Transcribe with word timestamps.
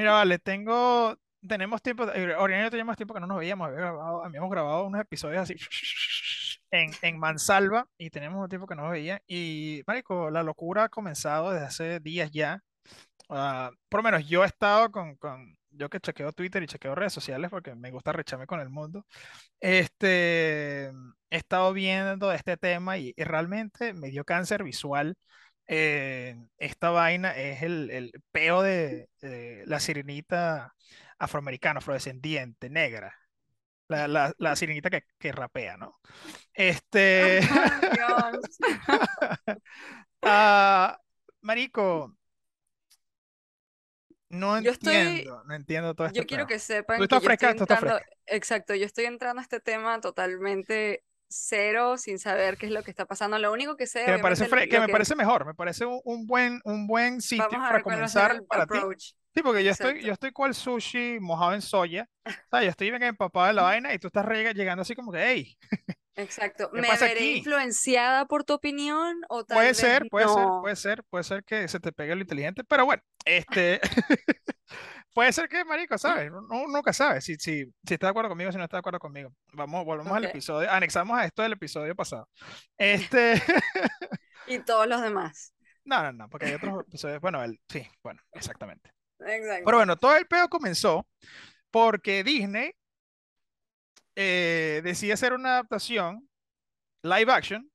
Mira, 0.00 0.12
vale, 0.12 0.38
tengo, 0.38 1.14
tenemos 1.46 1.82
tiempo, 1.82 2.04
eh, 2.12 2.34
Oriana 2.36 2.62
y 2.62 2.66
yo 2.66 2.70
teníamos 2.70 2.96
tiempo 2.96 3.12
que 3.14 3.20
no 3.20 3.26
nos 3.26 3.38
veíamos, 3.38 3.66
había 3.68 3.80
grabado- 3.80 4.24
habíamos 4.24 4.50
grabado 4.50 4.86
unos 4.86 5.00
episodios 5.02 5.42
así 5.42 5.54
en, 6.70 6.90
en 7.02 7.18
Mansalva 7.18 7.86
y 7.98 8.10
tenemos 8.10 8.42
un 8.42 8.48
tiempo 8.48 8.66
que 8.66 8.74
no 8.74 8.82
nos 8.82 8.92
veía 8.92 9.22
y, 9.26 9.82
marico, 9.86 10.30
la 10.30 10.42
locura 10.42 10.84
ha 10.84 10.88
comenzado 10.88 11.50
desde 11.52 11.66
hace 11.66 12.00
días 12.00 12.30
ya. 12.30 12.62
Ah, 13.30 13.70
por 13.88 14.00
lo 14.00 14.04
menos 14.04 14.28
yo 14.28 14.44
he 14.44 14.46
estado 14.46 14.90
con, 14.92 15.16
con, 15.16 15.56
yo 15.70 15.90
que 15.90 16.00
chequeo 16.00 16.32
Twitter 16.32 16.62
y 16.62 16.66
chequeo 16.68 16.94
redes 16.96 17.12
sociales 17.14 17.50
porque 17.50 17.74
me 17.76 17.90
gusta 17.92 18.12
recharme 18.12 18.46
con 18.46 18.60
el 18.60 18.70
mundo, 18.70 19.06
este, 19.60 20.88
he 20.88 20.92
estado 21.30 21.72
viendo 21.72 22.32
este 22.32 22.56
tema 22.56 22.98
y, 22.98 23.14
y 23.16 23.24
realmente 23.24 23.94
me 23.94 24.10
dio 24.10 24.24
cáncer 24.24 24.64
visual. 24.64 25.16
Eh, 25.72 26.36
esta 26.58 26.90
vaina 26.90 27.30
es 27.36 27.62
el, 27.62 27.90
el 27.92 28.12
peo 28.32 28.60
de, 28.60 29.08
de 29.20 29.62
la 29.66 29.78
sirenita 29.78 30.74
afroamericana, 31.16 31.78
afrodescendiente, 31.78 32.68
negra. 32.68 33.14
La, 33.86 34.08
la, 34.08 34.34
la 34.38 34.56
sirenita 34.56 34.90
que, 34.90 35.04
que 35.18 35.30
rapea, 35.30 35.76
¿no? 35.76 36.00
Este, 36.54 37.40
Dios. 37.92 38.58
ah, 40.22 41.00
marico, 41.40 42.16
no 44.28 44.60
Yo 44.60 44.72
estoy, 44.72 44.94
entiendo, 44.96 45.44
no 45.44 45.54
entiendo 45.54 45.94
todo 45.94 46.06
este 46.06 46.20
yo 46.20 46.26
quiero 46.26 46.46
peo. 46.46 46.46
que 46.46 46.58
Tú 46.96 46.98
sepan 46.98 46.98
que 47.06 47.06
estás 47.06 47.22
yo 47.22 47.30
estoy 47.30 47.36
fresca, 47.36 47.54
tú 47.54 47.64
estás 47.64 47.80
entrando, 47.80 48.00
exacto, 48.26 48.74
yo 48.74 48.86
estoy 48.86 49.06
entrando 49.06 49.40
a 49.40 49.42
este 49.42 49.60
tema 49.60 50.00
totalmente 50.00 51.04
cero, 51.30 51.96
sin 51.98 52.18
saber 52.18 52.58
qué 52.58 52.66
es 52.66 52.72
lo 52.72 52.82
que 52.82 52.90
está 52.90 53.06
pasando. 53.06 53.38
Lo 53.38 53.52
único 53.52 53.76
que 53.76 53.86
sé, 53.86 54.04
Que 54.04 54.12
me 54.12 54.18
parece, 54.18 54.48
fre- 54.48 54.68
que 54.68 54.76
lo 54.76 54.80
me 54.80 54.86
que 54.86 54.92
parece 54.92 55.14
mejor, 55.16 55.46
me 55.46 55.54
parece 55.54 55.86
un, 55.86 56.00
un 56.04 56.26
buen, 56.26 56.60
un 56.64 56.86
buen 56.86 57.20
sitio 57.20 57.46
vamos 57.48 57.68
para 57.68 57.82
comenzar 57.82 58.32
el 58.32 58.42
para 58.46 58.66
ti. 58.66 58.78
approach. 58.78 59.12
Sí, 59.34 59.42
porque 59.42 59.62
yo 59.64 59.70
estoy, 59.70 59.90
Exacto. 59.92 60.06
yo 60.06 60.12
estoy 60.12 60.32
cual 60.32 60.54
sushi 60.54 61.18
mojado 61.20 61.54
en 61.54 61.62
soya. 61.62 62.08
O 62.52 62.56
sea, 62.56 62.64
yo 62.64 62.70
estoy 62.70 62.90
bien 62.90 63.02
empapado 63.04 63.46
de 63.46 63.52
la 63.52 63.62
vaina 63.62 63.94
y 63.94 63.98
tú 64.00 64.08
estás 64.08 64.26
llegando 64.54 64.82
así 64.82 64.94
como 64.96 65.12
que, 65.12 65.22
hey, 65.24 65.56
Exacto. 66.16 66.70
¿qué 66.74 66.80
¿Me 66.80 66.88
veré 66.96 67.06
aquí? 67.06 67.30
influenciada 67.38 68.26
por 68.26 68.44
tu 68.44 68.52
opinión 68.54 69.22
o 69.28 69.44
tal 69.44 69.56
Puede 69.56 69.68
vez 69.68 69.76
ser, 69.78 70.06
puede 70.08 70.28
ser, 70.28 70.52
puede 70.60 70.76
ser, 70.76 71.04
puede 71.04 71.24
ser 71.24 71.44
que 71.44 71.66
se 71.68 71.80
te 71.80 71.92
pegue 71.92 72.14
lo 72.14 72.20
inteligente, 72.22 72.62
pero 72.64 72.84
bueno, 72.84 73.02
este, 73.24 73.80
puede 75.12 75.32
ser 75.32 75.48
que, 75.48 75.64
marico, 75.64 75.98
¿sabes? 75.98 76.30
Uno 76.30 76.66
nunca 76.68 76.92
sabe 76.92 77.20
si, 77.20 77.34
si, 77.36 77.64
si 77.84 77.94
está 77.94 78.06
de 78.06 78.10
acuerdo 78.10 78.28
conmigo 78.30 78.48
o 78.50 78.52
si 78.52 78.58
no 78.58 78.64
está 78.64 78.76
de 78.76 78.80
acuerdo 78.80 78.98
conmigo. 79.00 79.32
Vamos, 79.52 79.84
volvemos 79.84 80.12
al 80.16 80.24
episodio, 80.24 80.70
anexamos 80.70 81.18
a 81.18 81.24
esto 81.26 81.42
del 81.42 81.52
episodio 81.52 81.94
pasado. 81.96 82.28
Este, 82.78 83.34
Y 84.46 84.58
todos 84.64 84.86
los 84.86 85.00
demás. 85.02 85.54
no, 85.84 86.02
no, 86.02 86.12
no, 86.12 86.28
porque 86.30 86.46
hay 86.46 86.54
otros 86.54 86.82
episodios, 86.88 87.20
bueno, 87.20 87.42
el, 87.42 87.60
sí, 87.68 87.86
bueno, 88.02 88.20
exactamente. 88.32 88.90
Pero 89.18 89.32
Exacto. 89.34 89.70
bueno, 89.76 89.96
todo 89.96 90.16
el 90.16 90.26
pedo 90.26 90.48
comenzó 90.48 91.06
porque 91.70 92.24
Disney 92.24 92.72
eh, 94.16 94.80
decide 94.84 95.12
hacer 95.12 95.32
una 95.32 95.50
adaptación 95.52 96.28
live 97.02 97.32
action. 97.32 97.70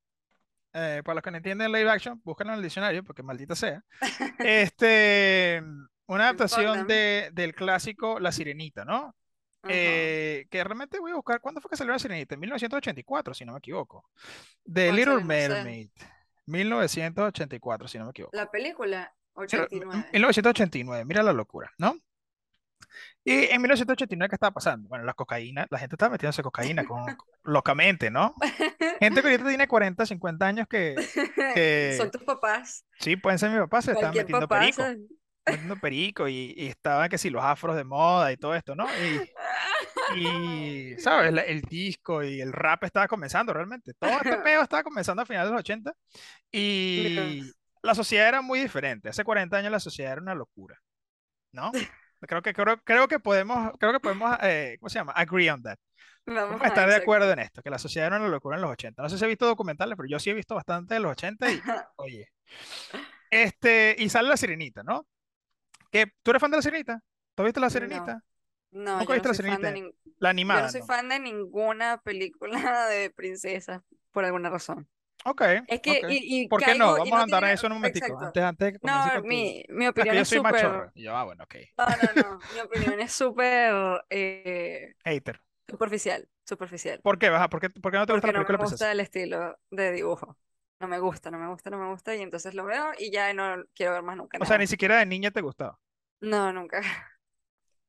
eh, 0.74 1.02
para 1.04 1.16
los 1.16 1.22
que 1.24 1.30
no 1.30 1.38
entienden 1.38 1.72
live 1.72 1.90
action, 1.90 2.20
búsquenlo 2.24 2.52
en 2.54 2.58
el 2.58 2.64
diccionario 2.64 3.04
porque 3.04 3.22
maldita 3.22 3.56
sea. 3.56 3.82
Este, 4.42 5.62
una 6.06 6.24
adaptación 6.24 6.86
de, 6.86 7.30
del 7.32 7.54
clásico 7.54 8.20
La 8.20 8.32
Sirenita, 8.32 8.84
¿no? 8.84 9.14
Eh, 9.68 10.46
que 10.48 10.62
realmente 10.62 11.00
voy 11.00 11.10
a 11.10 11.16
buscar, 11.16 11.40
¿cuándo 11.40 11.60
fue 11.60 11.70
que 11.70 11.76
salió 11.76 11.92
La 11.92 11.98
Sirenita? 11.98 12.34
En 12.34 12.40
1984, 12.40 13.34
si 13.34 13.44
no 13.44 13.52
me 13.52 13.58
equivoco. 13.58 14.08
The 14.72 14.92
Little 14.92 15.14
no 15.14 15.20
sé. 15.20 15.26
Mermaid, 15.26 15.90
1984, 16.46 17.88
si 17.88 17.98
no 17.98 18.04
me 18.04 18.10
equivoco. 18.10 18.36
La 18.36 18.50
película, 18.50 19.12
Mira, 19.34 19.64
89. 19.64 20.04
1989, 20.12 21.04
mira 21.04 21.22
la 21.22 21.32
locura, 21.32 21.70
¿no? 21.78 21.98
Y 23.24 23.50
en 23.50 23.60
1989, 23.60 24.28
¿qué 24.30 24.36
estaba 24.36 24.52
pasando? 24.52 24.88
Bueno, 24.88 25.04
la 25.04 25.14
cocaína, 25.14 25.66
la 25.70 25.78
gente 25.78 25.96
estaba 25.96 26.12
metiéndose 26.12 26.42
cocaína 26.42 26.84
con, 26.84 27.04
locamente, 27.42 28.10
¿no? 28.10 28.34
Gente 29.00 29.20
que 29.20 29.28
ahorita 29.28 29.48
tiene 29.48 29.66
40, 29.66 30.06
50 30.06 30.46
años 30.46 30.68
que, 30.70 31.96
Son 31.98 32.10
tus 32.10 32.22
papás. 32.22 32.86
sí, 33.00 33.16
pueden 33.16 33.38
ser 33.38 33.50
mi 33.50 33.58
papá, 33.58 33.82
se 33.82 33.92
Cualquier 33.92 34.24
metiendo 34.24 34.48
papá. 34.48 34.70
Metiendo 35.46 35.76
perico 35.76 36.28
y, 36.28 36.54
y 36.56 36.66
estaban 36.68 37.08
que 37.08 37.18
si 37.18 37.30
los 37.30 37.42
afros 37.42 37.76
de 37.76 37.84
moda 37.84 38.32
y 38.32 38.36
todo 38.36 38.54
esto, 38.54 38.74
¿no? 38.74 38.86
Y, 40.14 40.20
y 40.20 40.96
¿sabes? 40.98 41.32
La- 41.32 41.42
el 41.42 41.62
disco 41.62 42.22
y 42.22 42.40
el 42.40 42.52
rap 42.52 42.84
estaba 42.84 43.08
comenzando 43.08 43.52
realmente. 43.52 43.94
Todo 43.94 44.10
este 44.10 44.36
peo 44.44 44.62
estaba 44.62 44.82
comenzando 44.82 45.22
a 45.22 45.26
finales 45.26 45.48
de 45.48 45.52
los 45.52 45.60
80 45.60 45.92
y 46.52 47.52
la 47.82 47.94
sociedad 47.94 48.28
era 48.28 48.42
muy 48.42 48.60
diferente. 48.60 49.08
Hace 49.08 49.24
40 49.24 49.56
años 49.56 49.70
la 49.72 49.80
sociedad 49.80 50.12
era 50.12 50.22
una 50.22 50.34
locura, 50.34 50.80
¿no? 51.52 51.70
Creo 52.20 52.42
que, 52.42 52.52
creo, 52.54 52.78
creo 52.82 53.08
que 53.08 53.20
podemos, 53.20 53.72
creo 53.78 53.92
que 53.92 54.00
podemos, 54.00 54.36
eh, 54.42 54.76
¿cómo 54.80 54.88
se 54.88 54.98
llama? 54.98 55.12
Agree 55.12 55.50
on 55.50 55.62
that. 55.62 55.76
Vamos 56.26 56.62
a 56.62 56.66
estar 56.68 56.88
de 56.88 56.96
acuerdo 56.96 57.30
en 57.30 57.38
esto, 57.38 57.62
que 57.62 57.70
la 57.70 57.78
sociedad 57.78 58.08
era 58.08 58.16
una 58.16 58.28
locura 58.28 58.56
en 58.56 58.62
los 58.62 58.70
80. 58.72 59.02
No 59.02 59.08
sé 59.08 59.18
si 59.18 59.24
he 59.24 59.28
visto 59.28 59.46
documentales, 59.46 59.96
pero 59.96 60.08
yo 60.08 60.18
sí 60.18 60.30
he 60.30 60.34
visto 60.34 60.54
bastante 60.56 60.94
de 60.94 61.00
los 61.00 61.12
80 61.12 61.52
y, 61.52 61.60
oye, 61.96 62.28
este, 63.30 63.94
y 63.98 64.08
sale 64.08 64.28
la 64.28 64.36
Sirenita, 64.36 64.82
¿no? 64.82 65.06
¿Tú 66.22 66.30
eres 66.30 66.40
fan 66.40 66.50
de 66.50 66.56
la 66.58 66.62
Sirenita? 66.62 67.02
¿Tú 67.34 67.42
has 67.42 67.46
visto 67.46 67.60
la 67.60 67.70
No, 67.70 67.70
Sirenita? 67.70 68.22
no, 68.70 69.02
¿Nunca 69.02 69.14
yo 69.14 69.16
no 69.16 69.24
viste 69.24 69.28
la 69.28 69.34
soy 69.34 69.40
fan 69.40 69.62
de 69.62 69.72
nin- 69.72 69.94
La 70.18 70.30
yo 70.50 70.60
animada, 70.60 70.62
no 70.62 70.70
soy 70.70 70.82
¿no? 70.82 70.84
fan 70.84 71.08
de 71.08 71.18
ninguna 71.20 71.98
película 72.02 72.86
de 72.88 73.10
princesas 73.10 73.82
por 74.12 74.24
alguna 74.24 74.50
razón. 74.50 74.88
Ok, 75.24 75.42
Es 75.66 75.80
que, 75.82 75.92
ok. 75.92 76.04
y, 76.06 76.44
y 76.44 76.48
¿Por 76.48 76.62
qué 76.62 76.74
no? 76.74 76.96
Vamos 76.96 77.18
no 77.18 77.20
a 77.20 77.24
andar 77.24 77.42
tiene, 77.42 77.44
en 77.44 77.50
eso 77.50 77.66
en 77.66 77.72
un 77.72 77.78
momentico, 77.78 78.18
exacto. 78.18 78.20
antes, 78.20 78.42
antes 78.42 78.66
de 78.66 78.72
que 78.72 78.78
No, 78.82 79.20
tu... 79.22 79.24
mi, 79.24 79.64
mi 79.68 79.86
que 79.94 80.06
opinión 80.06 80.18
yo 80.18 80.24
es 80.24 80.26
soy 80.26 80.40
súper, 80.40 80.40
machorro. 80.40 80.90
Y 80.94 81.02
yo, 81.04 81.16
ah, 81.16 81.24
bueno, 81.24 81.44
ok. 81.44 81.56
no, 81.78 81.96
no, 81.96 82.12
no, 82.14 82.44
mi 82.50 82.60
opinión 82.60 83.00
es 83.00 83.12
súper 83.12 83.74
eh, 84.10 84.94
Hater. 85.06 85.40
superficial, 85.68 86.28
superficial, 86.46 87.02
¿Por 87.02 87.18
qué, 87.18 87.30
baja? 87.30 87.48
¿Por 87.48 87.60
qué, 87.60 87.70
por 87.70 87.90
qué 87.92 87.98
no 87.98 88.06
te 88.06 88.12
gusta 88.12 88.26
porque 88.26 88.28
la 88.28 88.32
no 88.32 88.42
me 88.42 88.50
película 88.50 88.56
de 88.56 88.58
princesa? 88.58 88.84
gusta 88.84 88.92
el 88.92 89.00
estilo 89.00 89.58
de 89.70 89.92
dibujo. 89.92 90.36
No 90.80 90.88
me 90.88 90.98
gusta, 90.98 91.30
no 91.30 91.38
me 91.38 91.48
gusta, 91.48 91.70
no 91.70 91.78
me 91.78 91.90
gusta, 91.90 92.14
y 92.16 92.22
entonces 92.22 92.54
lo 92.54 92.64
veo 92.64 92.92
y 92.98 93.10
ya 93.10 93.32
no 93.34 93.64
quiero 93.74 93.92
ver 93.92 94.02
más 94.02 94.16
nunca 94.16 94.38
O 94.38 94.44
sea, 94.46 94.56
ni 94.58 94.64
nada. 94.64 94.66
siquiera 94.66 94.98
de 94.98 95.06
niña 95.06 95.30
te 95.30 95.40
gustaba. 95.42 95.78
No, 96.20 96.52
nunca. 96.52 96.80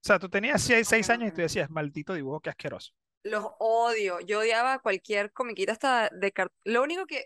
O 0.01 0.05
sea, 0.07 0.17
tú 0.19 0.27
tenías 0.29 0.61
6, 0.83 0.89
Nunca, 0.91 1.09
años 1.09 1.29
y 1.29 1.31
tú 1.33 1.41
decías, 1.41 1.69
maldito 1.69 2.13
dibujo, 2.15 2.39
qué 2.41 2.49
asqueroso. 2.49 2.93
Los 3.23 3.45
odio. 3.59 4.19
Yo 4.21 4.39
odiaba 4.39 4.79
cualquier 4.79 5.31
comiquita 5.33 5.73
hasta 5.73 6.09
de 6.09 6.31
car- 6.31 6.51
Lo 6.63 6.83
único 6.83 7.05
que, 7.05 7.25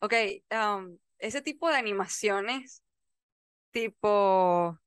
ok, 0.00 0.14
um, 0.52 0.98
ese 1.18 1.42
tipo 1.42 1.68
de 1.70 1.76
animaciones, 1.76 2.82
tipo, 3.72 4.78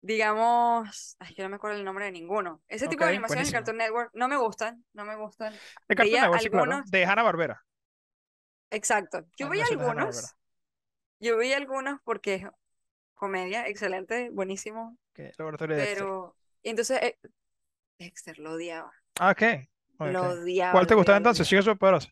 digamos, 0.00 1.16
ay, 1.18 1.34
que 1.34 1.42
no 1.42 1.48
me 1.48 1.56
acuerdo 1.56 1.76
el 1.78 1.84
nombre 1.84 2.04
de 2.06 2.12
ninguno. 2.12 2.62
Ese 2.68 2.88
tipo 2.88 3.04
de 3.04 3.10
animaciones 3.10 3.50
buenísimo. 3.50 3.58
Cartoon 3.58 3.76
Network 3.78 4.10
no 4.14 4.28
me 4.28 4.36
gustan, 4.36 4.84
no 4.92 5.04
me 5.04 5.16
gustan. 5.16 5.62
De 5.88 5.96
Cartoon 5.96 6.20
Network, 6.20 6.48
claro. 6.48 6.76
algunos, 6.76 6.90
De 6.90 7.04
Hanna-Barbera. 7.04 7.64
Exacto. 8.70 9.26
Yo 9.36 9.48
veía 9.48 9.64
Hanna-Barbera. 9.70 9.70
algunos, 9.70 10.36
yo 11.20 11.36
veía 11.38 11.56
algunos 11.58 12.00
porque 12.04 12.34
es 12.36 12.46
comedia, 13.14 13.68
excelente, 13.68 14.30
buenísimo, 14.30 14.98
Laboratorio 15.38 15.76
de 15.76 15.88
pero, 15.88 16.36
entonces, 16.62 17.00
eh, 17.02 17.18
Dexter 17.98 18.38
lo 18.40 18.52
odiaba, 18.54 18.92
Ah, 19.18 19.30
ok. 19.32 19.42
lo 20.04 20.28
odiaba, 20.30 20.80
¿Cuál 20.80 20.86
te 20.86 20.94
gustaba 20.94 21.18
entonces? 21.18 21.46
odiaba. 21.46 21.48
Chica 21.48 21.62
Superpoderosa. 21.62 22.10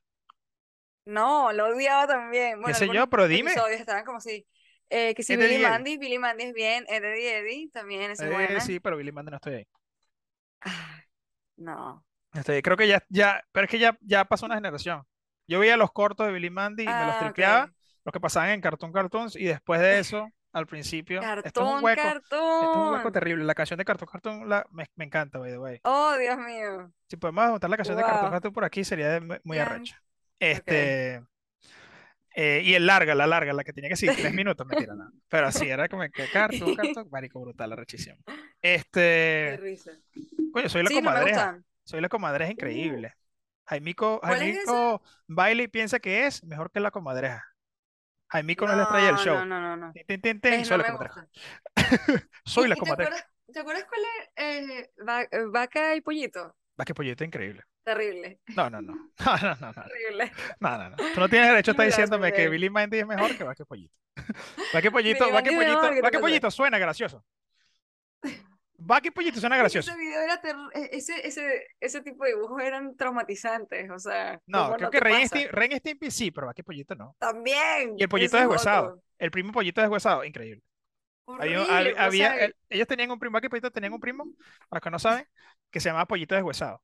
No, 1.04 1.52
lo 1.52 1.68
odiaba 1.68 2.06
también. 2.06 2.60
¿Qué 2.62 2.62
Bueno, 2.62 2.74
sé 2.74 2.88
yo? 2.90 3.08
Pero 3.08 3.28
dime. 3.28 3.52
estaban 3.80 4.04
como 4.04 4.20
si, 4.20 4.46
eh, 4.90 5.14
que 5.14 5.22
si 5.22 5.34
¿Es 5.34 5.38
de 5.38 5.44
Billy 5.44 5.58
Eddie? 5.58 5.58
Mandy, 5.58 5.98
Billy 5.98 6.18
Mandy 6.18 6.44
es 6.44 6.54
bien, 6.54 6.84
Eddie 6.88 7.38
Eddie, 7.38 7.70
también 7.70 8.10
es 8.10 8.22
Eh, 8.22 8.24
buena. 8.24 8.60
sí, 8.60 8.80
pero 8.80 8.96
Billy 8.96 9.12
Mandy 9.12 9.30
no 9.30 9.36
estoy 9.36 9.54
ahí. 9.54 9.66
Ay, 10.60 11.04
no. 11.58 12.04
Estoy. 12.32 12.62
Creo 12.62 12.76
que 12.76 12.88
ya, 12.88 13.02
ya, 13.08 13.44
pero 13.52 13.64
es 13.66 13.70
que 13.70 13.78
ya, 13.78 13.96
ya 14.02 14.24
pasó 14.24 14.46
una 14.46 14.56
generación. 14.56 15.04
Yo 15.46 15.58
veía 15.60 15.76
los 15.76 15.92
cortos 15.92 16.26
de 16.26 16.32
Billy 16.32 16.50
Mandy 16.50 16.84
y 16.84 16.86
me 16.86 16.92
los 17.06 17.14
Ah, 17.16 17.18
tripeaba, 17.20 17.70
los 18.04 18.12
que 18.12 18.20
pasaban 18.20 18.50
en 18.50 18.60
Cartoon 18.60 18.92
Cartoons, 18.92 19.36
y 19.36 19.44
después 19.44 19.80
de 19.80 19.98
eso, 19.98 20.28
al 20.52 20.66
principio, 20.66 21.20
esto 21.20 21.30
es 21.30 21.36
un 21.36 21.42
Cartón, 21.42 21.84
hueco, 21.84 22.00
esto 22.02 22.36
es 22.70 22.76
un 22.76 22.82
hueco 22.84 22.92
cartón. 22.94 23.12
terrible. 23.12 23.44
La 23.44 23.54
canción 23.54 23.76
de 23.78 23.84
Cartoon 23.84 24.08
Cartoon 24.10 24.48
la, 24.48 24.64
me, 24.70 24.86
me 24.94 25.04
encanta, 25.04 25.38
by 25.38 25.50
the 25.50 25.58
way. 25.58 25.80
Oh, 25.84 26.16
Dios 26.18 26.38
mío. 26.38 26.90
Si 27.08 27.16
podemos 27.16 27.48
montar 27.50 27.68
la 27.70 27.76
canción 27.76 27.96
de 27.96 28.02
Cartoon. 28.04 28.30
Cartoon 28.30 28.52
por 28.54 28.64
aquí, 28.64 28.84
sería 28.84 29.20
de- 29.20 29.40
muy, 29.44 29.58
arrecha. 29.58 30.00
Este, 30.38 31.22
eh, 32.36 32.62
y 32.64 32.74
el 32.74 32.86
larga, 32.86 33.14
la 33.14 33.26
larga, 33.26 33.52
la 33.52 33.62
que 33.64 33.72
tenía 33.72 33.88
que 33.90 33.96
ser 33.96 34.14
tres 34.16 34.32
minutos, 34.34 34.66
mentira, 34.66 34.94
no. 34.94 35.10
Pero 35.28 35.52
sí, 35.52 35.68
era 35.68 35.88
como 35.88 36.02
que 36.12 36.28
Cartoon, 36.30 36.74
Cartoon, 36.76 37.08
marico, 37.10 37.40
brutal, 37.40 37.72
arrechísimo. 37.72 38.16
Qué 38.60 38.74
Este, 38.74 39.56
risa. 39.60 39.92
coño, 40.52 40.68
soy 40.68 40.82
la 40.82 40.88
Sí, 40.88 40.94
me 40.96 41.00
comadreja. 41.02 41.60
Soy 41.84 42.00
la 42.00 42.08
comadreja 42.08 42.48
Uh, 42.50 42.52
increíble. 42.52 43.14
Jaimico, 43.66 44.20
¿cuál 44.24 44.42
es? 44.42 44.56
Jaimico 44.66 45.02
baila 45.26 45.62
y 45.62 45.68
piensa 45.68 45.98
que 46.00 46.26
es 46.26 46.44
mejor 46.44 46.70
que 46.70 46.80
la 46.80 46.90
comadreja. 46.90 47.44
Jaimico 48.28 48.66
no 48.66 48.72
es 48.72 48.78
la 48.78 48.84
estrella 48.84 49.06
del 49.08 49.16
No, 49.16 49.24
show. 49.24 49.36
no, 49.44 49.44
no, 49.46 49.60
no, 49.60 49.76
no. 49.76 49.96
Tin, 50.06 50.40
tin, 50.40 50.40
Eh, 50.48 50.64
soy 50.64 50.76
no 50.76 50.78
la 50.78 50.84
comadreja. 50.84 51.28
Soy 52.44 52.68
¿Y, 52.68 52.68
la 52.68 52.76
y 52.76 52.80
te 52.82 52.90
comadreja. 52.90 52.92
acuerdas, 52.92 53.24
te 53.52 53.60
acuerdas 53.60 53.84
cuál 53.88 54.00
es 54.36 54.68
eh, 54.70 54.90
eh, 55.32 55.44
Vaca 55.52 55.94
y 55.96 56.00
Pollito? 56.00 56.54
Va 56.80 56.84
que 56.84 56.94
pollito 56.94 57.24
increíble. 57.24 57.62
Terrible, 57.84 58.38
No, 58.56 58.70
no, 58.70 58.80
no. 58.82 58.94
No, 59.24 59.36
no, 59.42 59.56
no, 59.60 59.72
no. 59.72 59.84
terrible. 59.84 60.32
No, 60.60 60.78
no, 60.78 60.90
no. 60.90 60.96
Tú 61.12 61.20
no 61.20 61.28
tienes 61.28 61.48
derecho 61.50 61.70
a 61.70 61.74
estar 61.74 61.86
diciéndome 61.86 62.32
que. 62.32 62.48
Billy 62.48 62.70
Mandy 62.70 62.98
es 63.00 63.06
mejor 63.06 63.36
que 63.36 63.44
Vaque 63.44 63.64
Pollito. 63.66 63.96
Vaque 64.72 64.90
Pollito, 64.90 65.30
Vaque 65.32 65.50
es 65.50 65.56
Pollito, 65.56 65.90
¿qué 66.00 66.02
te 66.02 66.02
Vaque? 66.02 66.18
Pollito 66.18 66.50
suena 66.50 66.78
gracioso. 66.78 67.24
Vaque 68.78 69.12
Pollito 69.12 69.40
suena 69.40 69.56
gracioso. 69.56 69.90
Ese 69.90 69.98
video 69.98 70.20
era 70.20 70.40
e- 70.74 70.90
ese, 70.92 71.26
ese, 71.26 71.66
ese 71.80 72.00
tipo 72.02 72.24
de 72.24 72.30
dibujos 72.34 72.60
eran 72.62 72.96
traumatizantes, 72.96 73.90
o 73.90 73.98
sea, 73.98 74.40
No, 74.46 74.64
¿cómo 74.64 74.76
creo 74.76 74.86
no 74.88 74.90
que 74.90 75.00
Ren? 75.00 75.26
Stimpy, 75.26 75.46
Ren 75.48 75.78
Stimpy 75.78 76.10
sí, 76.10 76.30
pero 76.30 76.46
Vaque 76.48 76.64
Pollito 76.64 76.94
no. 76.94 77.14
También, 77.18 77.94
Y 77.98 78.02
el 78.02 78.08
pollito 78.08 78.36
deshuesado. 78.36 78.86
otro. 78.88 79.02
El 79.18 79.30
primo 79.30 79.52
pollito 79.52 79.80
deshuesado, 79.80 80.24
increíble. 80.24 80.62
Había, 81.26 81.62
Horrible, 81.62 81.94
había, 81.98 82.06
o 82.08 82.12
sea, 82.34 82.44
el- 82.44 82.56
ellos 82.68 82.86
tenían 82.86 83.10
un 83.10 83.18
primo, 83.18 83.32
Vaque 83.34 83.48
Pollito 83.48 83.70
tenían 83.70 83.92
un 83.94 84.00
primo, 84.00 84.24
para 84.68 84.78
los 84.78 84.82
que 84.82 84.90
no 84.90 84.98
saben, 84.98 85.26
que 85.70 85.80
se 85.80 85.88
llamaba 85.88 86.06
Pollito 86.06 86.34
Deshuesado. 86.34 86.82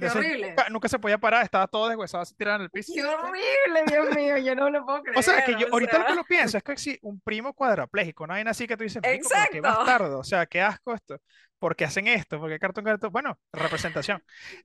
Qué 0.00 0.06
Entonces 0.06 0.16
horrible. 0.16 0.48
nunca, 0.48 0.68
nunca 0.70 0.88
se 0.88 0.98
podía 0.98 1.18
parar, 1.18 1.44
estaba 1.44 1.66
todo 1.66 1.88
deshuesado, 1.88 2.22
así 2.22 2.34
tirado 2.34 2.56
en 2.56 2.62
el 2.62 2.70
piso. 2.70 2.92
Qué 2.94 3.04
horrible, 3.04 3.84
Dios 3.86 4.16
mío, 4.16 4.38
yo 4.38 4.54
no 4.54 4.70
lo 4.70 4.84
puedo 4.84 5.02
creer. 5.02 5.18
O 5.18 5.22
sea, 5.22 5.44
que 5.44 5.56
yo 5.56 5.66
ahorita 5.70 5.98
lo 5.98 6.06
que 6.06 6.14
lo 6.14 6.24
pienso 6.24 6.56
es 6.56 6.62
que 6.62 6.76
si 6.76 6.98
un 7.02 7.20
primo 7.20 7.52
cuadrapléjico, 7.54 8.26
no 8.26 8.34
hay 8.34 8.42
así 8.46 8.66
que 8.66 8.76
tú 8.76 8.84
dices, 8.84 9.02
pero 9.02 9.12
qué 9.12 9.16
Exacto. 9.18 9.60
bastardo, 9.62 10.18
o 10.20 10.24
sea, 10.24 10.46
qué 10.46 10.60
asco 10.60 10.94
esto. 10.94 11.20
¿Por 11.58 11.76
qué 11.76 11.84
hacen 11.84 12.08
esto? 12.08 12.40
¿Por 12.40 12.50
qué 12.50 12.58
cartón 12.58 12.84
cartón? 12.84 13.12
Bueno, 13.12 13.38
representación. 13.52 14.22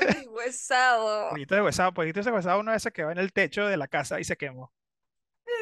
Deshuesado. 0.00 1.30
Pollito 1.30 1.54
deshuesado, 1.54 1.92
pollito 1.92 2.20
deshuesado, 2.22 2.60
uno 2.60 2.70
de 2.70 2.76
esos 2.78 2.92
que 2.92 3.04
va 3.04 3.12
en 3.12 3.18
el 3.18 3.32
techo 3.32 3.66
de 3.66 3.76
la 3.76 3.88
casa 3.88 4.18
y 4.20 4.24
se 4.24 4.36
quemó. 4.36 4.72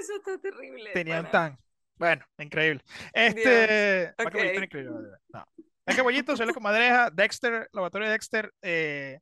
Eso 0.00 0.16
está 0.16 0.38
terrible. 0.38 0.90
Tenía 0.92 1.20
un 1.20 1.26
pana. 1.26 1.30
tan. 1.30 1.58
Bueno, 1.96 2.24
increíble. 2.38 2.82
Este. 3.12 4.14
Vaque 4.18 4.30
Pollito 4.30 4.52
ok. 4.52 4.56
era 4.56 4.64
increíble. 4.64 4.92
de 5.32 5.44
verdad. 5.86 5.92
No. 5.92 5.92
Vaque 5.92 6.02
Pollito, 6.02 6.36
suele 6.36 6.52
comadreja, 6.54 7.10
Dexter, 7.10 7.68
laboratorio 7.72 8.06
de 8.08 8.12
Dexter, 8.12 8.52
eh, 8.62 9.20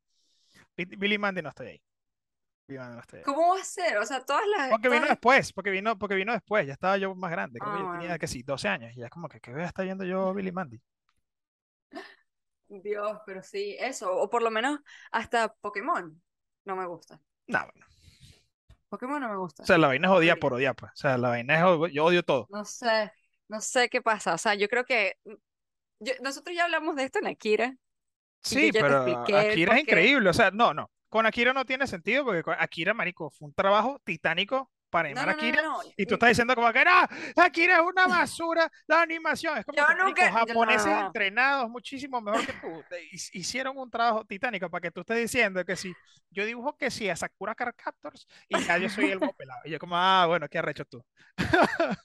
Bi- 0.76 0.96
Billy 0.96 1.18
Mandy 1.18 1.42
no 1.42 1.50
estoy 1.50 1.66
ahí. 1.68 1.82
Billy 2.68 2.78
Mandy 2.78 2.94
no 2.96 3.00
estoy 3.00 3.18
ahí. 3.20 3.24
¿Cómo 3.24 3.54
va 3.54 3.60
a 3.60 3.64
ser? 3.64 3.98
O 3.98 4.06
sea, 4.06 4.24
todas 4.24 4.42
las... 4.56 4.70
Porque 4.70 4.88
vino 4.88 5.06
después, 5.06 5.52
porque 5.52 5.70
vino, 5.70 5.98
porque 5.98 6.14
vino 6.14 6.32
después, 6.32 6.66
ya 6.66 6.72
estaba 6.74 6.96
yo 6.98 7.14
más 7.14 7.30
grande, 7.30 7.58
creo 7.60 7.72
que 7.72 7.78
Ah, 7.80 7.92
yo 7.94 8.00
tenía 8.00 8.18
que 8.18 8.26
sí, 8.26 8.42
12 8.42 8.68
años, 8.68 8.92
y 8.94 9.00
ya 9.00 9.06
es 9.06 9.10
como 9.10 9.28
que, 9.28 9.40
¿qué 9.40 9.52
voy 9.52 9.62
a 9.62 9.66
estar 9.66 9.84
viendo 9.84 10.04
yo 10.04 10.32
Billy 10.34 10.52
Mandy? 10.52 10.80
Dios, 12.68 13.18
pero 13.26 13.42
sí, 13.42 13.76
eso. 13.78 14.10
O 14.16 14.28
por 14.28 14.42
lo 14.42 14.50
menos 14.50 14.80
hasta 15.12 15.52
Pokémon 15.54 16.20
no 16.64 16.76
me 16.76 16.86
gusta. 16.86 17.20
No, 17.46 17.60
bueno. 17.60 17.86
Pokémon 18.88 19.20
no 19.20 19.28
me 19.28 19.36
gusta. 19.36 19.62
O 19.62 19.66
sea, 19.66 19.78
la 19.78 19.88
vaina 19.88 20.08
es 20.08 20.12
Horrible. 20.14 20.36
por 20.40 20.52
odiar, 20.54 20.74
pues. 20.74 20.92
O 20.92 20.96
sea, 20.96 21.18
la 21.18 21.28
vaina 21.28 21.56
es, 21.58 21.62
od- 21.64 21.88
yo 21.90 22.04
odio 22.04 22.22
todo. 22.22 22.46
No 22.50 22.64
sé, 22.64 23.12
no 23.48 23.60
sé 23.60 23.88
qué 23.88 24.00
pasa. 24.02 24.34
O 24.34 24.38
sea, 24.38 24.54
yo 24.54 24.68
creo 24.68 24.84
que... 24.84 25.16
yo- 26.04 26.12
nosotros 26.22 26.54
ya 26.56 26.64
hablamos 26.64 26.96
de 26.96 27.04
esto 27.04 27.18
en 27.18 27.26
Akira. 27.26 27.76
Sí, 28.42 28.70
pero 28.72 29.02
Akira 29.02 29.74
es 29.74 29.80
increíble, 29.80 30.28
o 30.30 30.34
sea, 30.34 30.50
no, 30.50 30.74
no. 30.74 30.90
Con 31.08 31.26
Akira 31.26 31.52
no 31.52 31.64
tiene 31.64 31.86
sentido 31.86 32.24
porque 32.24 32.42
Akira, 32.58 32.92
marico, 32.92 33.30
fue 33.30 33.46
un 33.48 33.54
trabajo 33.54 34.00
titánico 34.04 34.70
para 34.94 35.08
animar 35.08 35.26
no, 35.26 35.32
a 35.32 35.34
no, 35.34 35.62
no. 35.62 35.80
Y 35.96 36.06
tú 36.06 36.12
Mm, 36.12 36.14
estás 36.14 36.28
diciendo 36.28 36.54
como 36.54 36.72
que, 36.72 36.84
no, 36.84 37.42
Akira 37.42 37.74
es 37.78 37.80
una 37.82 38.06
basura, 38.06 38.70
la 38.86 39.02
animación. 39.02 39.58
Es 39.58 39.64
como 39.64 39.76
Yo 39.76 39.86
que, 39.88 39.94
nunca- 40.04 40.28
yo- 40.28 40.32
japoneses 40.36 40.86
no. 40.86 41.06
entrenados 41.06 41.68
muchísimo 41.68 42.20
mejor 42.20 42.46
que 42.46 42.52
tú. 42.52 42.84
hicieron 43.32 43.76
un 43.76 43.90
trabajo 43.90 44.24
titánico 44.24 44.70
para 44.70 44.82
que 44.82 44.92
tú 44.92 45.00
estés 45.00 45.16
diciendo 45.16 45.64
que 45.64 45.74
si 45.74 45.92
yo 46.30 46.44
dibujo 46.46 46.76
que 46.76 46.92
sí 46.92 47.08
a 47.08 47.16
Sakura 47.16 47.56
Card 47.56 47.74
Captors 47.76 48.28
y 48.48 48.56
ya 48.62 48.78
yo 48.78 48.88
soy 48.88 49.10
el 49.10 49.18
pelado. 49.36 49.60
Y 49.64 49.70
yo 49.70 49.80
como, 49.80 49.96
ah, 49.96 50.26
bueno, 50.28 50.46
qué 50.48 50.58
arrecho 50.58 50.84
tú. 50.84 51.04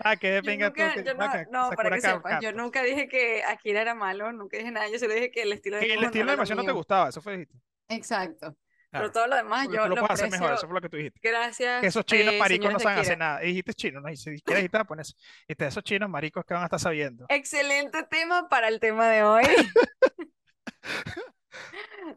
ah, 0.00 0.16
que 0.16 0.42
venga 0.42 0.70
tú, 0.70 0.82
nunca, 0.82 0.94
que 0.94 1.02
yo 1.04 1.14
no, 1.50 1.70
para 1.70 1.90
que 1.92 2.00
sepas, 2.02 2.42
yo 2.42 2.52
nunca 2.52 2.82
dije 2.82 3.08
que 3.08 3.42
Akira 3.42 3.80
era 3.80 3.94
malo, 3.94 4.32
nunca 4.32 4.58
dije 4.58 4.70
nada, 4.70 4.86
yo 4.90 4.98
solo 4.98 5.14
dije 5.14 5.30
que 5.30 5.42
el 5.44 5.52
estilo 5.54 5.76
de 5.78 5.86
Que 5.86 5.94
el 5.94 6.04
estilo 6.04 6.30
animación 6.30 6.58
no 6.58 6.64
te 6.64 6.72
gustaba, 6.72 7.08
eso 7.08 7.22
fue 7.22 7.38
dijiste. 7.38 7.58
Exacto. 7.88 8.54
Claro. 8.94 9.06
Pero 9.06 9.12
todo 9.12 9.26
lo 9.26 9.36
demás 9.36 9.64
yo 9.66 9.70
tú 9.72 9.76
lo 9.76 9.88
lo 9.88 9.94
puedes 9.96 10.10
hacer 10.12 10.30
mejor, 10.30 10.52
eso 10.54 10.66
fue 10.68 10.74
lo 10.74 10.80
que 10.80 10.88
tú 10.88 10.96
dijiste. 10.96 11.18
Gracias, 11.20 11.80
Que 11.80 11.88
esos 11.88 12.04
chinos 12.04 12.32
eh, 12.34 12.38
maricos 12.38 12.72
no 12.72 12.78
saben 12.78 12.98
hacer 13.00 13.18
nada. 13.18 13.42
Y 13.42 13.48
dijiste 13.48 13.74
chinos, 13.74 14.02
no, 14.02 14.08
y 14.08 14.16
si 14.16 14.24
quieres 14.42 14.62
dijiste 14.62 14.78
japonés. 14.78 15.16
Este, 15.48 15.66
esos 15.66 15.82
chinos 15.82 16.08
maricos 16.08 16.44
que 16.44 16.54
van 16.54 16.62
a 16.62 16.66
estar 16.66 16.78
sabiendo. 16.78 17.26
Excelente 17.28 18.04
tema 18.04 18.48
para 18.48 18.68
el 18.68 18.78
tema 18.78 19.08
de 19.08 19.22
hoy. 19.24 19.42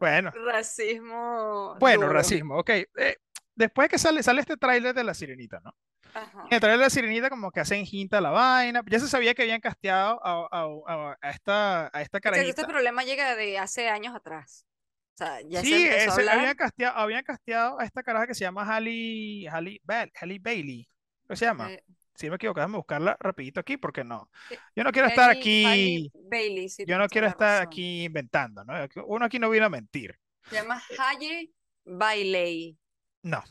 Bueno, 0.00 0.30
Racismo 0.46 1.76
bueno, 1.80 2.02
duro. 2.02 2.12
racismo, 2.12 2.58
ok. 2.58 2.70
Eh, 2.70 3.16
después 3.54 3.88
que 3.88 3.98
sale, 3.98 4.22
sale 4.22 4.40
este 4.40 4.56
tráiler 4.56 4.94
de 4.94 5.02
La 5.04 5.14
Sirenita, 5.14 5.60
¿no? 5.64 5.74
Ajá. 6.14 6.42
En 6.48 6.54
el 6.54 6.60
tráiler 6.60 6.78
de 6.78 6.84
La 6.84 6.90
Sirenita 6.90 7.30
como 7.30 7.50
que 7.50 7.60
hacen 7.60 7.84
hinta 7.90 8.18
a 8.18 8.20
la 8.20 8.30
vaina. 8.30 8.82
Ya 8.86 8.98
se 9.00 9.08
sabía 9.08 9.34
que 9.34 9.42
habían 9.42 9.60
casteado 9.60 10.20
a, 10.24 10.46
a- 10.50 10.64
a- 10.86 11.18
a 11.20 11.30
esta, 11.30 11.86
a 11.86 11.86
esta 11.86 12.00
Exacto, 12.18 12.20
carajita. 12.20 12.48
este 12.50 12.64
problema 12.66 13.02
llega 13.02 13.34
de 13.34 13.58
hace 13.58 13.88
años 13.88 14.14
atrás. 14.14 14.66
O 15.20 15.24
sea, 15.24 15.40
ya 15.48 15.60
se 15.62 15.66
Sí, 15.66 15.74
a 15.88 15.96
ese- 15.96 16.10
hablar. 16.10 16.38
habían 16.38 16.54
casteado, 16.54 16.96
habían 16.96 17.24
casteado 17.24 17.80
a 17.80 17.84
esta 17.84 18.04
caraja 18.04 18.28
que 18.28 18.34
se 18.34 18.44
llama 18.44 18.62
Halle, 18.64 19.48
Halle, 19.50 19.80
Ba- 19.82 20.06
Halle 20.20 20.38
Bailey. 20.38 20.88
¿Cómo 21.26 21.36
se 21.36 21.44
llama? 21.44 21.72
eh, 21.72 21.82
Si 22.14 22.28
me 22.30 22.36
equivoco, 22.36 22.60
déjame 22.60 22.76
buscarla 22.76 23.16
rapidito 23.18 23.58
aquí 23.60 23.76
porque 23.76 24.02
no. 24.04 24.30
Sí, 24.48 24.54
Yo 24.76 24.84
no 24.84 24.92
quiero 24.92 25.08
estar 25.08 25.28
aquí. 25.30 26.10
Bailey, 26.30 26.68
sí, 26.68 26.84
Yo 26.86 26.98
no 26.98 27.08
quiero 27.08 27.26
estar 27.26 27.58
razón. 27.60 27.66
aquí 27.66 28.04
inventando, 28.04 28.64
¿no? 28.64 28.74
Uno 29.06 29.24
aquí 29.24 29.38
no 29.40 29.50
vino 29.50 29.66
a 29.66 29.68
mentir. 29.68 30.16
Se 30.48 30.54
llama 30.56 30.80
Halle 30.98 31.50
Bailey. 31.84 32.76
No. 33.22 33.42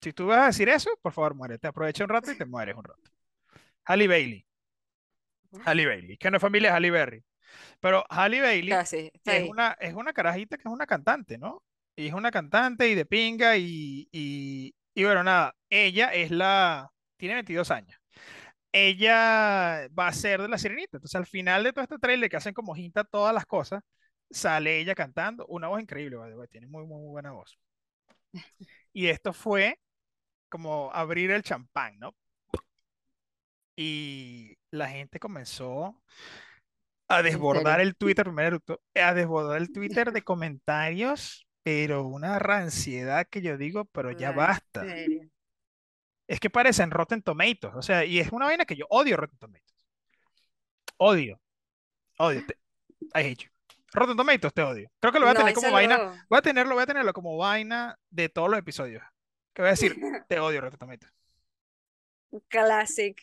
Si 0.00 0.12
tú 0.12 0.26
vas 0.26 0.38
a 0.38 0.46
decir 0.46 0.68
eso, 0.68 0.90
por 1.00 1.12
favor, 1.12 1.34
muérete. 1.34 1.66
Aprovecha 1.68 2.02
un 2.04 2.10
rato 2.10 2.30
y 2.32 2.36
te 2.38 2.44
mueres 2.44 2.74
un 2.76 2.84
rato. 2.84 3.10
Halle 3.84 4.06
Bailey. 4.08 4.46
Halle 5.64 5.86
Bailey. 5.86 6.16
Que 6.16 6.30
no 6.30 6.36
es 6.38 6.40
familia 6.40 6.70
de 6.70 6.76
Halle 6.76 6.90
Berry. 6.90 7.24
Pero 7.80 8.04
Halle 8.10 8.40
Bailey 8.40 8.80
Casi, 8.80 9.10
está 9.14 9.34
es 9.34 9.36
ahí. 9.36 9.50
una, 9.50 9.72
es 9.80 9.94
una 9.94 10.12
carajita 10.12 10.56
que 10.56 10.62
es 10.68 10.72
una 10.72 10.86
cantante, 10.86 11.38
¿no? 11.38 11.62
Y 11.96 12.08
es 12.08 12.14
una 12.14 12.30
cantante 12.30 12.88
y 12.88 12.94
de 12.94 13.06
pinga 13.06 13.56
y, 13.56 14.08
y, 14.12 14.74
y 14.94 15.04
bueno, 15.04 15.22
nada. 15.24 15.54
Ella 15.70 16.08
es 16.12 16.30
la... 16.30 16.90
Tiene 17.16 17.34
22 17.34 17.70
años. 17.70 17.98
Ella 18.72 19.88
va 19.98 20.08
a 20.08 20.12
ser 20.12 20.42
de 20.42 20.48
la 20.48 20.58
sirenita. 20.58 20.96
Entonces, 20.98 21.16
al 21.16 21.26
final 21.26 21.64
de 21.64 21.72
todo 21.72 21.84
este 21.84 21.98
trailer 21.98 22.28
que 22.30 22.36
hacen 22.36 22.54
como 22.54 22.76
hinta 22.76 23.04
todas 23.04 23.34
las 23.34 23.46
cosas, 23.46 23.82
sale 24.30 24.78
ella 24.80 24.94
cantando. 24.94 25.46
Una 25.48 25.68
voz 25.68 25.80
increíble, 25.82 26.16
way, 26.18 26.48
Tiene 26.48 26.66
muy, 26.66 26.84
muy, 26.86 27.00
muy 27.00 27.10
buena 27.10 27.32
voz. 27.32 27.58
Y 28.92 29.08
esto 29.08 29.32
fue 29.32 29.78
como 30.50 30.90
abrir 30.94 31.30
el 31.32 31.42
champán, 31.42 31.98
¿no? 32.00 32.16
Y 33.76 34.56
la 34.70 34.88
gente 34.88 35.18
comenzó 35.20 36.00
a 37.14 37.22
desbordar 37.22 37.80
el 37.80 37.96
Twitter, 37.96 38.24
primero, 38.26 38.60
a 38.94 39.14
desbordar 39.14 39.58
el 39.60 39.72
Twitter 39.72 40.12
de 40.12 40.22
comentarios, 40.22 41.46
pero 41.62 42.04
una 42.06 42.38
ranciedad 42.38 43.26
que 43.28 43.42
yo 43.42 43.56
digo, 43.56 43.86
pero 43.86 44.12
ya 44.12 44.32
basta. 44.32 44.84
Es 46.26 46.40
que 46.40 46.50
parecen 46.50 46.90
Rotten 46.90 47.22
Tomatoes, 47.22 47.74
o 47.76 47.82
sea, 47.82 48.04
y 48.04 48.18
es 48.18 48.32
una 48.32 48.46
vaina 48.46 48.64
que 48.64 48.76
yo 48.76 48.86
odio 48.90 49.16
Rotten 49.16 49.38
Tomatoes. 49.38 49.74
Odio, 50.98 51.40
odio, 52.18 52.42
I 53.14 53.20
hate 53.20 53.44
you. 53.44 53.50
Rotten 53.92 54.16
Tomatoes 54.16 54.54
te 54.54 54.62
odio. 54.62 54.90
Creo 55.00 55.12
que 55.12 55.20
lo 55.20 55.26
voy 55.26 55.32
a 55.32 55.34
No, 55.34 55.40
tener 55.40 55.54
como 55.54 55.70
vaina, 55.72 56.26
voy 56.28 56.38
a 56.38 56.42
tenerlo, 56.42 56.74
voy 56.74 56.82
a 56.84 56.86
tenerlo 56.86 57.12
como 57.12 57.36
vaina 57.36 57.98
de 58.10 58.28
todos 58.28 58.50
los 58.50 58.58
episodios. 58.58 59.02
Que 59.54 59.62
voy 59.62 59.68
a 59.68 59.72
decir, 59.72 59.96
te 60.28 60.40
odio 60.40 60.60
Rotten 60.60 60.78
Tomatoes, 60.78 61.12
Classic. 62.48 63.16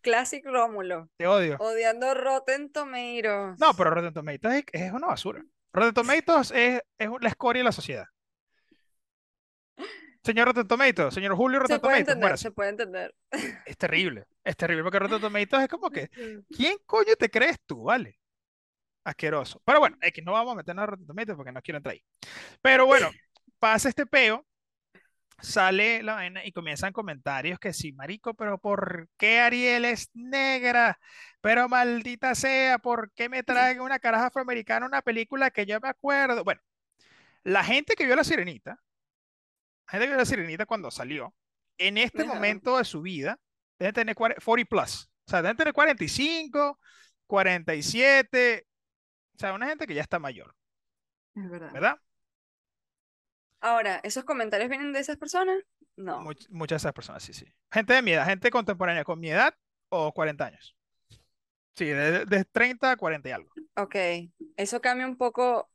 Classic 0.00 0.44
Rómulo. 0.44 1.08
te 1.16 1.26
odio. 1.26 1.56
Odiando 1.58 2.14
Rotten 2.14 2.70
Tomatoes. 2.72 3.58
No, 3.58 3.74
pero 3.76 3.90
Rotten 3.90 4.14
Tomatoes 4.14 4.54
es, 4.54 4.64
es 4.72 4.92
una 4.92 5.08
basura. 5.08 5.44
Rotten 5.72 5.94
Tomatoes 5.94 6.50
es, 6.52 6.80
es 6.98 7.08
la 7.20 7.28
escoria 7.28 7.60
de 7.60 7.64
la 7.64 7.72
sociedad. 7.72 8.06
Señor 10.24 10.48
Rotten 10.48 10.66
Tomatoes, 10.66 11.14
señor 11.14 11.36
Julio 11.36 11.58
Se 11.66 11.74
Rotten 11.74 11.80
puede 11.80 12.04
Tomatoes, 12.04 12.14
entender, 12.16 12.38
se 12.38 12.50
puede 12.50 12.70
entender. 12.70 13.14
Es 13.64 13.76
terrible, 13.76 14.24
es 14.42 14.56
terrible 14.56 14.82
porque 14.82 14.98
Rotten 14.98 15.20
Tomatoes 15.20 15.62
es 15.62 15.68
como 15.68 15.90
que, 15.90 16.08
¿quién 16.50 16.78
coño 16.84 17.14
te 17.16 17.30
crees 17.30 17.58
tú, 17.64 17.84
vale? 17.84 18.18
Asqueroso. 19.04 19.62
Pero 19.64 19.78
bueno, 19.78 19.96
es 20.00 20.12
que 20.12 20.22
no 20.22 20.32
vamos 20.32 20.54
a 20.54 20.56
meternos 20.56 20.82
a 20.82 20.86
Rotten 20.86 21.06
Tomatoes 21.06 21.36
porque 21.36 21.52
no 21.52 21.62
quiero 21.62 21.76
entrar 21.78 21.92
ahí. 21.92 22.02
Pero 22.60 22.86
bueno, 22.86 23.08
pasa 23.60 23.88
este 23.88 24.04
peo, 24.04 24.44
sale 25.40 26.02
la 26.02 26.14
vaina 26.14 26.44
y 26.44 26.52
comienzan 26.52 26.92
comentarios 26.92 27.58
que 27.58 27.72
sí, 27.72 27.92
marico, 27.92 28.34
pero 28.34 28.58
¿por 28.58 29.08
qué 29.16 29.40
Ariel 29.40 29.84
es 29.84 30.10
negra? 30.14 30.98
Pero 31.40 31.68
maldita 31.68 32.34
sea, 32.34 32.78
¿por 32.78 33.12
qué 33.12 33.28
me 33.28 33.42
traen 33.42 33.80
una 33.80 33.98
caraja 33.98 34.26
afroamericana 34.26 34.86
una 34.86 35.02
película 35.02 35.50
que 35.50 35.66
yo 35.66 35.80
me 35.80 35.88
acuerdo? 35.88 36.44
Bueno, 36.44 36.60
la 37.44 37.64
gente 37.64 37.94
que 37.96 38.06
vio 38.06 38.16
La 38.16 38.24
Sirenita, 38.24 38.80
la 39.86 39.90
gente 39.92 40.06
que 40.06 40.10
vio 40.10 40.18
La 40.18 40.24
Sirenita 40.26 40.66
cuando 40.66 40.90
salió, 40.90 41.34
en 41.78 41.98
este 41.98 42.24
momento 42.24 42.78
de 42.78 42.84
su 42.84 43.02
vida, 43.02 43.38
deben 43.78 43.94
tener 43.94 44.14
40 44.14 44.40
40 44.44 44.68
plus. 44.68 45.10
O 45.26 45.30
sea, 45.30 45.42
deben 45.42 45.56
tener 45.56 45.72
45, 45.74 46.78
47. 47.26 48.66
O 49.34 49.38
sea, 49.38 49.52
una 49.54 49.66
gente 49.68 49.86
que 49.86 49.94
ya 49.94 50.02
está 50.02 50.18
mayor, 50.18 50.54
Es 51.34 51.48
verdad. 51.50 51.72
¿verdad? 51.72 52.00
Ahora, 53.60 54.00
¿esos 54.04 54.24
comentarios 54.24 54.68
vienen 54.68 54.92
de 54.92 55.00
esas 55.00 55.16
personas? 55.16 55.56
No. 55.96 56.20
Much- 56.22 56.48
muchas 56.50 56.82
de 56.82 56.86
esas 56.88 56.92
personas, 56.92 57.22
sí, 57.22 57.32
sí. 57.32 57.46
Gente 57.70 57.94
de 57.94 58.02
mi 58.02 58.12
edad, 58.12 58.26
gente 58.26 58.50
contemporánea 58.50 59.04
con 59.04 59.18
mi 59.18 59.30
edad 59.30 59.54
o 59.88 60.12
40 60.12 60.46
años. 60.46 60.76
Sí, 61.74 61.86
de, 61.86 62.24
de 62.24 62.44
30 62.44 62.92
a 62.92 62.96
40 62.96 63.28
y 63.28 63.32
algo. 63.32 63.50
Ok, 63.76 63.94
eso 64.56 64.80
cambia 64.80 65.06
un 65.06 65.16
poco 65.16 65.70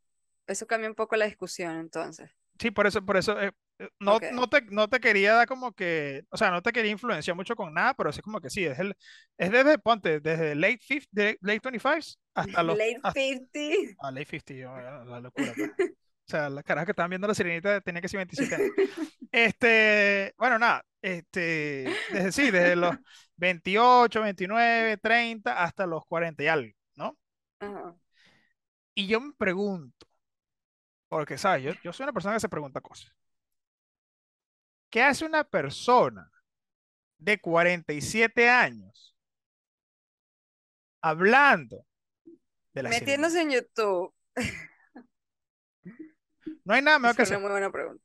eso 0.47 0.67
cambia 0.67 0.89
un 0.89 0.95
poco 0.95 1.15
la 1.15 1.25
discusión 1.25 1.77
entonces. 1.79 2.29
Sí, 2.59 2.71
por 2.71 2.85
eso, 2.87 3.03
por 3.05 3.17
eso, 3.17 3.39
eh, 3.41 3.51
eh, 3.79 3.89
no, 3.99 4.15
Ok. 4.15 4.23
no 4.33 4.47
te, 4.49 4.61
no 4.63 4.87
te 4.87 4.99
quería 4.99 5.33
dar 5.33 5.47
como 5.47 5.73
que, 5.73 6.23
o 6.29 6.37
sea, 6.37 6.51
no 6.51 6.61
te 6.61 6.71
quería 6.71 6.91
influenciar 6.91 7.35
mucho 7.35 7.55
con 7.55 7.73
nada, 7.73 7.93
pero 7.93 8.11
sí 8.11 8.21
como 8.21 8.39
que 8.41 8.49
sí, 8.49 8.65
es, 8.65 8.77
el, 8.79 8.95
es 9.37 9.51
desde, 9.51 9.77
ponte, 9.79 10.19
desde 10.19 10.55
late 10.55 10.79
50, 10.81 11.07
de- 11.11 11.37
late 11.41 11.61
25 11.63 12.19
hasta 12.33 12.63
los, 12.63 12.77
Late 12.79 12.95
hasta, 13.03 13.11
50. 13.21 13.59
ah, 13.99 14.11
late 14.11 14.25
50, 14.25 14.53
yo, 14.53 14.77
eh, 14.77 15.05
la 15.05 15.19
locura, 15.21 15.53
pues. 15.55 15.71
O 16.31 16.33
sea, 16.33 16.49
las 16.49 16.63
caras 16.63 16.85
que 16.85 16.91
estaban 16.91 17.09
viendo 17.09 17.27
la 17.27 17.35
sirenita 17.35 17.81
tenía 17.81 18.01
que 18.01 18.07
ser 18.07 18.19
27 18.19 18.55
años. 18.55 18.71
Este, 19.33 20.33
bueno, 20.37 20.59
nada, 20.59 20.85
este, 21.01 21.93
desde 22.11 22.31
sí, 22.33 22.51
desde 22.51 22.75
los 22.75 22.95
28, 23.37 24.21
29, 24.21 24.97
30 24.97 25.63
hasta 25.63 25.85
los 25.85 26.05
40 26.05 26.43
y 26.43 26.47
algo, 26.47 26.73
¿no? 26.95 27.17
Ajá. 27.59 27.95
Y 28.93 29.07
yo 29.07 29.21
me 29.21 29.33
pregunto, 29.33 30.05
porque, 31.07 31.37
¿sabes? 31.37 31.63
Yo, 31.63 31.73
yo 31.81 31.93
soy 31.93 32.03
una 32.03 32.13
persona 32.13 32.35
que 32.35 32.41
se 32.41 32.49
pregunta 32.49 32.81
cosas. 32.81 33.13
¿Qué 34.89 35.01
hace 35.01 35.25
una 35.25 35.45
persona 35.45 36.29
de 37.17 37.39
47 37.39 38.49
años 38.49 39.15
hablando 41.01 41.85
de 42.73 42.83
la 42.83 42.89
sirenita? 42.91 43.11
Metiéndose 43.11 43.41
en 43.41 43.51
YouTube. 43.51 44.13
No 46.65 46.73
hay 46.73 46.81
nada 46.81 46.99
mejor 46.99 47.15
que 47.15 47.23
Es 47.23 47.29
una 47.29 47.37
hacer. 47.37 47.43
muy 47.43 47.51
buena 47.51 47.71
pregunta. 47.71 48.03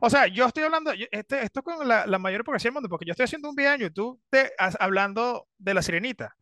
O 0.00 0.08
sea, 0.08 0.26
yo 0.28 0.46
estoy 0.46 0.62
hablando, 0.62 0.94
yo- 0.94 1.06
este, 1.10 1.42
esto 1.42 1.62
con 1.62 1.86
la, 1.88 2.06
la 2.06 2.18
mayor 2.18 2.42
hipocresía 2.42 2.68
del 2.68 2.74
mundo, 2.74 2.88
porque 2.88 3.04
yo 3.04 3.12
estoy 3.12 3.24
haciendo 3.24 3.48
un 3.50 3.56
video 3.56 3.72
en 3.72 3.80
YouTube 3.80 4.20
de, 4.30 4.52
as- 4.58 4.76
hablando 4.78 5.48
de 5.58 5.74
la 5.74 5.82
sirenita. 5.82 6.36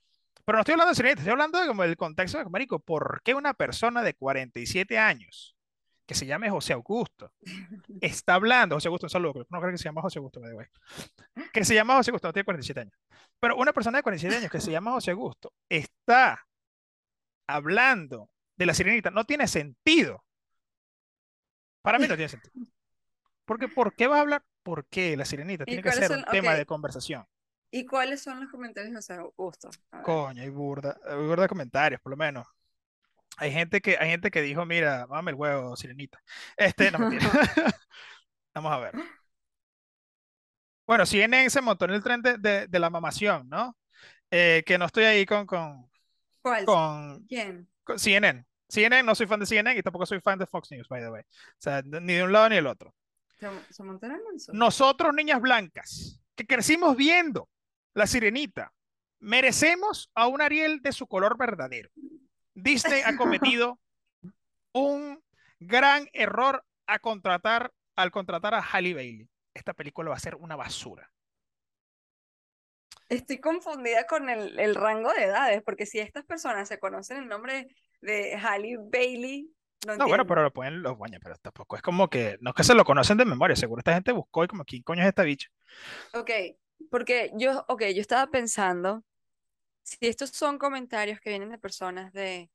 Pero 0.44 0.58
no 0.58 0.60
estoy 0.60 0.72
hablando 0.74 0.90
de 0.90 0.96
sirenita, 0.96 1.20
estoy 1.22 1.32
hablando 1.32 1.58
de 1.58 1.66
como 1.66 1.84
el 1.84 1.96
contexto 1.96 2.36
de, 2.38 2.44
marico, 2.44 2.78
¿por 2.80 3.22
qué 3.24 3.34
una 3.34 3.54
persona 3.54 4.02
de 4.02 4.12
47 4.14 4.98
años, 4.98 5.56
que 6.06 6.14
se 6.14 6.26
llame 6.26 6.50
José 6.50 6.74
Augusto, 6.74 7.32
está 8.02 8.34
hablando, 8.34 8.76
José 8.76 8.88
Augusto, 8.88 9.06
un 9.06 9.10
saludo, 9.10 9.46
no 9.48 9.58
creo 9.60 9.72
que 9.72 9.78
se 9.78 9.84
llama 9.84 10.02
José 10.02 10.18
Augusto, 10.18 10.42
the 10.42 10.52
way, 10.52 10.66
que 11.50 11.64
se 11.64 11.74
llama 11.74 11.96
José 11.96 12.10
Augusto, 12.10 12.28
no 12.28 12.32
tiene 12.34 12.44
47 12.44 12.80
años, 12.80 12.94
pero 13.40 13.56
una 13.56 13.72
persona 13.72 13.96
de 13.98 14.02
47 14.02 14.36
años 14.36 14.50
que 14.50 14.60
se 14.60 14.70
llama 14.70 14.92
José 14.92 15.12
Augusto 15.12 15.54
está 15.70 16.46
hablando 17.48 18.30
de 18.56 18.66
la 18.66 18.74
sirenita, 18.74 19.10
no 19.10 19.24
tiene 19.24 19.48
sentido. 19.48 20.24
Para 21.84 21.98
mí 22.00 22.08
no 22.08 22.16
tiene 22.16 22.28
sentido. 22.30 22.54
Porque, 23.46 23.68
¿por 23.68 23.94
qué 23.94 24.06
vas 24.08 24.18
a 24.18 24.22
hablar? 24.22 24.44
¿Por 24.62 24.86
qué 24.88 25.16
la 25.16 25.24
sirenita 25.24 25.66
¿Y 25.66 25.66
tiene 25.66 25.82
que 25.82 25.92
ser 25.92 26.10
son? 26.10 26.20
un 26.20 26.24
tema 26.30 26.54
de 26.54 26.66
conversación? 26.66 27.26
¿Y 27.70 27.84
cuáles 27.86 28.22
son 28.22 28.40
los 28.40 28.50
comentarios 28.50 28.92
de 28.92 28.96
José 28.96 29.14
Augusto? 29.14 29.70
A 29.90 29.98
ver. 29.98 30.04
Coño, 30.04 30.42
hay 30.42 30.50
burda, 30.50 30.98
hay 31.06 31.16
burda 31.16 31.42
de 31.44 31.48
comentarios, 31.48 32.00
por 32.00 32.10
lo 32.10 32.16
menos. 32.16 32.46
Hay 33.38 33.52
gente 33.52 33.80
que, 33.82 33.98
hay 33.98 34.10
gente 34.10 34.30
que 34.30 34.42
dijo, 34.42 34.66
mira, 34.66 35.06
mame 35.08 35.32
el 35.32 35.36
huevo, 35.36 35.76
sirenita. 35.76 36.20
Este, 36.56 36.90
no 36.92 36.98
mentira. 37.00 37.26
Vamos 38.54 38.72
a 38.72 38.78
ver. 38.78 38.96
Bueno, 40.86 41.06
CNN 41.06 41.48
se 41.50 41.60
montó 41.62 41.84
en 41.86 41.92
el 41.92 42.02
tren 42.02 42.20
de, 42.22 42.36
de- 42.38 42.66
de 42.68 42.78
la 42.78 42.90
mamación, 42.90 43.48
¿no? 43.48 43.76
Eh, 44.30 44.64
que 44.66 44.78
no 44.78 44.86
estoy 44.86 45.04
ahí 45.04 45.26
con, 45.26 45.46
con, 45.46 45.90
¿Cuál? 46.42 46.64
con, 46.64 47.28
¿Quién? 47.28 47.68
con 47.84 47.98
CNN. 47.98 48.46
CNN, 48.74 49.04
no 49.04 49.14
soy 49.14 49.26
fan 49.26 49.40
de 49.40 49.46
CNN 49.46 49.78
y 49.78 49.82
tampoco 49.82 50.06
soy 50.06 50.20
fan 50.20 50.38
de 50.38 50.46
Fox 50.46 50.70
News, 50.72 50.88
by 50.88 51.00
the 51.00 51.10
way. 51.10 51.22
O 51.22 51.60
sea, 51.60 51.82
ni 51.82 52.14
de 52.14 52.24
un 52.24 52.32
lado 52.32 52.48
ni 52.48 52.56
del 52.56 52.66
otro. 52.66 52.94
Nosotros, 54.52 55.14
niñas 55.14 55.40
blancas, 55.40 56.20
que 56.34 56.46
crecimos 56.46 56.96
viendo 56.96 57.48
la 57.94 58.06
sirenita, 58.06 58.72
merecemos 59.20 60.10
a 60.14 60.26
un 60.26 60.40
Ariel 60.40 60.80
de 60.80 60.92
su 60.92 61.06
color 61.06 61.36
verdadero. 61.38 61.90
Disney 62.54 63.02
ha 63.04 63.16
cometido 63.16 63.78
un 64.72 65.22
gran 65.58 66.08
error 66.12 66.64
a 66.86 66.98
contratar, 66.98 67.72
al 67.96 68.10
contratar 68.10 68.54
a 68.54 68.62
Halle 68.62 68.94
Bailey. 68.94 69.28
Esta 69.52 69.72
película 69.72 70.10
va 70.10 70.16
a 70.16 70.20
ser 70.20 70.34
una 70.36 70.56
basura. 70.56 71.10
Estoy 73.08 73.38
confundida 73.38 74.06
con 74.06 74.28
el, 74.28 74.58
el 74.58 74.74
rango 74.74 75.12
de 75.12 75.24
edades, 75.24 75.62
porque 75.62 75.86
si 75.86 76.00
estas 76.00 76.24
personas 76.24 76.66
se 76.68 76.78
conocen 76.78 77.18
el 77.18 77.28
nombre 77.28 77.68
de 78.04 78.36
Halle 78.36 78.78
Bailey, 78.80 79.50
no 79.82 79.94
No, 79.96 80.08
bueno, 80.08 80.26
pero 80.26 80.42
lo 80.42 80.52
pueden, 80.52 80.82
los 80.82 80.98
baños, 80.98 81.20
pero 81.22 81.36
tampoco 81.36 81.76
es 81.76 81.82
como 81.82 82.08
que, 82.08 82.36
no 82.40 82.50
es 82.50 82.56
que 82.56 82.64
se 82.64 82.74
lo 82.74 82.84
conocen 82.84 83.16
de 83.16 83.24
memoria, 83.24 83.54
seguro 83.56 83.78
esta 83.80 83.94
gente 83.94 84.12
buscó 84.12 84.42
y 84.44 84.48
como, 84.48 84.64
¿quién 84.64 84.82
coño 84.82 85.02
es 85.02 85.08
esta 85.08 85.22
bicha? 85.22 85.48
Ok, 86.12 86.30
porque 86.90 87.30
yo, 87.36 87.64
ok, 87.68 87.82
yo 87.94 88.00
estaba 88.00 88.30
pensando, 88.30 89.04
si 89.84 89.98
estos 90.02 90.30
son 90.30 90.58
comentarios 90.58 91.20
que 91.20 91.30
vienen 91.30 91.50
de 91.50 91.58
personas 91.58 92.12
de, 92.12 92.50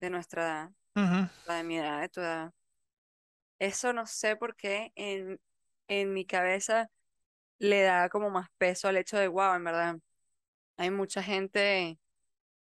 de 0.00 0.10
nuestra 0.10 0.42
edad, 0.44 0.70
Ujú. 0.96 1.28
la 1.46 1.56
de 1.56 1.64
mi 1.64 1.78
edad, 1.78 2.00
de 2.02 2.08
tu 2.10 2.20
edad, 2.20 2.52
eso 3.58 3.92
no 3.92 4.06
sé 4.06 4.36
por 4.36 4.56
qué 4.56 4.92
en, 4.96 5.40
en 5.88 6.12
mi 6.12 6.26
cabeza 6.26 6.90
le 7.58 7.82
da 7.82 8.08
como 8.10 8.30
más 8.30 8.48
peso 8.58 8.88
al 8.88 8.96
hecho 8.98 9.18
de, 9.18 9.28
wow, 9.28 9.54
en 9.54 9.64
verdad, 9.64 9.96
hay 10.76 10.90
mucha 10.90 11.22
gente 11.22 11.98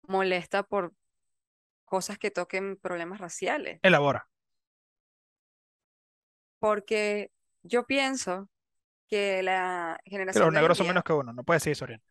molesta 0.03 0.63
por 0.65 0.95
cosas 1.91 2.19
que 2.19 2.33
toquen 2.33 2.79
problemas 2.79 3.21
raciales, 3.21 3.83
Elabora. 3.83 4.27
porque 6.59 7.31
yo 7.63 7.87
pienso 7.87 8.49
que 9.09 9.43
la 9.43 9.99
Que 10.05 10.11
generación 10.11 10.45
los 10.45 10.53
negros 10.53 10.79
son 10.79 10.87
día, 10.87 10.93
menos 10.95 11.05
que 11.05 11.13
uno, 11.13 11.33
no 11.33 11.45
puede 11.45 11.57
decir 11.57 11.73
eso, 11.73 11.85
Orián. 11.85 12.03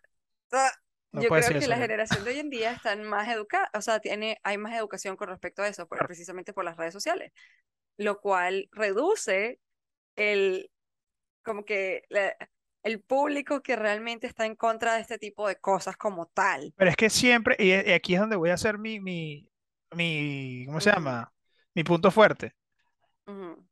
¡ah! 0.51 0.71
No 1.11 1.21
yo 1.21 1.29
creo 1.29 1.41
que 1.57 1.57
eso, 1.57 1.69
la 1.69 1.77
generación 1.77 2.23
de 2.23 2.31
hoy 2.31 2.39
en 2.39 2.49
día 2.51 2.71
están 2.71 3.03
más 3.03 3.27
educadas, 3.29 3.69
o 3.73 3.81
sea, 3.81 3.99
tiene, 3.99 4.37
hay 4.43 4.57
más 4.57 4.73
educación 4.75 5.15
con 5.15 5.29
respecto 5.29 5.63
a 5.63 5.67
eso, 5.67 5.87
por- 5.87 6.05
precisamente 6.05 6.53
por 6.53 6.65
las 6.65 6.77
redes 6.77 6.93
sociales, 6.93 7.31
lo 7.97 8.19
cual 8.21 8.69
reduce 8.71 9.59
el, 10.15 10.71
como 11.43 11.65
que 11.65 12.03
la- 12.09 12.35
el 12.83 13.01
público 13.01 13.61
que 13.63 13.75
realmente 13.75 14.27
está 14.27 14.45
en 14.45 14.55
contra 14.55 14.95
de 14.95 15.01
este 15.01 15.19
tipo 15.19 15.47
de 15.47 15.57
cosas 15.57 15.97
como 15.97 16.27
tal. 16.27 16.75
Pero 16.75 16.89
es 16.91 16.95
que 16.95 17.09
siempre, 17.09 17.55
y 17.59 17.71
y 17.73 17.93
aquí 17.93 18.13
es 18.13 18.19
donde 18.21 18.35
voy 18.37 18.51
a 18.51 18.53
hacer 18.53 18.77
mi, 18.77 18.99
mi, 18.99 19.48
mi, 19.95 20.65
¿cómo 20.65 20.79
se 20.81 20.91
llama? 20.91 21.31
Mi 21.73 21.83
punto 21.83 22.11
fuerte. 22.11 22.53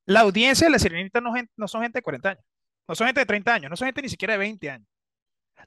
La 0.06 0.22
audiencia 0.22 0.68
de 0.68 0.72
la 0.72 0.80
Sirenita 0.80 1.20
no, 1.20 1.34
no 1.56 1.68
son 1.68 1.82
gente 1.82 1.98
de 1.98 2.04
40 2.04 2.30
años, 2.30 2.44
no 2.88 2.96
son 2.96 3.08
gente 3.08 3.22
de 3.22 3.26
30 3.26 3.54
años, 3.54 3.70
no 3.72 3.76
son 3.76 3.88
gente 3.88 4.02
ni 4.04 4.10
siquiera 4.10 4.34
de 4.34 4.38
20 4.40 4.70
años. 4.70 4.88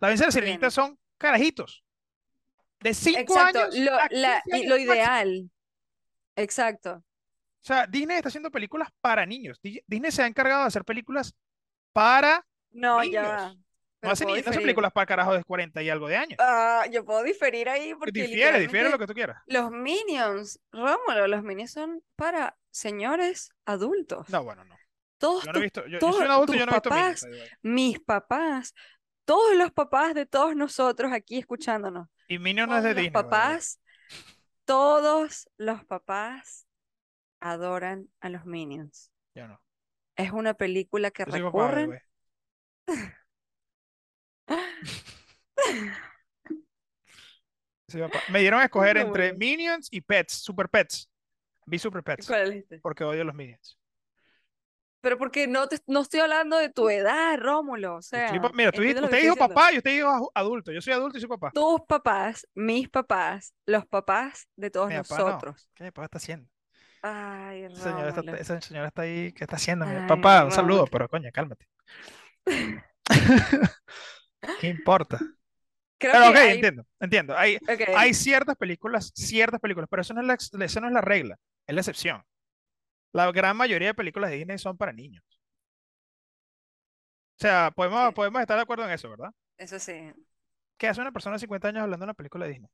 La 0.00 0.08
audiencia 0.08 0.26
de 0.26 0.28
la 0.28 0.32
Sirenita 0.32 0.58
Bien. 0.66 0.70
son 0.70 0.98
carajitos 1.18 1.82
de 2.80 2.94
5 2.94 3.18
Exacto, 3.20 3.58
años 3.60 3.76
lo, 3.78 3.94
a 3.94 4.06
la, 4.10 4.42
15 4.42 4.44
y 4.46 4.52
años 4.52 4.68
lo 4.68 4.76
máximo. 4.76 4.94
ideal, 4.94 5.50
exacto. 6.36 6.92
O 6.96 7.62
sea, 7.62 7.86
Disney 7.86 8.16
está 8.16 8.28
haciendo 8.28 8.50
películas 8.50 8.88
para 9.00 9.26
niños. 9.26 9.60
Di- 9.62 9.82
Disney 9.86 10.10
se 10.12 10.22
ha 10.22 10.26
encargado 10.26 10.62
de 10.62 10.68
hacer 10.68 10.84
películas 10.84 11.34
para 11.92 12.46
No, 12.70 13.02
ya 13.04 13.48
niños. 13.48 13.58
No 14.02 14.08
pero 14.08 14.12
hace, 14.12 14.24
puedo 14.24 14.36
ni- 14.36 14.40
no 14.42 14.46
diferir. 14.46 14.62
películas 14.66 14.92
para 14.92 15.06
carajos 15.06 15.36
de 15.36 15.44
40 15.44 15.82
y 15.82 15.90
algo 15.90 16.08
de 16.08 16.16
años. 16.16 16.36
Ah, 16.40 16.84
yo 16.90 17.04
puedo 17.04 17.22
diferir 17.22 17.68
ahí 17.68 17.94
porque 17.94 18.12
Difiere, 18.22 18.58
difiere 18.58 18.88
lo 18.88 18.98
que 18.98 19.06
tú 19.06 19.12
quieras. 19.14 19.42
los 19.46 19.70
Minions, 19.70 20.58
Rómulo, 20.72 21.26
los 21.26 21.42
Minions 21.42 21.72
son 21.72 22.02
para 22.16 22.56
señores 22.70 23.52
adultos. 23.66 24.28
No, 24.30 24.42
bueno, 24.42 24.64
no. 24.64 24.76
Todos 25.18 25.44
Yo 25.44 25.52
no 25.52 25.58
he 25.58 25.62
visto, 25.62 25.82
yo, 25.82 25.88
yo 25.88 25.98
todos 25.98 26.16
soy 26.16 26.24
un 26.24 26.30
adulto 26.30 26.54
yo 26.54 26.64
no 26.64 26.72
he 26.72 26.74
visto 26.76 26.90
Minions, 26.90 27.26
mis 27.62 28.00
papás, 28.00 28.74
todos 29.26 29.54
los 29.56 29.70
papás 29.70 30.14
de 30.14 30.24
todos 30.24 30.56
nosotros 30.56 31.12
aquí 31.12 31.36
escuchándonos, 31.38 32.08
Y 32.26 32.38
Minions 32.38 32.70
no 32.70 32.76
es 32.78 32.82
de 32.84 32.88
los 32.94 32.96
Disney, 33.02 33.10
papás, 33.12 33.80
todos 34.64 35.48
los 35.58 35.84
papás 35.84 36.66
adoran 37.40 38.08
a 38.20 38.30
los 38.30 38.46
Minions. 38.46 39.10
Yo 39.34 39.46
no. 39.46 39.60
Es 40.16 40.32
una 40.32 40.54
película 40.54 41.10
que 41.10 41.24
Yo 41.26 41.32
recurren. 41.32 42.00
Me 48.28 48.40
dieron 48.40 48.60
a 48.60 48.64
escoger 48.64 48.96
entre. 48.96 49.32
Minions 49.34 49.88
y 49.90 50.00
Pets, 50.00 50.32
Super 50.34 50.68
Pets. 50.68 51.10
Vi 51.66 51.78
Super 51.78 52.02
Pets 52.02 52.26
¿Cuál 52.26 52.42
elegiste? 52.42 52.78
porque 52.80 53.04
odio 53.04 53.24
los 53.24 53.34
Minions. 53.34 53.78
Pero 55.02 55.16
porque 55.16 55.46
no 55.46 55.66
te, 55.66 55.78
no 55.86 56.00
estoy 56.02 56.20
hablando 56.20 56.58
de 56.58 56.68
tu 56.68 56.90
edad, 56.90 57.38
Rómulo. 57.38 57.96
O 57.96 57.98
estoy 58.00 58.20
sea, 58.20 58.32
mira, 58.52 58.70
tú, 58.70 58.82
usted 58.82 59.00
dijo 59.00 59.06
diciendo. 59.08 59.36
papá 59.36 59.72
y 59.72 59.78
usted 59.78 59.92
dijo 59.92 60.30
adulto. 60.34 60.72
Yo 60.72 60.80
soy 60.82 60.92
adulto 60.92 61.16
y 61.16 61.20
soy 61.20 61.28
papá. 61.30 61.50
Tus 61.52 61.80
papás, 61.88 62.46
mis 62.54 62.88
papás, 62.90 63.54
los 63.66 63.86
papás 63.86 64.46
de 64.56 64.70
todos 64.70 64.88
Mi 64.88 64.96
papá 64.96 65.18
no. 65.18 65.24
nosotros. 65.26 65.68
¿Qué 65.74 65.84
mi 65.84 65.90
papá 65.90 66.04
está 66.04 66.18
haciendo? 66.18 66.48
Ay, 67.02 67.64
Esa 67.64 67.82
señora 67.82 68.08
está, 68.10 68.36
esa 68.36 68.60
señora 68.60 68.88
está 68.88 69.02
ahí, 69.02 69.32
¿qué 69.32 69.44
está 69.44 69.56
haciendo? 69.56 69.86
Ay, 69.86 70.06
Papá, 70.06 70.44
un 70.44 70.52
saludo, 70.52 70.86
pero 70.86 71.08
coño, 71.08 71.30
cálmate. 71.32 71.66
¿Qué 74.60 74.68
importa? 74.68 75.18
Creo 76.00 76.12
Pero 76.12 76.24
que 76.24 76.30
ok, 76.30 76.36
hay. 76.36 76.50
entiendo, 76.52 76.86
entiendo. 77.00 77.38
Hay, 77.38 77.58
hay 77.96 78.14
ciertas 78.14 78.56
películas, 78.56 79.12
ciertas 79.14 79.60
películas, 79.60 79.88
pero 79.90 80.02
eso 80.02 80.14
no 80.14 80.22
es 80.22 80.26
la, 80.26 80.64
eso 80.64 80.80
no 80.80 80.88
es 80.88 80.92
la 80.94 81.02
regla, 81.02 81.36
es 81.66 81.74
la 81.74 81.80
excepción. 81.82 82.24
La 83.12 83.30
gran 83.32 83.56
mayoría 83.56 83.88
de 83.88 83.94
películas 83.94 84.30
de 84.30 84.38
Disney 84.38 84.58
son 84.58 84.76
para 84.76 84.92
niños. 84.92 85.24
O 87.38 87.40
sea, 87.42 87.70
podemos, 87.74 88.08
sí, 88.08 88.14
podemos 88.14 88.40
estar 88.40 88.56
de 88.56 88.62
acuerdo 88.62 88.84
en 88.84 88.90
eso, 88.92 89.10
¿verdad? 89.10 89.30
eso 89.58 89.78
sí. 89.78 90.12
¿Qué 90.78 90.88
hace 90.88 91.00
una 91.00 91.12
persona 91.12 91.36
de 91.36 91.40
50 91.40 91.68
años 91.68 91.82
hablando 91.82 92.04
de 92.04 92.08
una 92.08 92.14
película 92.14 92.46
de 92.46 92.52
Disney? 92.52 92.70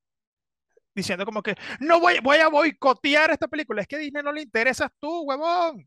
diciendo 0.94 1.26
como 1.26 1.42
que 1.42 1.54
no 1.80 2.00
voy, 2.00 2.18
voy 2.20 2.38
a 2.38 2.48
boicotear 2.48 3.30
esta 3.30 3.48
película. 3.48 3.82
Es 3.82 3.88
que 3.88 3.96
a 3.96 3.98
Disney 3.98 4.22
no 4.22 4.32
le 4.32 4.42
interesas 4.42 4.90
tú, 4.98 5.22
huevón. 5.24 5.86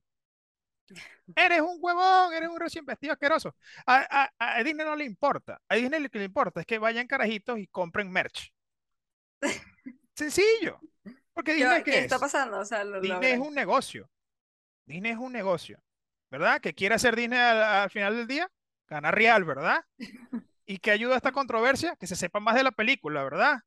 Eres 1.35 1.61
un 1.61 1.77
huevón, 1.79 2.33
eres 2.33 2.49
un 2.49 2.59
recién 2.59 2.85
vestido 2.85 3.13
asqueroso. 3.13 3.55
A, 3.85 4.29
a- 4.39 4.57
a 4.59 4.63
Disney 4.63 4.85
no 4.85 4.95
le 4.95 5.05
importa. 5.05 5.61
A 5.69 5.75
Disney 5.75 6.01
lo 6.01 6.09
que 6.09 6.19
le 6.19 6.25
importa 6.25 6.59
es 6.61 6.65
que 6.65 6.79
vayan 6.79 7.07
carajitos 7.07 7.59
y 7.59 7.67
compren 7.67 8.11
merch. 8.11 8.51
Sencillo. 10.15 10.79
Porque 11.33 11.55
¿Qué, 11.55 11.65
va- 11.65 11.75
Disney, 11.75 11.83
qué 11.83 11.91
¿qué 11.91 11.99
está 11.99 12.15
es? 12.15 12.21
pasando? 12.21 12.59
O 12.59 12.65
sea, 12.65 12.83
lo 12.83 12.99
Disney 13.01 13.31
es 13.33 13.39
un 13.39 13.53
negocio. 13.53 14.09
Disney 14.85 15.11
es 15.13 15.17
un 15.17 15.33
negocio. 15.33 15.81
¿Verdad? 16.31 16.61
Que 16.61 16.73
quiere 16.75 16.95
hacer 16.95 17.15
Disney 17.15 17.39
al, 17.39 17.63
al 17.63 17.89
final 17.89 18.15
del 18.15 18.27
día, 18.27 18.51
gana 18.87 19.11
real, 19.11 19.45
¿verdad? 19.45 19.83
¿Y 20.65 20.77
qué 20.79 20.91
ayuda 20.91 21.15
a 21.15 21.17
esta 21.17 21.31
controversia? 21.31 21.95
Que 21.95 22.07
se 22.07 22.15
sepa 22.15 22.39
más 22.39 22.55
de 22.55 22.63
la 22.63 22.71
película, 22.71 23.23
¿verdad? 23.23 23.59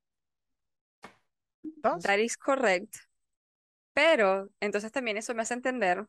Entonces, 1.65 2.07
That 2.07 2.19
is 2.19 2.37
correct. 2.37 2.97
Pero 3.95 4.51
entonces 4.61 4.93
también 4.93 5.17
eso 5.17 5.35
me 5.35 5.43
hace 5.43 5.55
entender 5.55 6.07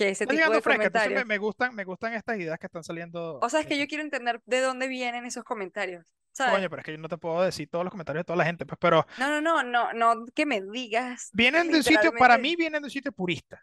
que 0.00 0.08
ese 0.08 0.24
está 0.24 0.34
tipo 0.34 0.50
de 0.50 0.62
fresca, 0.62 1.24
me, 1.26 1.36
gustan, 1.36 1.74
me 1.74 1.84
gustan 1.84 2.14
estas 2.14 2.38
ideas 2.38 2.58
que 2.58 2.66
están 2.66 2.82
saliendo. 2.82 3.38
O 3.42 3.48
sea, 3.50 3.60
es 3.60 3.66
que 3.66 3.78
yo 3.78 3.86
quiero 3.86 4.02
entender 4.02 4.40
de 4.46 4.60
dónde 4.62 4.88
vienen 4.88 5.26
esos 5.26 5.44
comentarios. 5.44 6.06
Coño, 6.38 6.70
pero 6.70 6.80
es 6.80 6.86
que 6.86 6.92
yo 6.92 6.98
no 6.98 7.08
te 7.08 7.18
puedo 7.18 7.42
decir 7.42 7.68
todos 7.68 7.84
los 7.84 7.90
comentarios 7.90 8.22
de 8.22 8.24
toda 8.24 8.38
la 8.38 8.46
gente, 8.46 8.64
pues, 8.64 8.78
pero 8.80 9.06
No, 9.18 9.28
no, 9.28 9.40
no, 9.42 9.62
no, 9.62 9.92
no 9.92 10.24
que 10.34 10.46
me 10.46 10.62
digas 10.62 11.28
vienen 11.34 11.70
de 11.70 11.78
un 11.78 11.82
sitio, 11.82 12.12
para 12.12 12.38
mí 12.38 12.56
vienen 12.56 12.80
de 12.80 12.86
un 12.86 12.90
sitio 12.90 13.12
purista. 13.12 13.62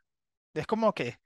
Es 0.53 0.67
como 0.67 0.94
que, 0.94 1.17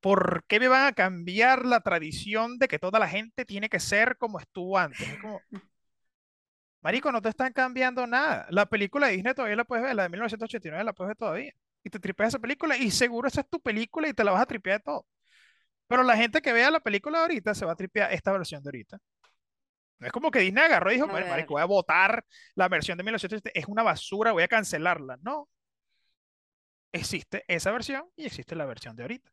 ¿por 0.00 0.44
qué 0.46 0.60
me 0.60 0.68
van 0.68 0.84
a 0.84 0.92
cambiar 0.92 1.64
la 1.64 1.80
tradición 1.80 2.58
de 2.58 2.68
que 2.68 2.78
toda 2.78 2.98
la 2.98 3.08
gente 3.08 3.46
tiene 3.46 3.70
que 3.70 3.80
ser 3.80 4.18
como 4.18 4.38
estuvo 4.38 4.76
antes? 4.76 5.00
Es 5.00 5.18
como, 5.18 5.40
marico, 6.82 7.10
no 7.10 7.22
te 7.22 7.30
están 7.30 7.54
cambiando 7.54 8.06
nada. 8.06 8.46
La 8.50 8.66
película 8.66 9.06
de 9.06 9.14
Disney 9.14 9.32
todavía 9.32 9.56
la 9.56 9.64
puedes 9.64 9.82
ver, 9.82 9.94
la 9.94 10.02
de 10.02 10.08
1989 10.10 10.84
la 10.84 10.92
puedes 10.92 11.08
ver 11.08 11.16
todavía. 11.16 11.54
Y 11.84 11.90
te 11.90 11.98
tripeas 11.98 12.28
esa 12.28 12.38
película 12.38 12.76
y 12.76 12.90
seguro 12.90 13.28
esa 13.28 13.40
es 13.40 13.48
tu 13.48 13.60
película 13.60 14.08
y 14.08 14.14
te 14.14 14.24
la 14.24 14.32
vas 14.32 14.42
a 14.42 14.46
tripear 14.46 14.78
de 14.78 14.84
todo. 14.84 15.06
Pero 15.88 16.02
la 16.02 16.16
gente 16.16 16.40
que 16.40 16.52
vea 16.52 16.70
la 16.70 16.80
película 16.80 17.18
de 17.18 17.22
ahorita 17.22 17.54
se 17.54 17.64
va 17.64 17.72
a 17.72 17.76
tripear 17.76 18.12
esta 18.12 18.32
versión 18.32 18.62
de 18.62 18.68
ahorita. 18.68 18.98
No 19.98 20.06
es 20.06 20.12
como 20.12 20.30
que 20.30 20.40
Disney 20.40 20.64
agarró 20.64 20.90
y 20.90 20.94
dijo, 20.94 21.06
bueno, 21.06 21.26
marico, 21.26 21.54
voy 21.54 21.62
a 21.62 21.66
votar 21.66 22.24
la 22.54 22.68
versión 22.68 22.98
de 22.98 23.04
1980, 23.04 23.50
es 23.54 23.66
una 23.66 23.82
basura, 23.82 24.32
voy 24.32 24.42
a 24.42 24.48
cancelarla. 24.48 25.18
No, 25.22 25.48
existe 26.92 27.44
esa 27.48 27.70
versión 27.72 28.08
y 28.16 28.26
existe 28.26 28.54
la 28.54 28.66
versión 28.66 28.94
de 28.96 29.02
ahorita. 29.02 29.30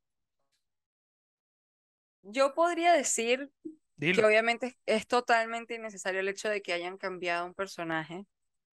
yo 2.21 2.53
podría 2.53 2.93
decir 2.93 3.51
que 3.99 4.23
obviamente 4.23 4.77
es, 4.85 5.07
totalmente 5.07 5.75
innecesario 5.75 6.21
el 6.21 6.29
hecho 6.29 6.49
de 6.49 6.61
que 6.61 6.73
hayan 6.73 6.97
cambiado 6.97 7.45
un 7.45 7.53
personaje. 7.53 8.25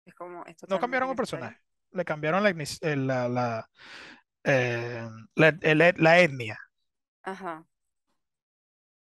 Es 0.05 0.13
como, 0.13 0.45
es 0.45 0.57
No 0.67 0.79
cambiaron 0.79 1.09
un 1.09 1.15
personaje, 1.15 1.59
le 1.95 2.05
cambiaron 2.05 2.43
la, 2.43 2.49
eh, 2.51 2.95
la, 2.95 3.29
la, 3.29 3.69
eh, 4.43 5.93
la- 5.97 6.19
etnia. 6.19 6.57
Ajá. 7.23 7.65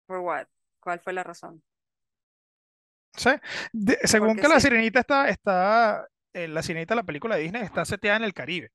¿Por 0.06 0.18
what? 0.20 0.46
¿Cuál 0.80 1.00
fue 1.00 1.12
la 1.12 1.22
razón? 1.24 1.62
¿sí? 3.16 3.30
De- 3.72 3.98
según 4.04 4.28
Porque 4.28 4.42
que 4.42 4.48
la 4.48 4.60
sí. 4.60 4.68
sirenita 4.68 5.00
está, 5.00 5.28
está 5.28 6.06
eh, 6.32 6.48
la 6.48 6.62
sirenita 6.62 6.94
de 6.94 7.00
la 7.00 7.02
película 7.04 7.36
de 7.36 7.42
Disney 7.42 7.62
está 7.62 7.84
seteada 7.84 8.16
en 8.18 8.24
el 8.24 8.34
Caribe. 8.34 8.70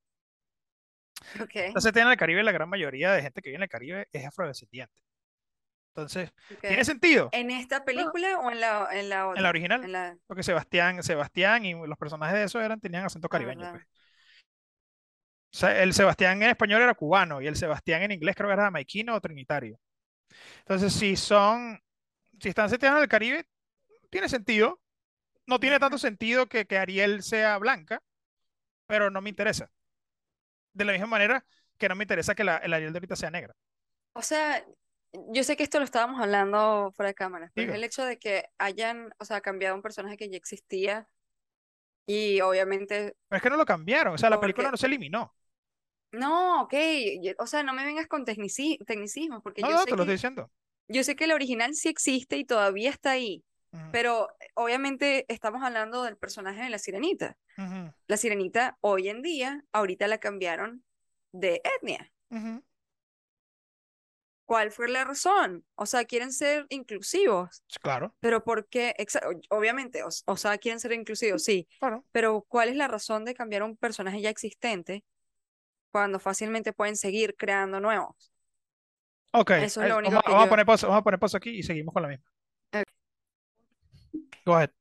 Ok, 1.41 1.55
Está 1.55 1.81
seteada 1.81 2.07
en 2.09 2.11
el 2.13 2.17
Caribe 2.17 2.41
y 2.41 2.43
la 2.43 2.51
gran 2.51 2.69
mayoría 2.69 3.11
de 3.11 3.21
gente 3.21 3.41
que 3.41 3.49
vive 3.49 3.57
en 3.57 3.63
el 3.63 3.69
Caribe 3.69 4.07
es 4.11 4.25
afrodescendiente. 4.25 4.93
Entonces. 5.95 6.31
¿tiene 6.61 6.85
sentido? 6.85 7.29
¿En 7.33 7.51
esta 7.51 7.83
película 7.83 8.39
o 8.39 8.51
en 8.51 8.61
la, 8.61 8.87
en 8.91 9.09
la 9.09 9.15
En 9.35 9.43
la 9.43 9.49
otra? 9.49 9.49
original. 9.49 9.83
En 9.83 9.91
la... 9.91 10.17
Porque 10.27 10.43
Sebastián, 10.43 11.03
Sebastián 11.03 11.65
y 11.65 11.73
los 11.73 11.97
personajes 11.97 12.35
de 12.37 12.43
eso 12.45 12.61
eran, 12.61 12.79
tenían 12.79 13.05
acento 13.05 13.27
Ah, 13.27 13.29
caribeño, 13.31 13.67
pues. 13.71 13.83
El 15.61 15.93
Sebastián 15.93 16.41
en 16.43 16.49
español 16.49 16.81
era 16.81 16.93
cubano 16.93 17.41
y 17.41 17.47
el 17.47 17.55
Sebastián 17.55 18.03
en 18.03 18.11
inglés 18.11 18.35
creo 18.35 18.49
que 18.49 18.53
era 18.53 18.63
jamaiquino 18.65 19.15
o 19.15 19.21
trinitario. 19.21 19.79
Entonces, 20.59 20.93
si 20.93 21.15
son, 21.15 21.81
si 22.41 22.49
están 22.49 22.69
seteados 22.69 22.99
en 22.99 23.03
el 23.03 23.09
Caribe, 23.09 23.47
tiene 24.09 24.29
sentido. 24.29 24.81
No 25.47 25.59
tiene 25.59 25.79
tanto 25.79 25.97
sentido 25.97 26.47
que, 26.47 26.65
que 26.67 26.77
Ariel 26.77 27.23
sea 27.23 27.57
blanca, 27.59 28.03
pero 28.87 29.11
no 29.11 29.21
me 29.21 29.29
interesa. 29.29 29.71
De 30.73 30.83
la 30.85 30.93
misma 30.93 31.05
manera 31.07 31.45
que 31.77 31.87
no 31.89 31.95
me 31.95 32.03
interesa 32.03 32.33
que 32.35 32.43
la, 32.43 32.57
el 32.57 32.73
Ariel 32.73 32.91
de 32.93 32.97
ahorita 32.97 33.15
sea 33.15 33.29
negra. 33.31 33.55
O 34.13 34.21
sea, 34.21 34.65
yo 35.13 35.43
sé 35.43 35.55
que 35.57 35.63
esto 35.63 35.79
lo 35.79 35.85
estábamos 35.85 36.21
hablando 36.21 36.91
fuera 36.95 37.09
de 37.09 37.15
cámaras, 37.15 37.51
pero 37.55 37.69
es 37.71 37.73
Diga. 37.73 37.75
el 37.75 37.83
hecho 37.83 38.03
de 38.05 38.19
que 38.19 38.45
hayan, 38.57 39.13
o 39.19 39.25
sea, 39.25 39.41
cambiado 39.41 39.75
un 39.75 39.81
personaje 39.81 40.17
que 40.17 40.29
ya 40.29 40.37
existía 40.37 41.07
y 42.05 42.41
obviamente, 42.41 43.15
Pero 43.27 43.37
es 43.37 43.43
que 43.43 43.49
no 43.49 43.57
lo 43.57 43.65
cambiaron. 43.65 44.13
O 44.13 44.17
sea, 44.17 44.29
la 44.29 44.39
película 44.39 44.71
no 44.71 44.77
se 44.77 44.87
eliminó. 44.87 45.35
No, 46.11 46.63
ok, 46.63 46.73
o 47.37 47.47
sea, 47.47 47.63
no 47.63 47.73
me 47.73 47.85
vengas 47.85 48.07
con 48.07 48.25
tecnici- 48.25 48.83
tecnicismos, 48.85 49.41
porque 49.43 49.61
No, 49.61 49.67
yo 49.69 49.73
no, 49.75 49.79
sé 49.79 49.85
te 49.85 49.91
lo 49.91 49.95
estoy 50.03 50.05
que, 50.07 50.11
diciendo. 50.13 50.51
yo 50.87 51.03
sé 51.03 51.15
que 51.15 51.25
el 51.25 51.31
original 51.31 51.73
sí 51.75 51.89
existe 51.89 52.37
y 52.37 52.45
todavía 52.45 52.89
está 52.89 53.11
ahí, 53.11 53.43
pero 53.91 54.27
obviamente 54.55 55.25
estamos 55.31 55.61
hablando 55.63 56.03
del 56.03 56.17
personaje 56.17 56.63
de 56.63 56.69
la 56.69 56.79
sirenita. 56.79 57.37
La 58.07 58.17
sirenita 58.17 58.77
hoy 58.81 59.09
en 59.09 59.21
día, 59.21 59.63
ahorita 59.71 60.07
la 60.07 60.17
cambiaron 60.17 60.83
de 61.31 61.61
etnia. 61.77 62.11
¿Cuál 64.45 64.71
fue 64.71 64.87
la 64.89 65.03
razón? 65.05 65.63
O 65.75 65.85
sea, 65.85 66.05
quieren 66.05 66.31
ser 66.33 66.65
inclusivos. 66.69 67.63
Claro, 67.83 68.15
Pero 68.19 68.43
¿por 68.43 68.67
qué? 68.67 68.95
Obviamente, 69.49 70.01
o, 70.03 70.09
o 70.25 70.37
sea, 70.37 70.57
quieren 70.57 70.79
ser 70.79 70.91
inclusivos, 70.93 71.43
sí, 71.43 71.67
claro. 71.79 72.03
pero 72.11 72.41
¿cuál 72.47 72.69
es 72.69 72.75
la 72.75 72.87
razón 72.87 73.25
de 73.25 73.35
cambiar 73.35 73.61
un 73.61 73.77
personaje 73.77 74.21
ya 74.21 74.31
existente 74.31 75.03
cuando 75.91 76.19
fácilmente 76.19 76.73
pueden 76.73 76.95
seguir 76.95 77.35
creando 77.37 77.79
nuevos? 77.79 78.33
Ok, 79.31 79.51
Eso 79.51 79.81
es 79.81 79.87
eh, 79.87 79.89
lo 79.89 79.97
único 79.97 80.11
vamos, 80.15 80.23
que 80.23 80.31
vamos 80.31 80.43
a 80.43 80.45
yo... 80.45 80.49
poner 80.49 80.65
pausa, 80.65 80.87
vamos 80.87 81.01
a 81.01 81.03
poner 81.03 81.19
pausa 81.19 81.37
aquí 81.37 81.51
y 81.51 81.63
seguimos 81.63 81.93
con 81.93 82.01
la 82.03 82.09
misma. 82.09 82.25
Ok, 82.73 82.83
Go 84.45 84.55
ahead. 84.55 84.71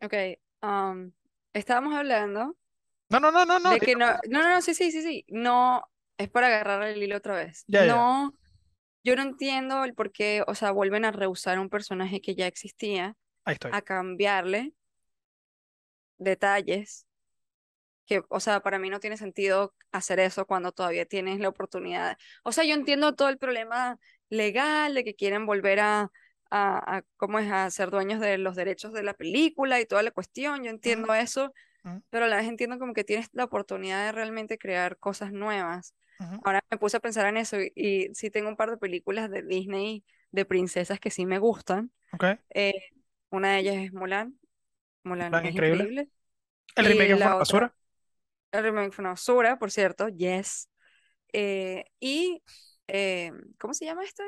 ok, 0.00 0.14
um, 0.62 1.12
estábamos 1.52 1.94
hablando 1.94 2.56
No, 3.08 3.20
no, 3.20 3.30
no, 3.30 3.44
no, 3.44 3.58
no. 3.58 3.70
de 3.70 3.80
que 3.80 3.94
no, 3.96 4.06
pausa, 4.06 4.20
no, 4.28 4.42
no, 4.48 4.62
sí, 4.62 4.74
sí, 4.74 4.90
sí, 4.90 5.02
sí, 5.02 5.24
no, 5.28 5.84
es 6.18 6.30
para 6.30 6.46
agarrar 6.48 6.82
el 6.84 7.02
hilo 7.02 7.16
otra 7.16 7.36
vez. 7.36 7.64
Ya, 7.66 7.84
ya. 7.86 7.94
No, 7.94 8.34
yo 9.04 9.16
no 9.16 9.22
entiendo 9.22 9.84
el 9.84 9.94
por 9.94 10.12
qué, 10.12 10.44
o 10.46 10.54
sea, 10.54 10.70
vuelven 10.72 11.04
a 11.04 11.12
rehusar 11.12 11.58
un 11.58 11.68
personaje 11.68 12.20
que 12.20 12.34
ya 12.34 12.46
existía 12.46 13.16
Ahí 13.44 13.54
estoy. 13.54 13.72
a 13.74 13.82
cambiarle 13.82 14.74
detalles 16.18 17.06
que, 18.20 18.22
o 18.28 18.40
sea, 18.40 18.60
para 18.60 18.78
mí 18.78 18.90
no 18.90 19.00
tiene 19.00 19.16
sentido 19.16 19.74
hacer 19.92 20.20
eso 20.20 20.46
cuando 20.46 20.72
todavía 20.72 21.06
tienes 21.06 21.40
la 21.40 21.48
oportunidad. 21.48 22.16
O 22.44 22.52
sea, 22.52 22.64
yo 22.64 22.74
entiendo 22.74 23.14
todo 23.14 23.28
el 23.28 23.38
problema 23.38 23.98
legal 24.30 24.94
de 24.94 25.04
que 25.04 25.14
quieren 25.14 25.46
volver 25.46 25.80
a, 25.80 26.10
a, 26.50 26.96
a 26.98 27.02
¿cómo 27.16 27.38
es?, 27.38 27.50
a 27.50 27.70
ser 27.70 27.90
dueños 27.90 28.20
de 28.20 28.38
los 28.38 28.56
derechos 28.56 28.92
de 28.92 29.02
la 29.02 29.14
película 29.14 29.80
y 29.80 29.86
toda 29.86 30.02
la 30.02 30.10
cuestión, 30.12 30.64
yo 30.64 30.70
entiendo 30.70 31.14
eso, 31.14 31.52
ujú, 31.84 32.02
pero 32.10 32.26
a 32.26 32.28
la 32.28 32.36
vez 32.36 32.46
entiendo 32.48 32.78
como 32.78 32.94
que 32.94 33.04
tienes 33.04 33.28
la 33.32 33.44
oportunidad 33.44 34.04
de 34.06 34.12
realmente 34.12 34.58
crear 34.58 34.98
cosas 34.98 35.32
nuevas. 35.32 35.94
ujú. 36.20 36.42
Ahora 36.42 36.60
me 36.70 36.78
puse 36.78 36.96
a 36.98 37.00
pensar 37.00 37.26
en 37.26 37.36
eso 37.36 37.60
y, 37.60 37.72
y 37.76 38.14
sí 38.14 38.30
tengo 38.30 38.48
un 38.48 38.56
par 38.56 38.70
de 38.70 38.76
películas 38.78 39.30
de 39.30 39.42
Disney 39.42 40.04
de 40.32 40.44
princesas 40.44 41.00
que 41.00 41.10
sí 41.10 41.26
me 41.26 41.38
gustan. 41.38 41.92
Ok. 42.12 42.24
Eh, 42.50 42.74
una 43.30 43.52
de 43.54 43.60
ellas 43.60 43.76
es 43.76 43.92
Mulan. 43.92 44.38
Mulan 45.04 45.34
Plan 45.34 45.46
es 45.46 45.54
increíble. 45.54 45.56
increíble. 45.56 46.10
El 46.76 46.86
remake 46.86 47.18
fue 47.18 47.32
la 47.32 47.34
una 47.34 47.36
basura. 47.36 47.74
El 48.52 48.62
remake 48.62 48.92
fue 48.92 49.02
una 49.02 49.10
basura, 49.10 49.58
por 49.58 49.70
cierto, 49.70 50.08
yes. 50.08 50.68
Eh, 51.32 51.84
y, 52.00 52.42
eh, 52.88 53.32
¿cómo 53.58 53.74
se 53.74 53.84
llama 53.86 54.04
esta? 54.04 54.24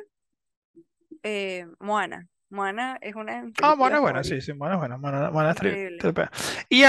Eh, 1.22 1.66
Moana. 1.80 2.28
Moana 2.50 2.98
es 3.00 3.14
una 3.16 3.50
Ah, 3.62 3.74
Moana 3.74 3.96
es 3.96 4.00
buena, 4.02 4.24
sí, 4.24 4.40
sí, 4.40 4.52
Moana 4.52 4.74
es 4.74 4.78
buena. 4.78 4.96
Moana, 4.96 5.30
Moana 5.30 5.50
es 5.50 5.56
tri-. 5.56 5.90
Y 6.68 6.82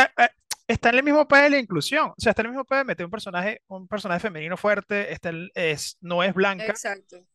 está 0.67 0.89
en 0.89 0.95
el 0.95 1.03
mismo 1.03 1.27
pedo 1.27 1.43
de 1.43 1.49
la 1.51 1.59
inclusión. 1.59 2.09
O 2.09 2.15
sea, 2.17 2.31
está 2.31 2.41
en 2.43 2.47
el 2.47 2.51
mismo 2.51 2.65
pedo 2.65 2.79
de 2.79 2.85
meter 2.85 3.05
un 3.05 3.11
personaje, 3.11 3.61
un 3.67 3.87
personaje 3.87 4.19
femenino 4.19 4.57
fuerte, 4.57 5.11
está 5.11 5.29
el- 5.29 5.51
es, 5.55 5.97
no 6.01 6.23
es 6.23 6.33
blanca. 6.33 6.65
Exacto, 6.65 7.25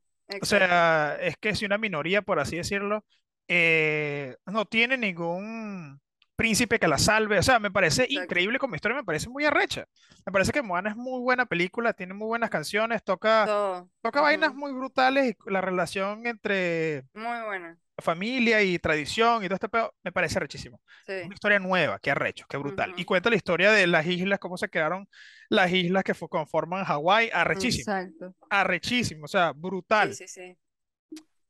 O 0.41 0.45
sea, 0.45 1.17
es 1.21 1.37
que 1.39 1.55
si 1.55 1.65
una 1.65 1.79
minoría, 1.79 2.23
por 2.23 2.39
así 2.39 2.57
decirlo, 2.57 3.05
eh, 3.49 4.37
no 4.47 4.65
tiene 4.65 4.97
ningún 4.97 6.01
príncipe 6.41 6.79
que 6.79 6.89
la 6.89 6.99
salve. 6.99 7.39
O 7.39 7.43
sea, 7.43 7.59
me 7.59 7.71
parece 7.71 8.05
Exacto. 8.05 8.23
increíble 8.25 8.59
como 8.59 8.75
historia, 8.75 8.97
me 8.97 9.05
parece 9.05 9.29
muy 9.29 9.45
arrecha. 9.45 9.87
Me 10.25 10.33
parece 10.33 10.53
que 10.53 10.63
Moana 10.63 10.91
es 10.91 10.97
muy 10.97 11.21
buena 11.21 11.47
película, 11.47 11.93
tiene 11.93 12.15
muy 12.15 12.27
buenas 12.29 12.51
canciones, 12.51 13.03
toca, 13.05 13.45
Todo. 13.47 13.91
toca 14.03 14.21
vainas 14.21 14.51
ujú, 14.51 14.59
muy 14.59 14.73
brutales 14.73 15.35
y 15.47 15.51
la 15.51 15.61
relación 15.61 16.27
entre 16.27 17.05
Muy 17.15 17.41
buena. 17.47 17.79
familia 17.99 18.63
y 18.63 18.79
tradición 18.79 19.45
y 19.45 19.49
todo 19.49 19.55
este 19.57 19.69
pedo 19.69 19.95
me 20.03 20.13
parece 20.13 20.39
arrechísimo. 20.39 20.81
Sí. 21.07 21.13
una 21.25 21.35
historia 21.35 21.59
nueva, 21.59 21.99
qué 21.99 22.11
arrecho, 22.11 22.47
qué 22.49 22.57
brutal. 22.57 22.95
Y 22.97 23.03
ujú, 23.03 23.07
cuenta 23.07 23.29
la 23.31 23.37
historia 23.37 23.73
de 23.73 23.87
las 23.87 24.07
islas, 24.07 24.39
cómo 24.39 24.57
se 24.57 24.69
crearon 24.71 25.07
las 25.51 25.71
islas 25.73 26.05
que 26.05 26.15
fo- 26.15 26.29
conforman 26.29 26.85
Hawái, 26.85 27.31
arrechísimo, 27.33 27.83
Exacto. 27.83 28.35
arrechísimo, 28.49 29.25
o 29.25 29.29
sea, 29.29 29.53
Sí, 29.53 29.59
brutal. 29.61 30.15
sí, 30.15 30.27
sí. 30.29 30.57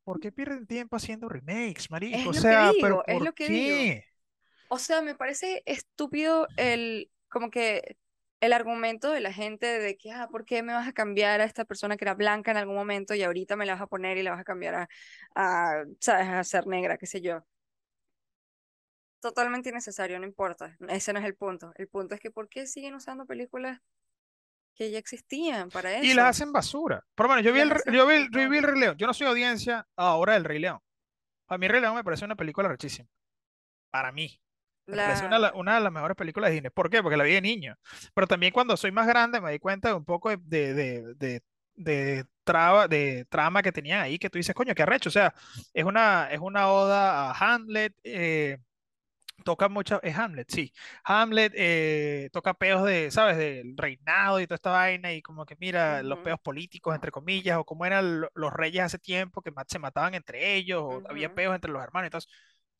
¿Por 0.04 0.18
qué 0.18 0.32
pierden 0.32 0.66
tiempo 0.66 0.96
haciendo 0.96 1.28
remakes, 1.28 1.90
marico? 1.90 2.16
Es 2.16 2.26
O 2.26 2.32
lo 2.32 2.32
que 2.32 2.40
sea, 2.40 2.72
pero 2.80 2.96
digo, 2.96 3.04
es 3.06 3.14
¿por 3.14 3.24
lo 3.24 3.32
que 3.32 3.48
digo. 3.48 4.02
O 4.72 4.78
sea, 4.78 5.02
me 5.02 5.16
parece 5.16 5.62
estúpido 5.66 6.48
el, 6.56 7.10
como 7.28 7.50
que 7.50 7.98
el 8.40 8.52
argumento 8.52 9.10
de 9.10 9.20
la 9.20 9.32
gente 9.32 9.66
de 9.80 9.96
que, 9.98 10.12
ah, 10.12 10.28
¿por 10.30 10.44
qué 10.44 10.62
me 10.62 10.72
vas 10.74 10.88
a 10.88 10.92
cambiar 10.92 11.40
a 11.40 11.44
esta 11.44 11.64
persona 11.64 11.96
que 11.96 12.04
era 12.04 12.14
blanca 12.14 12.52
en 12.52 12.56
algún 12.58 12.76
momento 12.76 13.14
y 13.14 13.22
ahorita 13.24 13.56
me 13.56 13.66
la 13.66 13.74
vas 13.74 13.82
a 13.82 13.88
poner 13.88 14.16
y 14.18 14.22
la 14.22 14.30
vas 14.32 14.40
a 14.40 14.44
cambiar 14.44 14.74
a, 14.76 14.88
a 15.34 15.84
¿sabes?, 16.00 16.28
a 16.28 16.44
ser 16.44 16.66
negra, 16.68 16.98
qué 16.98 17.06
sé 17.06 17.20
yo. 17.20 17.44
Totalmente 19.20 19.68
innecesario, 19.70 20.18
no 20.18 20.26
importa. 20.26 20.76
Ese 20.88 21.12
no 21.12 21.18
es 21.20 21.24
el 21.26 21.34
punto. 21.36 21.72
El 21.76 21.88
punto 21.88 22.14
es 22.14 22.20
que 22.20 22.30
¿por 22.30 22.48
qué 22.48 22.66
siguen 22.66 22.94
usando 22.94 23.26
películas 23.26 23.80
que 24.74 24.90
ya 24.90 24.98
existían 24.98 25.70
para 25.70 25.96
Y 25.98 26.14
las 26.14 26.26
eso? 26.26 26.30
hacen 26.30 26.52
basura. 26.52 27.04
Por 27.14 27.26
lo 27.26 27.30
menos, 27.30 27.44
yo 27.44 27.52
Y 27.52 27.54
vi 27.54 27.60
las 27.60 27.70
el, 27.70 27.72
hacen 27.72 27.94
yo 27.94 28.06
vi 28.06 28.14
el, 28.16 28.30
yo 28.30 28.48
vi 28.48 28.58
el. 28.58 28.64
Rey 28.64 28.80
León. 28.80 28.96
Yo 28.98 29.06
no 29.06 29.14
soy 29.14 29.26
audiencia 29.26 29.86
ahora 29.96 30.34
del 30.34 30.44
Rey 30.44 30.58
León. 30.58 30.78
A 31.48 31.58
mí 31.58 31.68
Rey 31.68 31.80
León 31.80 31.96
me 31.96 32.04
parece 32.04 32.24
una 32.26 32.36
película 32.36 32.68
rechísima. 32.68 33.08
Para 33.90 34.12
mí. 34.12 34.40
Me 34.90 34.98
parece 34.98 35.24
una, 35.24 35.38
la- 35.38 35.52
La... 35.52 35.54
una 35.54 35.74
de 35.76 35.80
las 35.80 35.92
mejores 35.92 36.16
películas 36.16 36.50
de 36.50 36.54
Disney. 36.54 36.70
¿Por 36.70 36.90
qué? 36.90 37.02
Porque 37.02 37.16
la 37.16 37.24
vi 37.24 37.32
de 37.34 37.40
niño. 37.42 37.76
Pero 38.14 38.26
también 38.26 38.52
cuando 38.52 38.76
soy 38.76 38.90
más 38.92 39.06
grande 39.06 39.40
me 39.40 39.52
di 39.52 39.58
cuenta 39.58 39.88
de 39.88 39.94
un 39.94 40.04
poco 40.04 40.30
de, 40.30 40.36
de, 40.74 41.14
de, 41.14 41.42
de, 41.76 42.24
traba- 42.44 42.88
de 42.88 43.24
trama 43.26 43.62
que 43.62 43.72
tenían 43.72 44.00
ahí 44.00 44.18
que 44.18 44.30
tú 44.30 44.38
dices, 44.38 44.54
coño, 44.54 44.74
qué 44.74 44.82
arrecho. 44.82 45.08
O 45.08 45.12
sea, 45.12 45.34
es 45.72 45.84
una, 45.84 46.28
es 46.32 46.40
una 46.40 46.68
oda 46.70 47.30
a 47.30 47.34
Hamlet. 47.54 47.94
eh, 48.04 48.58
toca 49.44 49.68
mucho, 49.68 50.02
es 50.02 50.16
Hamlet, 50.18 50.50
sí. 50.50 50.72
Hamlet 51.04 51.52
eh, 51.56 52.28
toca 52.32 52.54
peos 52.54 52.84
de, 52.84 53.10
¿sabes? 53.10 53.36
Del 53.38 53.76
reinado 53.76 54.40
y 54.40 54.46
toda 54.46 54.56
esta 54.56 54.70
vaina 54.72 55.12
y 55.14 55.22
como 55.22 55.46
que 55.46 55.56
mira 55.60 56.02
los 56.02 56.18
Ujú, 56.18 56.20
peos 56.20 56.40
políticos, 56.40 56.94
entre 56.94 57.10
comillas, 57.12 57.58
o 57.58 57.64
cómo 57.64 57.86
eran 57.86 58.20
lo- 58.22 58.30
los 58.34 58.52
reyes 58.52 58.82
hace 58.84 58.98
tiempo 58.98 59.42
que 59.42 59.52
se 59.68 59.78
mataban 59.78 60.14
entre 60.14 60.56
ellos, 60.56 60.82
o 60.82 61.02
había 61.08 61.28
ujú. 61.28 61.30
peos 61.30 61.54
entre 61.54 61.70
los 61.72 61.82
hermanos. 61.82 62.06
Entonces, 62.08 62.30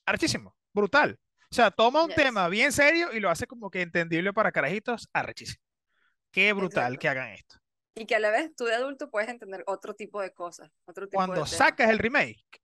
arrechísimo, 0.07 0.57
brutal. 0.73 1.19
O 1.51 1.55
sea, 1.55 1.71
toma 1.71 2.03
un 2.03 2.09
Yes, 2.09 2.17
tema 2.17 2.49
bien 2.49 2.73
serio 2.73 3.13
y 3.13 3.19
lo 3.19 3.29
hace 3.29 3.47
como 3.47 3.71
que 3.71 3.83
entendible 3.83 4.33
para 4.33 4.53
carajitos, 4.53 5.09
arrechísimo. 5.13 5.63
Qué 6.31 6.53
brutal 6.53 6.95
exacto. 6.95 7.01
que 7.01 7.09
hagan 7.09 7.29
esto. 7.31 7.57
Y 7.97 8.07
que 8.07 8.15
a 8.15 8.21
la 8.21 8.31
vez 8.31 8.55
tú 8.55 8.65
de 8.65 8.75
adulto 8.75 9.11
puedes 9.11 9.29
entender 9.29 9.65
otro 9.67 9.95
tipo 9.95 10.23
de 10.23 10.33
cosas, 10.33 10.71
otro 10.85 11.09
tipo 11.09 11.21
de 11.21 11.27
Cuando 11.27 11.47
sacas 11.47 11.91
el 11.91 11.99
remake, 11.99 12.63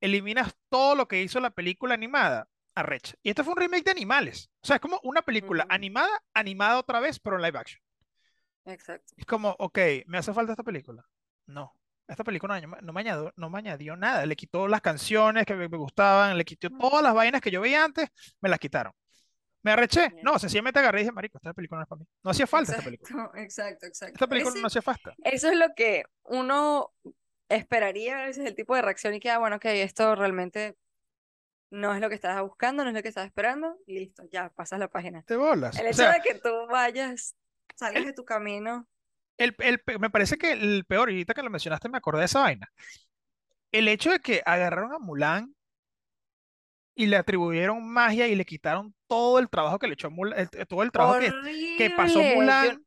eliminas 0.00 0.54
todo 0.68 0.94
lo 0.94 1.08
que 1.08 1.20
hizo 1.20 1.40
la 1.40 1.50
película 1.50 1.94
animada, 1.94 2.48
arrecha. 2.76 3.16
Y 3.24 3.30
esto 3.30 3.42
fue 3.42 3.54
un 3.54 3.60
remake 3.60 3.84
de 3.84 3.90
animales. 3.90 4.50
O 4.62 4.66
sea, 4.66 4.76
es 4.76 4.82
como 4.82 5.00
una 5.02 5.22
película 5.22 5.66
animada, 5.68 6.22
animada 6.32 6.78
otra 6.78 7.00
vez, 7.00 7.18
pero 7.18 7.36
en 7.36 7.42
live 7.42 7.58
action. 7.58 7.82
Exacto. 8.66 9.12
Es 9.16 9.26
como, 9.26 9.56
ok, 9.58 9.78
¿me 10.06 10.18
hace 10.18 10.32
falta 10.32 10.52
esta 10.52 10.62
película? 10.62 11.04
No. 11.46 11.74
Esta 12.08 12.24
película 12.24 12.60
no, 12.60 12.76
no 12.82 12.92
me 12.92 13.00
añadió, 13.00 13.32
no 13.36 13.50
me 13.50 13.58
añadió 13.58 13.96
nada. 13.96 14.26
Le 14.26 14.36
quitó 14.36 14.68
las 14.68 14.80
canciones 14.80 15.46
que 15.46 15.54
me, 15.54 15.68
me 15.68 15.76
gustaban, 15.78 16.36
le 16.36 16.44
quitó 16.44 16.68
todas 16.70 17.02
las 17.02 17.14
vainas 17.14 17.40
que 17.40 17.50
yo 17.50 17.60
veía 17.60 17.84
antes, 17.84 18.08
me 18.40 18.48
las 18.48 18.58
quitaron. 18.58 18.92
¿Me 19.62 19.72
arreché? 19.72 20.10
yes. 20.10 20.22
No, 20.22 20.38
sencillamente 20.38 20.80
agarré 20.80 21.00
y 21.00 21.02
dije, 21.04 21.12
marico, 21.12 21.38
esta 21.38 21.54
película 21.54 21.78
no 21.78 21.82
es 21.84 21.88
para 21.88 22.00
mí. 22.00 22.06
No 22.24 22.30
hacía 22.32 22.46
falta 22.46 22.72
esta 22.72 22.82
película. 22.84 23.12
Exacto, 23.36 23.86
exacto, 23.86 23.86
Esta 23.86 24.26
exacto. 24.26 24.28
película 24.28 24.56
no 24.60 24.66
Ese, 24.66 24.66
hacía 24.66 24.82
falta. 24.82 25.16
eso 25.22 25.48
es 25.50 25.56
lo 25.56 25.74
que 25.74 26.04
uno 26.24 26.92
esperaría, 27.48 28.28
ese 28.28 28.42
es 28.42 28.48
el 28.48 28.54
tipo 28.56 28.74
de 28.74 28.82
reacción 28.82 29.14
y 29.14 29.20
que, 29.20 29.30
ah, 29.30 29.38
bueno, 29.38 29.56
ok, 29.56 29.66
esto 29.66 30.14
realmente 30.16 30.76
no 31.70 31.94
es 31.94 32.00
lo 32.00 32.08
que 32.08 32.14
estabas 32.16 32.42
buscando, 32.42 32.82
no 32.84 32.90
es 32.90 32.96
lo 32.96 33.02
que 33.02 33.08
estabas 33.08 33.28
esperando, 33.28 33.78
y 33.86 33.98
listo, 34.00 34.24
ya, 34.30 34.50
pasas 34.50 34.78
la 34.78 34.88
página. 34.88 35.24
De 35.26 35.36
bolas. 35.36 35.78
El 35.78 35.86
O 35.86 35.88
hecho 35.88 35.96
sea, 35.98 36.12
de 36.12 36.20
que 36.20 36.34
tú 36.34 36.50
vayas, 36.70 37.36
salgas 37.76 38.00
el, 38.02 38.06
de 38.06 38.12
tu 38.12 38.24
camino, 38.24 38.88
el, 39.44 39.56
el 39.60 39.82
me 40.00 40.10
parece 40.10 40.38
que 40.38 40.52
el 40.52 40.84
peor, 40.86 41.10
y 41.10 41.14
ahorita 41.14 41.34
que 41.34 41.42
lo 41.42 41.50
mencionaste 41.50 41.88
me 41.88 41.98
acordé 41.98 42.20
de 42.20 42.26
esa 42.26 42.40
vaina. 42.40 42.70
El 43.70 43.88
hecho 43.88 44.10
de 44.10 44.20
que 44.20 44.40
agarraron 44.46 44.94
a 44.94 44.98
Mulan 44.98 45.54
y 46.94 47.06
le 47.06 47.16
atribuyeron 47.16 47.86
magia 47.88 48.28
y 48.28 48.34
le 48.34 48.44
quitaron 48.44 48.94
todo 49.06 49.38
el 49.38 49.48
trabajo 49.48 49.78
que 49.78 49.86
le 49.86 49.94
echó 49.94 50.10
Mulan, 50.10 50.38
el- 50.40 50.48
el- 50.52 50.66
todo 50.66 50.82
el 50.82 50.92
trabajo 50.92 51.16
que, 51.16 51.34
que 51.74 51.90
pasó 51.90 52.22
horrible, 52.22 52.58
yo, 52.60 52.72
Mulan 52.74 52.84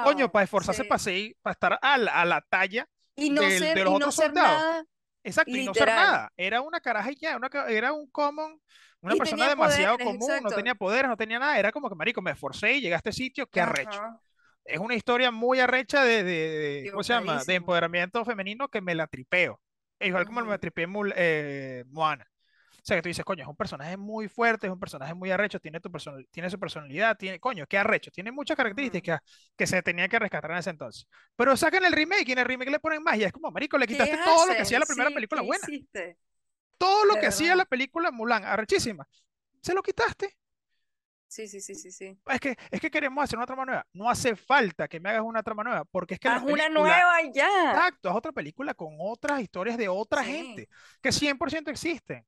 coño, 0.00 0.28
wow, 0.28 0.30
para 0.30 0.44
esforzarse 0.44 0.84
para 0.84 0.98
sí. 0.98 1.00
seguir, 1.00 1.36
para 1.42 1.52
estar 1.54 1.78
a 1.82 1.98
la, 1.98 2.12
a 2.12 2.24
la 2.26 2.42
talla 2.42 2.88
Y 3.16 3.28
no 3.30 3.50
del- 3.50 3.50
ser, 3.50 3.74
de 3.74 3.84
los 3.84 3.92
y 3.92 3.96
no 3.96 4.10
otros 4.10 4.14
ser 4.14 4.32
soldados. 4.32 4.66
nada, 4.72 4.84
Exacto, 5.24 5.58
y 5.58 5.62
no 5.62 5.74
ser 5.74 5.92
literal. 5.92 5.92
nada. 5.92 6.32
Era 6.36 6.62
una 6.62 6.80
caraja 6.80 7.12
y 7.12 7.16
ya, 7.16 7.36
una 7.36 7.50
era 7.68 7.92
un 7.92 8.08
common, 8.10 8.60
una 9.02 9.16
Y 9.16 9.18
persona 9.18 9.48
tenía 9.48 9.50
poderes, 9.50 9.50
demasiado 9.50 10.00
común, 10.00 10.42
no 10.42 10.52
exacto. 10.52 10.54
tenía 10.54 10.74
poderes, 10.76 11.08
no 11.08 11.16
tenía 11.18 11.38
nada. 11.40 11.58
Era 11.58 11.72
como 11.72 11.88
que, 11.90 11.96
marico, 11.96 12.22
me 12.22 12.32
esforcé 12.32 12.74
y 12.74 12.80
llegué 12.82 12.94
a 12.94 12.98
este 12.98 13.12
sitio, 13.12 13.46
qué 13.48 13.60
arrecho. 13.62 14.00
Ajá, 14.00 14.20
Es 14.68 14.78
una 14.80 14.94
historia 14.94 15.30
muy 15.30 15.60
arrecha 15.60 16.04
de, 16.04 16.22
de, 16.22 16.82
de- 16.82 16.90
¿cómo 16.90 17.02
se 17.02 17.14
llama? 17.14 17.44
De 17.44 17.54
empoderamiento 17.54 18.24
femenino 18.24 18.68
que 18.68 18.80
me 18.80 18.94
la 18.94 19.06
tripeo. 19.06 19.60
Igual 20.00 20.26
como 20.26 20.44
me 20.44 20.58
tripeé 20.58 20.86
eh, 21.16 21.84
Moana. 21.88 22.26
O 22.70 22.80
sea, 22.88 22.96
que 22.96 23.02
tú 23.02 23.08
dices, 23.08 23.24
coño, 23.24 23.42
es 23.42 23.48
un 23.48 23.56
personaje 23.56 23.96
muy 23.96 24.28
fuerte, 24.28 24.66
es 24.66 24.72
un 24.72 24.78
personaje 24.80 25.12
muy 25.14 25.30
arrecho, 25.30 25.58
tiene, 25.60 25.80
tu 25.80 25.90
personal, 25.90 26.26
tiene 26.30 26.48
su 26.48 26.58
personalidad, 26.58 27.16
tiene, 27.18 27.38
coño, 27.40 27.66
qué 27.66 27.76
arrecho, 27.78 28.10
tiene 28.10 28.32
muchas 28.32 28.56
características 28.56 29.20
que 29.56 29.66
se 29.66 29.82
tenía 29.82 30.08
que 30.08 30.18
rescatar 30.18 30.52
en 30.52 30.58
ese 30.58 30.70
entonces. 30.70 31.06
Pero 31.36 31.56
sacan 31.56 31.84
el 31.84 31.92
remake 31.92 32.28
y 32.28 32.32
en 32.32 32.38
el 32.38 32.46
remake 32.46 32.70
le 32.70 32.80
ponen 32.80 33.02
magia. 33.02 33.26
Es 33.26 33.32
como, 33.32 33.50
marico, 33.50 33.76
le 33.78 33.86
¿Qué 33.86 33.94
quitaste 33.94 34.16
todo 34.18 34.46
lo 34.46 34.54
que 34.54 34.62
hacía 34.62 34.78
la 34.78 34.86
primera 34.86 35.10
Sí, 35.10 35.14
película 35.14 35.40
¿qué 35.40 35.46
buena. 35.46 35.68
hiciste? 35.68 36.18
Todo 36.78 37.04
lo 37.04 37.14
De 37.14 37.20
que 37.20 37.26
hacía 37.28 37.54
la 37.56 37.64
película 37.66 38.10
Mulan, 38.10 38.44
arrechísima. 38.44 39.06
Se 39.62 39.74
lo 39.74 39.82
quitaste. 39.82 40.37
Sí, 41.28 41.46
sí, 41.48 41.60
sí, 41.60 41.74
sí, 41.74 41.90
sí. 41.92 42.18
Es 42.26 42.40
que, 42.40 42.56
es 42.70 42.80
que 42.80 42.90
queremos 42.90 43.24
hacer 43.24 43.38
una 43.38 43.46
trama 43.46 43.64
nueva. 43.64 43.86
No 43.92 44.10
hace 44.10 44.36
falta 44.36 44.86
que 44.88 45.00
me 45.00 45.08
hagas 45.10 45.22
una 45.22 45.42
trama 45.42 45.64
nueva, 45.64 45.84
porque 45.86 46.14
es 46.14 46.20
que 46.20 46.28
Haz 46.28 46.42
una 46.42 46.68
nueva 46.68 47.22
ya. 47.32 47.48
Exacto, 47.72 48.08
es 48.10 48.14
otra 48.16 48.32
película 48.32 48.74
con 48.74 48.96
otras 48.98 49.40
historias 49.40 49.76
de 49.78 49.88
otra 49.88 50.22
Sí. 50.22 50.32
gente 50.32 50.68
que 51.00 51.12
100% 51.12 51.70
existen. 51.70 52.26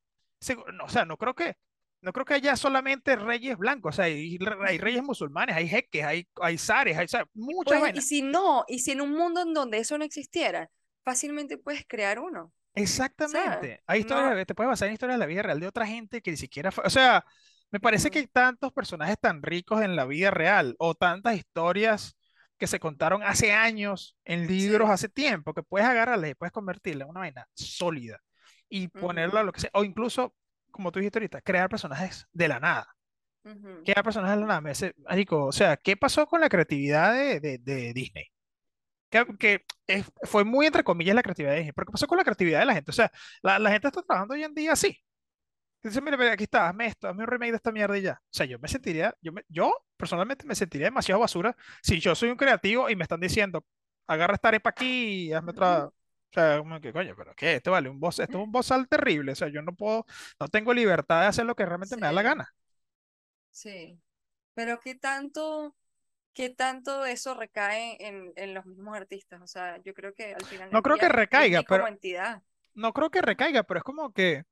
No, 0.75 0.85
o 0.85 0.89
sea, 0.89 1.05
no 1.05 1.17
creo 1.17 1.35
que 1.35 1.57
no 2.03 2.13
creo 2.15 2.25
que 2.25 2.33
haya 2.35 2.57
solamente 2.57 3.15
reyes 3.17 3.59
blancos, 3.59 3.95
o 3.95 3.97
sea, 3.97 4.07
hay, 4.07 4.39
hay 4.67 4.79
reyes 4.79 5.03
musulmanes, 5.03 5.55
hay 5.55 5.69
jeques, 5.69 6.03
hay, 6.05 6.27
hay 6.41 6.57
zares, 6.57 6.97
hay 6.97 7.05
o 7.05 7.09
sea, 7.09 7.27
muchas 7.35 7.79
Pues, 7.81 7.95
y 7.95 8.01
si 8.03 8.23
no, 8.23 8.65
y 8.69 8.79
si 8.81 8.93
en 8.93 9.01
un 9.03 9.13
mundo 9.13 9.43
en 9.43 9.53
donde 9.55 9.79
eso 9.79 9.99
no 9.99 10.05
existiera, 10.05 10.71
fácilmente 11.05 11.59
puedes 11.59 11.85
crear 11.87 12.19
uno. 12.19 12.53
Exactamente. 12.75 13.83
Hay 13.87 14.01
No, 14.01 14.07
historias, 14.07 14.47
te 14.47 14.55
puedes 14.55 14.69
basar 14.71 14.89
en 14.89 14.95
historias 14.95 15.17
de 15.17 15.21
la 15.21 15.27
vida 15.27 15.43
real 15.43 15.61
de 15.61 15.67
otra 15.67 15.87
gente 15.87 16.23
que 16.23 16.31
ni 16.31 16.37
siquiera 16.37 16.71
fue, 16.71 16.85
o 16.87 16.91
sea, 16.91 17.25
me 17.71 17.81
parece 17.81 18.11
que 18.11 18.21
hay 18.21 18.27
tantos 18.27 18.73
personajes 18.73 19.19
tan 19.21 19.43
ricos 19.43 19.83
en 19.83 19.97
la 19.97 20.05
vida 20.07 20.31
real 20.31 20.75
o 20.79 20.95
tantas 20.95 21.37
historias 21.37 22.17
que 22.59 22.67
se 22.67 22.81
contaron 22.81 23.23
hace 23.23 23.53
años 23.53 24.17
en 24.25 24.47
libros 24.47 24.89
sí, 24.89 24.91
hace 24.91 25.09
tiempo 25.09 25.55
que 25.55 25.63
puedes 25.63 25.89
agarrarlas 25.89 26.31
y 26.31 26.35
puedes 26.35 26.53
convertirla 26.53 27.05
en 27.05 27.11
una 27.11 27.21
vaina 27.21 27.47
sólida 27.55 28.19
y 28.69 28.89
ponerla 28.89 29.41
ujú, 29.41 29.41
a 29.41 29.43
lo 29.45 29.53
que 29.53 29.61
sea, 29.61 29.71
o 29.75 29.85
incluso, 29.85 30.35
como 30.71 30.93
tú 30.93 30.99
dijiste 31.01 31.19
ahorita, 31.19 31.41
crear 31.43 31.69
personajes 31.69 32.27
de 32.33 32.49
la 32.49 32.61
nada. 32.61 32.87
ujú. 33.45 33.85
Crear 33.85 34.05
personajes 34.05 34.37
de 34.37 34.41
la 34.43 34.47
nada. 34.49 34.61
Me 34.61 34.71
hace- 34.71 34.95
marico, 34.99 35.47
o 35.47 35.53
sea, 35.53 35.77
¿qué 35.77 35.97
pasó 35.97 36.27
con 36.27 36.41
la 36.41 36.49
creatividad 36.49 37.15
de, 37.15 37.41
de- 37.41 37.59
de 37.59 37.93
Disney? 37.95 38.27
Que, 39.11 39.27
que 39.39 39.65
es- 39.87 40.07
fue 40.25 40.45
muy 40.45 40.67
entre 40.67 40.85
comillas 40.85 41.15
la 41.17 41.23
creatividad 41.23 41.53
de 41.53 41.59
Disney, 41.59 41.73
pero 41.75 41.87
¿qué 41.87 41.93
pasó 41.93 42.07
con 42.07 42.19
la 42.19 42.25
creatividad 42.25 42.61
de 42.61 42.67
la 42.67 42.75
gente? 42.75 42.91
O 42.93 42.95
sea, 42.95 43.11
la, 43.43 43.59
la 43.59 43.71
gente 43.73 43.89
está 43.89 44.03
trabajando 44.03 44.35
hoy 44.35 44.45
en 44.45 44.55
día 44.55 44.73
así. 44.75 44.99
Dice, 45.83 46.01
mira, 46.03 46.16
mira, 46.19 46.33
aquí 46.33 46.45
está, 46.45 46.69
hazme 46.69 46.87
esto, 46.87 47.09
hazme 47.09 47.23
un 47.25 47.29
remake 47.31 47.53
de 47.53 47.57
esta 47.57 47.73
mierda 47.73 47.97
y 47.97 48.03
ya. 48.03 48.21
O 48.25 48.29
sea, 48.31 48.45
yo 48.47 48.59
me 48.59 48.69
sentiría, 48.69 49.16
yo, 49.23 49.33
me- 49.33 49.45
yo 49.49 49.73
personalmente 49.97 50.45
me 50.47 50.55
sentiría 50.55 50.87
demasiado 50.88 51.21
basura 51.21 51.57
si 51.83 52.01
yo 52.01 52.14
soy 52.14 52.29
un 52.31 52.37
creativo 52.37 52.90
y 52.90 52.97
me 52.97 53.03
están 53.05 53.21
diciendo, 53.21 53.64
agarra 54.07 54.35
esta 54.35 54.49
arepa 54.49 54.71
aquí 54.71 55.29
y 55.29 55.33
hazme 55.33 55.51
otra. 55.53 55.87
O 55.87 55.93
sea, 56.33 56.59
como 56.59 56.81
que, 56.81 56.93
coño, 56.93 57.14
pero 57.16 57.35
¿qué? 57.35 57.55
Esto 57.57 57.71
vale 57.73 57.88
un 57.88 57.99
boss, 57.99 58.19
esto 58.21 58.38
es 58.38 58.45
un 58.45 58.53
bozal 58.53 58.88
terrible. 58.88 59.33
O 59.33 59.35
sea, 59.35 59.49
yo 59.49 59.62
no 59.62 59.75
puedo, 59.75 60.05
no 60.38 60.49
tengo 60.49 60.75
libertad 60.75 61.23
de 61.23 61.27
hacer 61.29 61.47
lo 61.47 61.57
que 61.57 61.64
realmente 61.66 61.97
me 61.97 62.07
da 62.07 62.12
la 62.12 62.23
gana. 62.23 62.55
sí. 63.51 64.01
Pero 64.55 64.81
¿qué 64.81 64.95
tanto, 64.97 65.77
qué 66.35 66.51
tanto 66.51 67.07
eso 67.07 67.35
recae 67.35 67.97
en, 68.07 68.33
en 68.37 68.55
los 68.55 68.66
mismos 68.66 68.97
artistas? 68.97 69.43
O 69.43 69.49
sea, 69.49 69.79
yo 69.83 69.95
creo 69.95 70.14
que 70.14 70.35
al 70.35 70.47
final 70.47 70.71
No 70.71 70.83
creo 70.83 70.99
que 70.99 71.09
recaiga, 71.09 71.62
pero 71.62 71.88
entidad. 71.88 72.43
no 72.75 72.93
creo 72.93 73.11
que 73.11 73.23
recaiga, 73.23 73.62
pero 73.64 73.79
es 73.79 73.85
como 73.85 74.12
que 74.12 74.45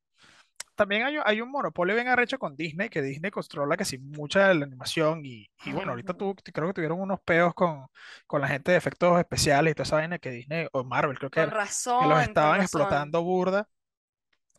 también 0.79 1.05
hay, 1.05 1.19
un- 1.19 1.25
hay 1.27 1.43
un 1.43 1.51
monopolio 1.51 1.95
bien 1.97 2.09
arrecho 2.09 2.39
con 2.41 2.57
Disney, 2.57 2.89
que 2.91 3.03
Disney 3.03 3.31
controla 3.33 3.77
que 3.77 3.85
sí 3.87 3.99
mucha 3.99 4.49
de 4.49 4.55
la 4.57 4.65
animación 4.67 5.23
y, 5.27 5.51
y 5.65 5.73
bueno, 5.73 5.93
ahorita 5.93 6.15
tú, 6.15 6.35
creo 6.55 6.69
que 6.69 6.75
tuvieron 6.75 7.01
unos 7.01 7.21
peos 7.23 7.55
con, 7.55 7.87
con 8.27 8.41
la 8.43 8.49
gente 8.49 8.73
de 8.73 8.79
efectos 8.79 9.19
especiales 9.21 9.73
y 9.73 9.75
toda 9.75 9.85
esa 9.85 9.97
vaina 9.97 10.19
que 10.21 10.31
Disney, 10.31 10.69
o 10.73 10.85
Marvel 10.85 11.19
creo 11.19 11.31
que 11.31 11.41
Con 11.41 11.43
era, 11.43 11.57
que 11.99 12.07
los 12.07 12.21
razón, 12.21 12.37
con 12.37 12.53
estaban 12.53 12.55
razón. 12.55 12.63
explotando 12.63 13.23
burda 13.25 13.69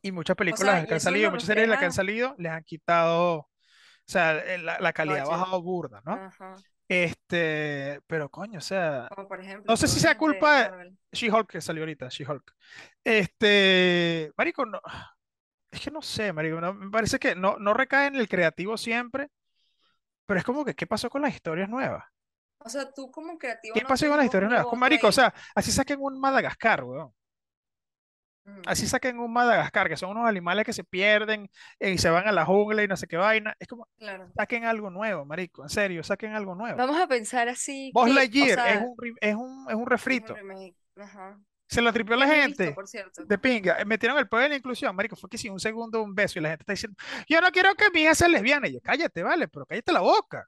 y 0.02 0.12
muchas 0.12 0.36
O 0.48 0.56
sea, 0.58 0.72
películas 0.72 0.88
que 0.88 0.94
han 0.96 1.00
salido, 1.02 1.32
muchas 1.32 1.48
series 1.48 1.68
las 1.68 1.80
que 1.80 1.86
han 1.86 1.94
salido, 1.94 2.36
les 2.38 2.52
han 2.52 2.64
quitado, 2.64 3.34
o 3.40 3.50
sea, 4.08 4.38
eh, 4.40 4.58
la, 4.60 4.80
la 4.80 4.94
calidad 4.94 5.24
ha 5.24 5.28
bajado 5.28 5.62
burda, 5.64 6.02
¿no? 6.06 6.24
Ajá. 6.28 6.56
Este, 6.90 8.02
pero 8.08 8.30
coño, 8.30 8.60
o 8.60 8.62
sea, 8.62 9.14
Como 9.16 9.28
por 9.28 9.40
no 9.40 9.46
ejemplo 9.46 9.78
sé 9.78 9.88
si 9.88 10.00
sea 10.00 10.18
culpa 10.18 10.74
de. 10.74 10.96
She-Hulk 11.14 11.50
que 11.52 11.62
salió 11.62 11.84
ahorita, 11.84 12.10
She-Hulk. 12.10 12.56
Este, 13.04 14.32
marico, 14.38 14.66
no, 14.66 14.82
es 15.72 15.82
que 15.82 15.92
no 15.92 16.02
sé, 16.02 16.34
marico, 16.34 16.60
no, 16.62 16.74
me 16.74 16.90
parece 16.90 17.20
que 17.20 17.36
no, 17.36 17.58
no 17.58 17.74
recae 17.74 18.08
en 18.08 18.16
el 18.16 18.28
creativo 18.28 18.78
siempre, 18.78 19.30
pero 20.26 20.40
es 20.40 20.46
como 20.46 20.66
que, 20.66 20.76
¿qué 20.76 20.88
pasó 20.88 21.10
con 21.10 21.22
las 21.22 21.34
historias 21.34 21.70
nuevas? 21.70 22.06
O 22.60 22.70
sea, 22.70 22.92
tú 22.92 23.10
como 23.12 23.38
creativo 23.38 23.76
¿Qué 23.76 23.82
no 23.82 23.88
pasó 23.88 24.08
con 24.08 24.18
las 24.18 24.26
historias 24.26 24.50
nuevas? 24.50 24.68
Con 24.68 24.80
marico, 24.80 25.08
o 25.08 25.12
sea, 25.12 25.34
así 25.56 25.72
saquen 25.72 26.00
un 26.02 26.20
Madagascar, 26.20 26.84
weón. 26.84 27.14
Ujú, 28.46 28.62
Así 28.66 28.88
saquen 28.88 29.20
un 29.20 29.32
Madagascar, 29.32 29.90
que 29.90 29.98
son 29.98 30.12
unos 30.12 30.28
animales 30.28 30.66
que 30.66 30.74
se 30.74 30.84
pierden 30.84 31.50
eh, 31.80 31.92
y 31.92 31.98
se 31.98 32.10
van 32.10 32.28
a 32.28 32.32
la 32.32 32.46
jungla 32.46 32.84
y 32.84 32.88
no 32.88 32.98
sé 32.98 33.08
qué 33.08 33.18
vaina. 33.18 33.56
Es 33.60 33.68
como, 33.68 33.88
Claro. 33.98 34.30
saquen 34.36 34.66
algo 34.66 34.90
nuevo, 34.90 35.26
marico, 35.26 35.64
en 35.64 35.70
serio, 35.70 36.04
saquen 36.04 36.34
algo 36.34 36.56
nuevo. 36.56 36.78
Vamos 36.78 37.00
a 37.00 37.08
pensar 37.08 37.48
así 37.50 37.92
Buzz 37.94 38.06
que, 38.06 38.12
o 38.12 38.14
Lightyear 38.16 38.60
es 38.60 38.82
un, 38.82 38.96
es 39.22 39.36
un, 39.36 39.36
es 39.36 39.36
un 39.36 39.66
es 39.70 39.76
un 39.76 39.86
refrito. 39.88 40.36
Ajá. 40.98 41.40
Se 41.70 41.82
lo 41.82 41.94
tripió 41.94 42.16
la 42.16 42.26
visto, 42.26 42.42
gente 42.42 42.72
por 42.72 42.88
cierto. 42.88 43.24
de 43.26 43.38
pinga. 43.38 43.80
eh, 43.80 43.86
Metieron 43.86 44.18
el 44.18 44.28
poder 44.28 44.46
de 44.46 44.50
la 44.50 44.56
inclusión, 44.56 44.96
marico. 44.96 45.16
Fue 45.16 45.30
que 45.30 45.38
sí, 45.38 45.50
un 45.50 45.60
segundo, 45.60 46.02
un 46.02 46.16
beso. 46.16 46.40
Y 46.40 46.42
la 46.42 46.50
gente 46.50 46.64
está 46.64 46.74
diciendo, 46.74 46.98
yo 47.28 47.40
no 47.42 47.52
quiero 47.52 47.76
que 47.76 47.92
mi 47.92 48.02
hija 48.02 48.16
sea 48.16 48.28
lesbiana. 48.28 48.68
Y 48.68 48.74
yo, 48.74 48.82
cállate, 48.82 49.22
vale, 49.22 49.48
pero 49.48 49.66
cállate 49.68 49.92
la 49.94 50.00
boca. 50.02 50.46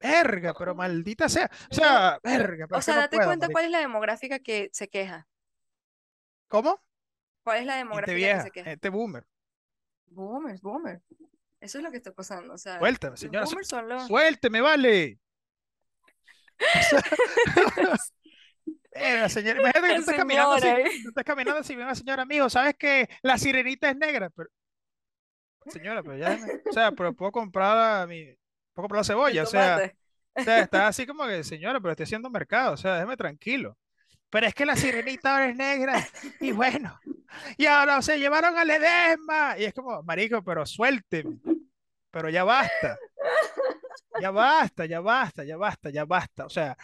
Verga, 0.00 0.52
pero 0.58 0.74
maldita 0.74 1.28
sea. 1.28 1.50
O 1.70 1.74
sea, 1.74 2.18
verga, 2.24 2.66
pero 2.66 2.78
o 2.78 2.82
sea, 2.82 2.94
no 2.94 3.00
date 3.02 3.16
puedo, 3.16 3.28
cuenta 3.28 3.44
marico. 3.46 3.52
cuál 3.52 3.64
es 3.66 3.70
la 3.70 3.78
demográfica 3.80 4.38
que 4.40 4.68
se 4.72 4.88
queja. 4.88 5.28
¿Cómo? 6.48 6.82
¿Cuál 7.44 7.58
es 7.58 7.66
la 7.66 7.74
Gente 7.74 7.84
demográfica 7.88 8.36
que 8.36 8.42
se 8.42 8.50
queja? 8.50 8.70
gente 8.70 8.88
boomer. 8.88 9.26
Boomers, 10.06 10.60
boomers. 10.60 11.02
Eso 11.60 11.78
es 11.78 11.84
lo 11.84 11.90
que 11.90 11.98
está 11.98 12.10
pasando. 12.12 12.54
O 12.54 12.58
sea, 12.58 12.78
Suéltame, 12.78 13.10
los 13.12 13.20
señora. 13.20 13.46
su- 13.46 13.50
boomers 13.50 13.68
son 13.68 13.88
los. 13.88 14.06
Suélteme, 14.08 14.60
vale. 14.60 15.18
O 16.62 16.82
sea, 16.82 17.00
verga, 17.56 17.61
señora. 19.32 19.60
Imagínate 19.60 19.88
que 19.88 19.94
tú 19.94 20.00
estás 20.10 20.16
caminando 20.16 20.52
así. 20.52 21.02
Tú 21.02 21.08
estás 21.08 21.24
caminando 21.24 21.60
así, 21.60 21.74
viene 21.74 21.84
una 21.84 21.94
señora, 21.94 22.22
amigo, 22.22 22.50
¿sabes 22.50 22.74
que 22.76 23.08
la 23.22 23.38
sirenita 23.38 23.90
es 23.90 23.96
negra? 23.96 24.30
Pero, 24.30 24.48
señora, 25.66 26.02
pero 26.02 26.16
ya, 26.16 26.38
o 26.68 26.72
sea, 26.72 26.92
pero 26.92 27.14
puedo 27.14 27.32
comprar 27.32 28.02
a 28.02 28.06
mi, 28.06 28.24
puedo 28.72 28.84
comprar 28.84 29.00
la 29.00 29.04
cebolla, 29.04 29.42
o 29.42 29.46
sea, 29.46 29.92
o 30.34 30.42
sea, 30.42 30.60
está 30.60 30.88
así 30.88 31.06
como 31.06 31.26
que, 31.26 31.44
señora, 31.44 31.80
pero 31.80 31.92
estoy 31.92 32.04
haciendo 32.04 32.30
mercado, 32.30 32.74
o 32.74 32.76
sea, 32.76 32.94
déjeme 32.94 33.16
tranquilo. 33.16 33.76
Pero 34.30 34.46
es 34.46 34.54
que 34.54 34.64
la 34.64 34.76
sirenita 34.76 35.32
ahora 35.32 35.50
es 35.50 35.56
negra, 35.56 36.08
y 36.40 36.52
bueno, 36.52 36.98
y 37.58 37.66
ahora 37.66 38.00
se 38.00 38.18
llevaron 38.18 38.56
al 38.56 38.70
edesma, 38.70 39.58
y 39.58 39.64
es 39.64 39.74
como, 39.74 40.02
marico, 40.02 40.42
pero 40.42 40.64
suélteme, 40.64 41.38
pero 42.10 42.30
ya 42.30 42.42
basta, 42.44 42.98
ya 44.20 44.30
basta, 44.30 44.86
ya 44.86 45.00
basta, 45.00 45.44
ya 45.44 45.56
basta, 45.56 45.90
ya 45.90 46.04
basta, 46.04 46.46
o 46.46 46.50
sea, 46.50 46.76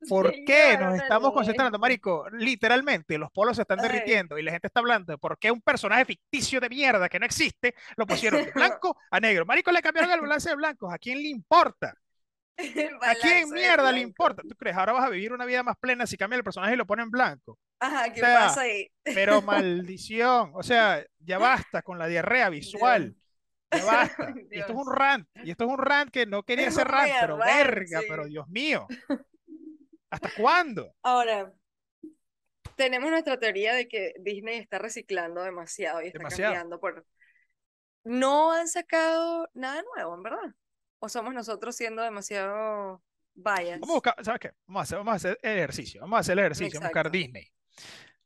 ¿por 0.08 0.32
qué 0.44 0.76
nos 0.78 0.94
estamos 0.96 1.32
concentrando, 1.32 1.78
marico? 1.78 2.28
Literalmente, 2.30 3.18
los 3.18 3.30
polos 3.30 3.56
se 3.56 3.62
están 3.62 3.80
Ay. 3.80 3.88
derritiendo 3.88 4.38
y 4.38 4.42
la 4.42 4.52
gente 4.52 4.68
está 4.68 4.80
hablando 4.80 5.12
de 5.12 5.18
por 5.18 5.38
qué 5.38 5.50
un 5.50 5.60
personaje 5.60 6.04
ficticio 6.04 6.60
de 6.60 6.68
mierda 6.68 7.08
que 7.08 7.18
no 7.18 7.26
existe 7.26 7.74
lo 7.96 8.06
pusieron 8.06 8.44
de 8.44 8.52
blanco 8.54 8.96
a 9.10 9.20
negro. 9.20 9.46
Marico, 9.46 9.72
le 9.72 9.82
cambiaron 9.82 10.10
el 10.10 10.20
balance 10.20 10.48
de 10.50 10.56
blancos, 10.56 10.92
¿a 10.92 10.98
quién 10.98 11.18
le 11.18 11.28
importa? 11.28 11.94
¿A 13.02 13.14
quién 13.14 13.50
mierda 13.50 13.92
le 13.92 14.00
importa? 14.00 14.42
¿Tú 14.42 14.56
crees? 14.56 14.76
Ahora 14.76 14.92
vas 14.92 15.04
a 15.04 15.10
vivir 15.10 15.32
una 15.32 15.44
vida 15.44 15.62
más 15.62 15.76
plena 15.78 16.06
si 16.06 16.16
cambia 16.16 16.36
el 16.36 16.44
personaje 16.44 16.74
y 16.74 16.76
lo 16.76 16.86
pone 16.86 17.02
en 17.02 17.10
blanco. 17.10 17.58
Ajá, 17.78 18.12
¿qué 18.12 18.20
sea, 18.20 18.40
pasa 18.40 18.62
ahí? 18.62 18.88
Pero 19.04 19.42
maldición, 19.42 20.50
o 20.54 20.62
sea, 20.62 21.04
ya 21.20 21.38
basta 21.38 21.82
con 21.82 21.98
la 21.98 22.08
diarrea 22.08 22.48
visual. 22.48 23.14
Ya 23.70 23.84
basta. 23.84 24.34
Y 24.50 24.58
esto 24.58 24.72
es 24.72 24.78
un 24.78 24.92
rant. 24.92 25.28
Y 25.44 25.50
esto 25.52 25.64
es 25.64 25.70
un 25.70 25.78
rant 25.78 26.10
que 26.10 26.26
no 26.26 26.42
quería 26.42 26.68
Es 26.68 26.74
ser 26.74 26.88
rant, 26.88 27.12
pero 27.20 27.36
rant, 27.36 27.46
verga, 27.46 28.00
sí. 28.00 28.06
pero 28.08 28.26
Dios 28.26 28.48
mío. 28.48 28.86
¿Hasta 30.10 30.30
cuándo? 30.36 30.94
Ahora, 31.02 31.52
tenemos 32.76 33.10
nuestra 33.10 33.38
teoría 33.38 33.74
de 33.74 33.88
que 33.88 34.14
Disney 34.20 34.58
está 34.58 34.78
reciclando 34.78 35.42
demasiado 35.42 36.02
y 36.02 36.06
está 36.06 36.18
Demasiado. 36.18 36.54
cambiando 36.54 36.80
por... 36.80 37.06
No 38.04 38.52
han 38.52 38.68
sacado 38.68 39.48
nada 39.52 39.82
nuevo, 39.94 40.14
en 40.14 40.22
verdad. 40.22 40.54
O 41.00 41.08
somos 41.08 41.34
nosotros 41.34 41.76
siendo 41.76 42.02
demasiado 42.02 43.02
biased. 43.34 43.80
Vamos 43.80 43.90
a 43.90 43.94
buscar, 43.94 44.24
¿sabes 44.24 44.40
qué? 44.40 44.52
Vamos 44.66 44.80
a 44.80 44.82
hacer, 44.84 44.98
vamos 44.98 45.12
a 45.12 45.16
hacer 45.16 45.38
el 45.42 45.58
ejercicio. 45.58 46.00
Vamos 46.00 46.16
a 46.16 46.20
hacer 46.20 46.32
el 46.34 46.38
ejercicio, 46.40 46.80
vamos 46.80 46.86
a 46.86 46.88
buscar. 46.88 47.10
Disney. 47.10 47.52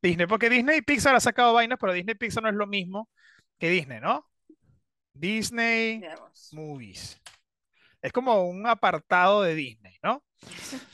Disney, 0.00 0.26
porque 0.26 0.50
Disney 0.50 0.78
y 0.78 0.82
Pixar 0.82 1.14
ha 1.14 1.20
sacado 1.20 1.54
vainas, 1.54 1.78
pero 1.80 1.92
Disney 1.92 2.14
y 2.14 2.18
Pixar 2.18 2.42
no 2.42 2.48
es 2.48 2.54
lo 2.54 2.66
mismo 2.66 3.08
que 3.58 3.70
Disney, 3.70 4.00
¿no? 4.00 4.28
Disney. 5.14 6.02
Movies. 6.52 7.20
Es 8.00 8.12
como 8.12 8.48
un 8.48 8.66
apartado 8.66 9.42
de 9.42 9.54
Disney, 9.54 9.96
¿no? 10.02 10.24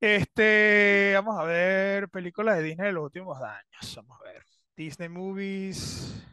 Este, 0.00 1.12
vamos 1.14 1.38
a 1.38 1.44
ver 1.44 2.08
películas 2.08 2.56
de 2.56 2.62
Disney 2.62 2.86
de 2.86 2.92
los 2.92 3.04
últimos 3.04 3.40
años. 3.40 3.96
Vamos 3.96 4.18
a 4.20 4.24
ver. 4.24 4.42
Disney 4.74 5.10
Movies 5.10 6.24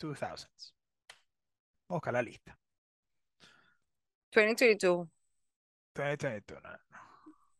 2000s. 0.00 0.48
Vamos 0.48 1.90
a 1.90 1.94
buscar 1.94 2.14
la 2.14 2.22
lista. 2.22 2.58
2022. 4.32 5.06
2022, 5.94 6.62
no, 6.62 6.70
no. 6.70 6.78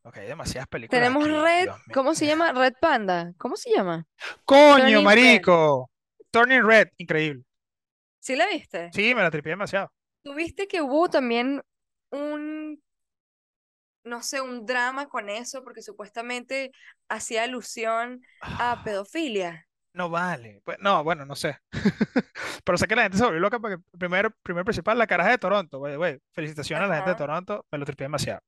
Ok, 0.05 0.17
hay 0.17 0.29
demasiadas 0.29 0.69
películas 0.69 0.99
Tenemos 0.99 1.25
aquí, 1.25 1.35
Red. 1.35 1.69
¿cómo 1.93 2.15
se 2.15 2.27
llama? 2.27 2.53
Red 2.53 2.75
Panda. 2.81 3.35
¿Cómo 3.37 3.57
se 3.57 3.71
llama? 3.71 4.07
¡Coño, 4.47 4.77
Turning 4.79 4.95
Red. 4.97 5.03
marico! 5.05 5.91
Turning 6.31 6.63
Red, 6.63 6.89
increíble. 6.97 7.45
¿Sí 8.21 8.35
la 8.35 8.47
viste? 8.47 8.91
Sí, 8.95 9.15
me 9.15 9.23
la 9.23 9.31
tripié 9.31 9.51
demasiado. 9.51 9.93
¿Tuviste 10.23 10.67
que 10.67 10.81
hubo 10.81 11.11
también 11.11 11.63
un, 12.11 12.83
no 14.05 14.23
sé, 14.23 14.41
un 14.41 14.67
drama 14.67 15.09
con 15.09 15.29
eso? 15.31 15.63
Porque 15.65 15.83
supuestamente 15.83 16.73
hacía 17.09 17.45
alusión 17.45 18.23
a 18.59 18.81
Ah, 18.81 18.83
pedofilia. 18.83 19.67
No 19.95 20.11
vale. 20.11 20.61
Pues, 20.65 20.79
no, 20.81 21.03
bueno, 21.03 21.25
no 21.27 21.35
sé. 21.35 21.59
Pero 22.65 22.79
sé 22.79 22.87
que 22.87 22.95
la 22.97 23.03
gente 23.03 23.19
se 23.19 23.25
volvió 23.25 23.41
loca 23.41 23.59
porque 23.59 23.79
primero, 23.99 24.31
primero 24.43 24.65
principal, 24.65 24.97
la 24.99 25.07
caraja 25.07 25.31
de 25.31 25.39
Toronto, 25.39 25.79
güey, 25.79 25.97
güey. 25.97 26.19
Felicitaciones 26.33 26.85
a 26.85 26.89
la 26.89 26.97
gente 26.97 27.11
de 27.11 27.17
Ajá. 27.17 27.17
Toronto, 27.17 27.67
me 27.71 27.79
lo 27.79 27.85
tripié 27.85 28.05
demasiado. 28.05 28.41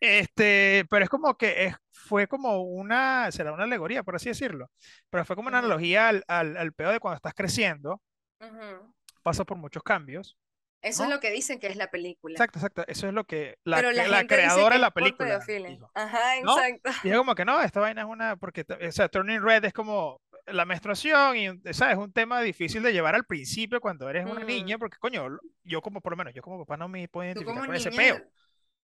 Este, 0.00 0.86
pero 0.90 1.04
es 1.04 1.10
como 1.10 1.36
que 1.36 1.66
es, 1.66 1.76
fue 1.92 2.28
como 2.28 2.62
una, 2.62 3.30
será 3.32 3.52
una 3.52 3.64
alegoría, 3.64 4.02
por 4.04 4.16
así 4.16 4.28
decirlo. 4.30 4.70
Pero 5.10 5.24
fue 5.24 5.36
como 5.36 5.48
una 5.48 5.58
analogía 5.60 6.08
al, 6.08 6.24
al, 6.28 6.56
al 6.56 6.72
pedo 6.74 6.90
de 6.92 7.00
cuando 7.00 7.16
estás 7.16 7.34
creciendo, 7.34 8.02
ujú. 8.40 8.92
pasas 9.22 9.46
por 9.46 9.56
muchos 9.56 9.82
cambios, 9.82 10.36
Eso 10.82 11.02
es 11.02 11.08
¿no? 11.08 11.14
lo 11.16 11.20
que 11.20 11.30
dicen 11.30 11.58
que 11.58 11.66
es 11.66 11.76
la 11.76 11.90
película. 11.90 12.32
Exacto, 12.32 12.58
exacto. 12.58 12.84
Eso 12.86 13.06
es 13.06 13.12
lo 13.12 13.24
que 13.24 13.58
la, 13.64 13.76
Pero 13.76 13.92
la 13.92 14.08
la 14.08 14.26
creadora 14.26 14.76
de 14.76 14.80
la 14.80 14.88
es 14.88 14.92
película 14.94 15.38
dijo, 15.38 15.90
Ajá, 15.94 16.40
¿no? 16.42 16.58
exacto. 16.58 16.90
Y 17.04 17.10
es 17.10 17.16
como 17.16 17.34
que 17.34 17.44
no, 17.44 17.60
esta 17.60 17.80
vaina 17.80 18.02
es 18.02 18.08
una, 18.08 18.36
porque, 18.36 18.64
o 18.68 18.92
sea, 18.92 19.08
Turning 19.08 19.42
Red 19.42 19.64
es 19.66 19.72
como 19.74 20.20
la 20.46 20.64
menstruación 20.64 21.36
y, 21.36 21.48
¿sabes? 21.72 21.94
Es 21.94 21.98
un 21.98 22.12
tema 22.12 22.40
difícil 22.40 22.82
de 22.82 22.92
llevar 22.92 23.14
al 23.14 23.24
principio 23.24 23.80
cuando 23.80 24.08
eres 24.08 24.24
una 24.24 24.42
niña, 24.42 24.76
Mm, 24.76 24.80
porque 24.80 24.96
coño, 24.98 25.38
yo 25.64 25.82
como, 25.82 26.00
por 26.00 26.12
lo 26.12 26.16
menos, 26.16 26.34
yo 26.34 26.42
como 26.42 26.58
papá 26.60 26.76
no 26.76 26.88
me 26.88 27.08
puedo 27.08 27.26
identificar 27.26 27.66
con 27.66 27.74
ese 27.74 27.90
peo, 27.90 28.16
niña, 28.16 28.28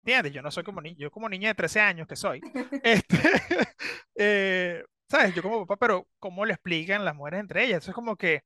¿entiendes? 0.02 0.34
Yo 0.34 0.42
no 0.42 0.52
soy 0.52 0.64
como 0.64 0.82
niña, 0.82 0.98
yo 0.98 1.12
como 1.12 1.28
niña 1.30 1.50
de 1.50 1.56
13 1.56 1.82
años 1.82 2.08
que 2.08 2.16
soy, 2.16 2.42
este, 2.84 3.18
eh, 4.16 4.84
¿sabes? 5.10 5.36
Yo 5.36 5.42
como 5.42 5.66
papá, 5.68 5.78
pero 5.78 6.08
¿cómo 6.20 6.46
le 6.46 6.54
explican 6.54 7.04
las 7.06 7.16
mujeres 7.16 7.42
entre 7.42 7.66
ellas? 7.66 7.84
Eso 7.84 7.92
es 7.92 7.96
como 7.96 8.16
que 8.16 8.44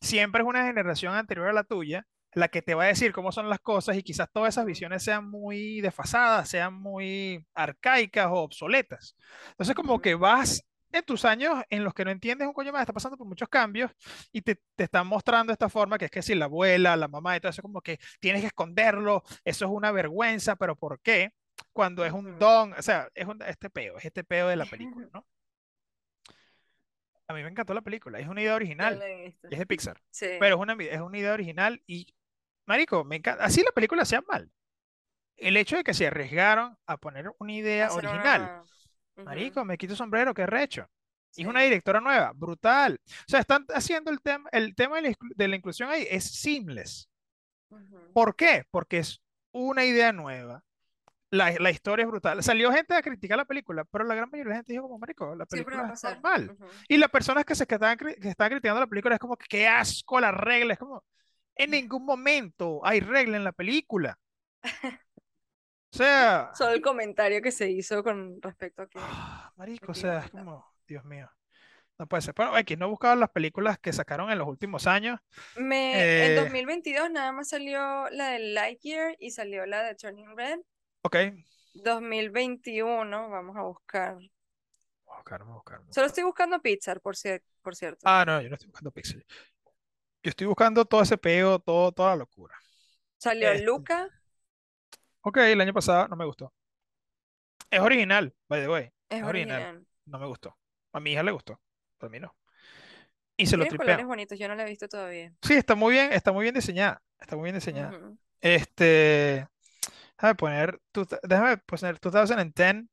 siempre 0.00 0.42
es 0.42 0.48
una 0.48 0.64
generación 0.66 1.14
anterior 1.14 1.48
a 1.48 1.52
la 1.52 1.64
tuya 1.64 2.06
la 2.34 2.48
que 2.48 2.62
te 2.62 2.74
va 2.74 2.84
a 2.84 2.88
decir 2.88 3.12
cómo 3.12 3.32
son 3.32 3.48
las 3.48 3.60
cosas 3.60 3.96
y 3.96 4.02
quizás 4.02 4.30
todas 4.32 4.54
esas 4.54 4.66
visiones 4.66 5.02
sean 5.02 5.28
muy 5.28 5.80
desfasadas, 5.80 6.48
sean 6.48 6.74
muy 6.74 7.44
arcaicas 7.54 8.26
o 8.26 8.34
obsoletas. 8.34 9.16
Entonces 9.50 9.74
como 9.74 10.00
que 10.00 10.14
vas 10.14 10.62
en 10.92 11.04
tus 11.04 11.24
años 11.24 11.62
en 11.68 11.84
los 11.84 11.92
que 11.94 12.04
no 12.04 12.10
entiendes 12.10 12.46
un 12.48 12.54
coño 12.54 12.72
más, 12.72 12.82
está 12.82 12.92
pasando 12.92 13.16
por 13.16 13.26
muchos 13.26 13.48
cambios 13.48 13.90
y 14.32 14.42
te, 14.42 14.60
te 14.74 14.84
están 14.84 15.06
mostrando 15.06 15.52
esta 15.52 15.68
forma 15.68 15.98
que 15.98 16.06
es 16.06 16.10
que 16.10 16.22
si 16.22 16.34
la 16.34 16.46
abuela, 16.46 16.96
la 16.96 17.08
mamá 17.08 17.36
y 17.36 17.40
todo 17.40 17.50
eso 17.50 17.62
como 17.62 17.80
que 17.82 17.98
tienes 18.20 18.40
que 18.42 18.48
esconderlo, 18.48 19.22
eso 19.44 19.64
es 19.66 19.70
una 19.70 19.92
vergüenza, 19.92 20.56
pero 20.56 20.76
¿por 20.76 21.00
qué? 21.00 21.32
Cuando 21.72 22.04
es 22.04 22.12
un 22.12 22.38
don, 22.38 22.72
o 22.72 22.82
sea, 22.82 23.08
es 23.14 23.26
un- 23.26 23.42
este 23.42 23.68
peo, 23.70 23.98
es 23.98 24.04
este 24.06 24.24
peo 24.24 24.48
de 24.48 24.56
la 24.56 24.64
película, 24.66 25.08
¿no? 25.12 25.26
A 27.26 27.34
mí 27.34 27.42
me 27.42 27.50
encantó 27.50 27.74
la 27.74 27.82
película, 27.82 28.18
es 28.18 28.26
una 28.26 28.40
idea 28.40 28.54
original 28.54 29.02
es 29.02 29.38
de 29.42 29.66
Pixar. 29.66 30.00
Sí. 30.10 30.28
Pero 30.40 30.56
es 30.56 30.60
una, 30.62 30.72
es 30.82 31.00
una 31.00 31.18
idea 31.18 31.34
original 31.34 31.82
y, 31.86 32.14
marico, 32.68 33.04
me 33.04 33.16
encanta. 33.16 33.44
Así 33.44 33.62
la 33.64 33.72
película 33.72 34.04
sea 34.04 34.22
mal. 34.28 34.50
El 35.36 35.56
hecho 35.56 35.76
de 35.76 35.84
que 35.84 35.94
se 35.94 36.06
arriesgaron 36.06 36.76
a 36.86 36.96
poner 36.98 37.30
una 37.38 37.52
idea 37.52 37.86
Hacer 37.86 38.06
original, 38.06 38.42
una... 38.42 38.62
ujú, 39.16 39.24
marico, 39.24 39.64
me 39.64 39.78
quito 39.78 39.96
sombrero, 39.96 40.34
qué 40.34 40.46
recho. 40.46 40.86
Y 41.36 41.42
es 41.42 41.48
una 41.48 41.60
Sí. 41.60 41.66
directora 41.66 42.00
nueva, 42.00 42.32
brutal. 42.34 43.00
O 43.06 43.24
sea, 43.28 43.40
están 43.40 43.64
haciendo 43.74 44.10
el 44.10 44.20
tema, 44.20 44.48
el 44.52 44.74
tema 44.74 44.96
de 44.96 45.02
la, 45.10 45.14
de 45.36 45.48
la 45.48 45.56
inclusión 45.56 45.90
ahí 45.90 46.06
es 46.10 46.24
seamless. 46.24 47.08
ujú. 47.70 48.12
¿Por 48.12 48.36
qué? 48.36 48.64
Porque 48.70 48.98
es 48.98 49.20
una 49.52 49.84
idea 49.84 50.12
nueva. 50.12 50.64
La, 51.30 51.52
la 51.58 51.70
historia 51.70 52.04
es 52.04 52.08
brutal. 52.10 52.42
Salió 52.42 52.72
gente 52.72 52.94
a 52.94 53.02
criticar 53.02 53.36
la 53.36 53.44
película, 53.44 53.84
pero 53.84 54.04
la 54.04 54.14
gran 54.14 54.30
mayoría 54.30 54.48
de 54.48 54.54
la 54.54 54.56
gente 54.60 54.72
dijo 54.72 54.84
como, 54.84 54.98
marico, 54.98 55.34
la 55.36 55.44
película 55.46 55.92
es 55.92 56.02
normal. 56.02 56.50
ujú. 56.52 56.66
Y 56.88 56.96
las 56.96 57.10
personas 57.10 57.44
que 57.44 57.54
se 57.54 57.66
que 57.66 57.74
estaban, 57.74 57.98
que 57.98 58.16
estaban 58.28 58.50
criticando 58.50 58.80
la 58.80 58.86
película 58.86 59.14
es 59.14 59.20
como 59.20 59.36
que 59.36 59.46
qué 59.48 59.68
asco 59.68 60.18
la 60.20 60.32
regla. 60.32 60.72
Es 60.72 60.78
como, 60.78 61.04
en 61.58 61.70
ningún 61.72 62.04
momento 62.04 62.80
hay 62.84 63.00
regla 63.00 63.36
en 63.36 63.44
la 63.44 63.52
película. 63.52 64.18
O 65.92 65.96
sea, 65.96 66.50
Solo 66.52 66.72
el 66.74 66.82
comentario 66.82 67.40
que 67.42 67.52
se 67.52 67.70
hizo 67.70 68.02
con 68.02 68.40
respecto 68.42 68.82
a 68.82 68.88
que 68.88 68.98
ah, 68.98 69.52
marico, 69.56 69.92
o 69.92 69.94
sea, 69.94 70.20
es 70.20 70.30
como, 70.30 70.64
Dios 70.86 71.04
mío, 71.04 71.30
no 71.98 72.06
puede 72.08 72.22
ser. 72.22 72.34
Pero 72.34 72.56
X, 72.58 72.78
no 72.78 72.86
he 72.86 72.90
buscado 72.90 73.16
las 73.16 73.30
películas 73.30 73.78
que 73.78 73.92
sacaron 73.92 74.30
en 74.30 74.38
los 74.38 74.48
últimos 74.48 74.86
años. 74.86 75.20
Me, 75.56 76.24
en 76.24 76.34
Eh, 76.34 76.34
2022 76.34 77.10
nada 77.10 77.32
más 77.32 77.48
salió 77.50 78.08
la 78.10 78.30
de 78.30 78.38
Lightyear 78.38 79.16
y 79.18 79.30
salió 79.32 79.66
la 79.66 79.82
de 79.82 79.94
Turning 79.94 80.34
Red. 80.36 80.60
ok, 81.02 81.16
2021, 81.74 83.28
vamos 83.30 83.56
a 83.56 83.62
buscar. 83.62 84.16
vamos 85.06 85.50
a 85.50 85.54
buscar, 85.54 85.78
vamos 85.80 85.88
a 85.88 85.88
Solo 85.90 86.06
buscar. 86.06 86.06
estoy 86.06 86.24
buscando 86.24 86.60
Pixar, 86.62 87.00
por, 87.02 87.14
por 87.62 87.76
cierto. 87.76 88.06
Ah, 88.06 88.24
no, 88.26 88.40
yo 88.40 88.48
no 88.48 88.54
estoy 88.54 88.68
buscando 88.68 88.90
Pixel. 88.92 89.24
Yo 90.22 90.30
estoy 90.30 90.46
buscando 90.46 90.84
todo 90.84 91.02
ese 91.02 91.16
peo, 91.16 91.58
todo, 91.58 91.92
toda 91.92 92.10
la 92.10 92.16
locura. 92.16 92.54
Salió 93.18 93.50
Este, 93.50 93.64
Luca, 93.64 94.08
ok, 95.22 95.36
el 95.38 95.60
año 95.60 95.72
pasado 95.72 96.08
no 96.08 96.16
me 96.16 96.24
gustó. 96.24 96.52
Es 97.70 97.80
original, 97.80 98.34
by 98.48 98.60
the 98.62 98.68
way. 98.68 98.84
es 99.08 99.18
Es 99.18 99.24
original. 99.24 99.62
original. 99.62 99.86
No 100.06 100.18
me 100.18 100.26
gustó. 100.26 100.56
A 100.92 101.00
mi 101.00 101.12
hija 101.12 101.22
le 101.22 101.32
gustó, 101.32 101.60
pero 101.98 102.08
a 102.08 102.10
mí 102.10 102.20
no. 102.20 102.34
Y 103.36 103.46
se 103.46 103.56
lo 103.56 103.64
Tiene 103.64 103.76
colores 103.76 103.96
tripean. 103.96 104.08
bonitos, 104.08 104.38
yo 104.38 104.48
no 104.48 104.54
la 104.54 104.64
he 104.64 104.68
visto 104.68 104.88
todavía. 104.88 105.32
Sí, 105.42 105.54
está 105.54 105.74
muy 105.74 105.92
bien, 105.92 106.12
está 106.12 106.32
muy 106.32 106.42
bien 106.42 106.54
diseñada. 106.54 107.02
Está 107.20 107.36
muy 107.36 107.44
bien 107.44 107.54
diseñada. 107.56 107.96
Ujú. 107.96 108.18
Este, 108.40 109.46
déjame 110.16 110.34
poner, 110.34 110.80
tu- 110.92 111.06
déjame 111.22 111.56
poner 111.58 112.00
2010, 112.00 112.86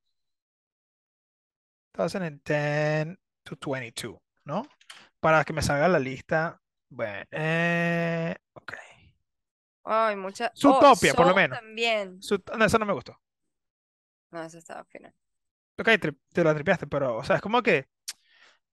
2010 1.94 3.18
to 3.44 3.56
22, 3.72 4.18
¿no? 4.44 4.68
Para 5.20 5.44
que 5.46 5.54
me 5.54 5.62
salga 5.62 5.88
la 5.88 6.00
lista. 6.00 6.62
Bueno, 6.90 7.26
eh, 7.32 8.36
ok. 8.54 8.74
Ay, 9.84 10.16
mucha. 10.16 10.48
Oh, 10.48 10.60
Zootopia, 10.60 11.14
por 11.14 11.28
lo 11.28 11.36
menos. 11.36 11.60
también. 11.60 12.22
Su- 12.22 12.42
no, 12.58 12.66
eso 12.66 12.80
no 12.80 12.86
me 12.86 12.94
gustó. 12.94 13.20
No, 14.32 14.44
esa 14.44 14.58
estaba 14.58 14.84
fina. 14.86 15.14
Ok, 15.78 15.88
tri- 15.88 16.18
te 16.34 16.44
la 16.44 16.54
tripeaste, 16.54 16.88
pero, 16.88 17.18
o 17.18 17.24
sea, 17.24 17.36
es 17.38 17.42
como 17.42 17.62
que 17.62 17.88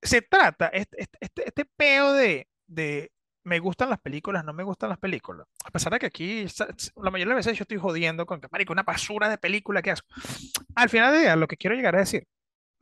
se 0.01 0.23
trata, 0.23 0.69
este, 0.69 1.09
este, 1.21 1.47
este, 1.49 1.65
peo 1.77 2.13
de, 2.13 2.49
de 2.67 3.13
me 3.45 3.59
gustan 3.59 3.91
las 3.91 4.01
películas, 4.01 4.45
no 4.45 4.53
me 4.53 4.63
gustan 4.63 4.89
las 4.89 4.99
películas. 4.99 5.47
A 5.65 5.71
pesar 5.71 5.93
de 5.93 5.99
que 5.99 6.07
aquí 6.07 6.47
la 6.97 7.11
mayoría 7.11 7.35
de 7.35 7.37
las 7.39 7.47
veces 7.47 7.59
yo 7.59 7.65
estoy 7.65 7.79
jodiendo 7.79 8.25
con 8.25 8.41
que, 8.41 8.49
marico, 8.51 8.73
una 8.73 8.85
basura 8.85 9.29
de 9.29 9.39
película 9.39 9.83
que 9.83 9.91
hago. 9.91 10.01
Al 10.75 10.89
final 10.89 11.13
de 11.13 11.21
día, 11.21 11.37
lo 11.37 11.49
que 11.49 11.57
quiero 11.57 11.77
llegar 11.77 11.97
a 11.97 12.01
decir, 12.01 12.27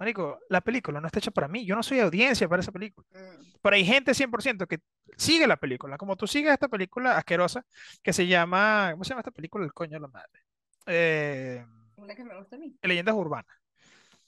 marico, 0.01 0.41
la 0.49 0.63
película 0.63 0.99
no 0.99 1.07
está 1.07 1.19
hecha 1.19 1.31
para 1.31 1.47
mí, 1.47 1.67
yo 1.67 1.77
no 1.77 1.83
soy 1.83 2.01
audiencia 2.01 2.49
para 2.49 2.63
esa 2.63 2.73
película. 2.73 3.07
Mm. 3.13 3.43
Pero 3.61 3.77
hay 3.77 3.85
gente 3.85 4.15
100% 4.15 4.67
que 4.67 4.79
sigue 5.19 5.47
la 5.47 5.59
película, 5.59 5.99
como 5.99 6.17
tú 6.17 6.27
sigues 6.27 6.53
esta 6.53 6.69
película 6.69 7.19
asquerosa 7.19 7.67
que 8.03 8.15
se 8.15 8.27
llama, 8.27 8.89
¿cómo 8.93 9.05
se 9.05 9.11
llama 9.11 9.21
esta 9.21 9.31
película? 9.31 9.65
El 9.67 9.75
coño 9.75 9.93
de 9.93 10.01
la 10.01 10.09
madre. 10.09 10.41
Eh, 10.87 11.65
Una 11.97 12.15
que 12.15 12.25
me 12.25 12.35
gusta 12.35 12.57
a 12.57 12.59
mí. 12.59 12.75
Leyendas 12.83 13.15
Urbanas. 13.15 13.55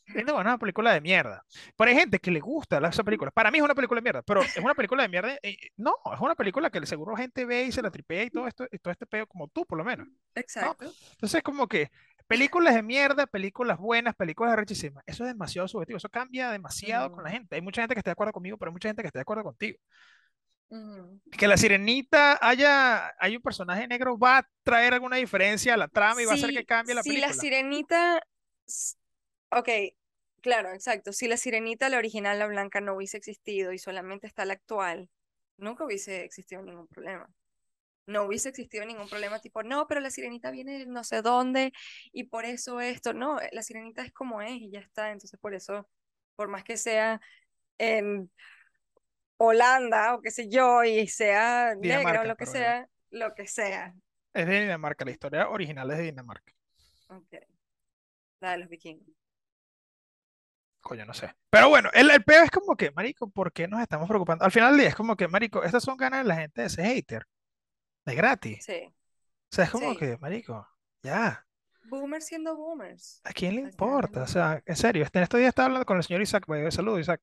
Leyendas 0.09 0.35
Urbanas 0.35 0.51
es 0.51 0.55
una 0.55 0.59
película 0.59 0.93
de 0.93 1.01
mierda. 1.01 1.43
Pero 1.75 1.91
hay 1.91 1.97
gente 1.97 2.19
que 2.19 2.31
le 2.31 2.41
gusta 2.41 2.77
esa 2.87 3.03
película. 3.03 3.31
Para 3.31 3.51
mí 3.51 3.57
es 3.57 3.65
una 3.65 3.75
película 3.75 3.99
de 3.99 4.03
mierda, 4.03 4.21
pero 4.23 4.43
es 4.43 4.59
una 4.59 4.75
película 4.75 5.03
de 5.05 5.09
mierda. 5.09 5.39
eh, 5.43 5.57
no, 5.79 5.95
es 6.13 6.21
una 6.21 6.35
película 6.35 6.69
que 6.69 6.85
seguro 6.85 7.17
gente 7.17 7.47
ve 7.47 7.65
y 7.65 7.73
se 7.73 7.81
la 7.81 7.91
tripea 7.91 8.25
y 8.25 8.31
todo 8.31 8.47
esto, 8.47 8.67
y 8.71 8.79
todo 8.79 8.93
este 8.93 9.07
peo, 9.07 9.27
como 9.27 9.49
tú, 9.49 9.65
por 9.65 9.79
lo 9.79 9.85
menos. 9.85 10.07
Exacto. 10.35 10.85
Entonces 11.13 11.39
es 11.39 11.43
como 11.43 11.67
que 11.67 11.91
películas 12.27 12.75
de 12.75 12.83
mierda, 12.83 13.27
películas 13.27 13.79
buenas, 13.79 14.15
películas 14.15 14.57
rechísimas. 14.57 15.05
Eso 15.07 15.25
es 15.25 15.29
demasiado 15.29 15.69
subjetivo. 15.69 15.97
Eso 15.97 16.09
cambia 16.09 16.51
demasiado 16.51 17.13
con 17.13 17.25
la 17.25 17.31
gente. 17.31 17.57
Hay 17.57 17.63
mucha 17.63 17.83
gente 17.83 17.95
que 17.95 18.01
está 18.01 18.11
de 18.11 18.13
acuerdo 18.13 18.33
conmigo, 18.33 18.59
pero 18.59 18.71
hay 18.71 18.73
mucha 18.75 18.89
gente 18.89 19.03
que 19.03 19.09
está 19.09 19.19
de 19.19 19.23
acuerdo 19.23 19.45
contigo. 19.45 19.79
Que 21.37 21.49
la 21.49 21.57
sirenita 21.59 22.39
haya, 22.41 23.15
hay 23.19 23.37
un 23.37 23.43
personaje 23.43 23.87
negro, 23.87 24.19
va 24.19 24.39
a 24.39 24.49
traer 24.63 24.95
alguna 24.95 25.17
diferencia 25.17 25.75
a 25.75 25.77
la 25.77 25.89
trama 25.89 26.23
y 26.23 26.25
va 26.25 26.33
a 26.33 26.35
hacer 26.37 26.51
que 26.51 26.65
cambie 26.65 26.95
la 26.95 27.03
si 27.03 27.19
la 27.19 27.29
película. 27.29 27.41
sirenita. 27.41 28.23
Ok, 29.51 29.69
claro, 30.41 30.73
exacto. 30.73 31.13
Si 31.13 31.29
la 31.29 31.37
sirenita, 31.37 31.91
la 31.91 31.99
original, 31.99 32.39
la 32.39 32.47
blanca, 32.47 32.81
no 32.81 32.95
hubiese 32.95 33.19
existido 33.19 33.73
y 33.73 33.79
solamente 33.79 34.27
está 34.27 34.47
la 34.47 34.55
actual, 34.55 35.11
nunca 35.59 35.85
hubiese 35.85 36.25
existido 36.25 36.63
ningún 36.63 36.89
problema. 36.89 37.29
No 38.07 38.25
hubiese 38.25 38.49
existido 38.49 38.85
ningún 38.85 39.09
problema 39.09 39.39
tipo, 39.41 39.63
no, 39.63 39.87
pero 39.87 40.01
la 40.01 40.11
sirenita 40.11 40.51
viene 40.51 40.81
de 40.81 40.87
no 40.87 41.05
sé 41.05 41.23
dónde 41.23 41.73
y 42.13 42.25
por 42.25 42.45
eso 42.45 42.81
esto. 42.81 43.13
No, 43.13 43.41
eh, 43.41 43.49
la 43.53 43.63
sirenita 43.63 44.03
es 44.03 44.13
como 44.13 44.43
es 44.43 44.53
y 44.53 44.71
ya 44.71 44.81
está. 44.81 45.11
Entonces, 45.11 45.39
por 45.41 45.55
eso, 45.55 45.89
por 46.35 46.49
más 46.49 46.65
que 46.65 46.77
sea 46.77 47.21
en 47.79 48.31
Holanda 49.37 50.15
o 50.15 50.23
qué 50.23 50.31
sé 50.31 50.49
yo 50.49 50.85
y 50.85 51.07
sea 51.09 51.75
negra 51.75 52.21
o 52.21 52.25
Dinamarca, 52.25 52.25
lo 52.25 52.37
que 52.37 52.47
sea, 52.47 52.89
lo 53.11 53.35
que 53.35 53.47
sea. 53.47 53.95
Es 54.35 54.47
de 54.47 54.61
Dinamarca, 54.61 55.05
la 55.05 55.11
historia 55.11 55.49
original 55.49 55.91
es 55.91 55.99
de 55.99 56.05
Dinamarca. 56.05 56.53
Ok. 57.09 57.35
La 58.41 58.53
de 58.53 58.59
los 58.59 58.69
vikingos. 58.69 59.15
Coño, 60.81 61.05
no 61.05 61.15
sé. 61.15 61.33
Pero 61.49 61.69
bueno, 61.69 61.91
el, 61.93 62.11
el 62.11 62.25
peo 62.25 62.43
es 62.43 62.51
como 62.51 62.77
que, 62.77 62.91
marico, 62.91 63.31
¿por 63.31 63.53
qué 63.53 63.69
nos 63.69 63.81
estamos 63.81 64.09
preocupando? 64.09 64.45
Al 64.45 64.51
final 64.51 64.73
del 64.73 64.81
día 64.81 64.89
es 64.89 64.97
como 64.97 65.17
que, 65.17 65.29
marico, 65.29 65.63
estas 65.63 65.85
son 65.85 65.97
ganas 65.97 66.23
de 66.23 66.29
la 66.29 66.37
gente 66.37 66.63
de 66.63 66.69
ser 66.69 66.87
hater, 66.87 67.27
de 68.05 68.15
gratis. 68.15 68.65
Sí. 68.65 68.83
O 68.87 69.55
sea, 69.55 69.65
es 69.65 69.71
como 69.71 69.93
Sí. 69.93 69.99
que, 69.99 70.19
marico, 70.19 70.67
ya, 71.03 71.45
Boomers 71.85 72.25
siendo 72.27 72.57
boomers. 72.57 73.21
¿a 73.25 73.33
quién 73.33 73.57
le 73.57 73.61
importa? 73.63 74.23
O 74.23 74.27
sea, 74.27 74.63
en 74.65 74.77
serio, 74.77 75.03
este- 75.05 75.19
en 75.19 75.25
estos 75.25 75.39
días 75.39 75.49
estaba 75.51 75.67
hablando 75.67 75.85
con 75.85 75.97
el 75.99 76.03
señor 76.05 76.23
Isaac, 76.23 76.49
way, 76.49 76.71
saludos, 76.71 77.01
Isaac, 77.01 77.21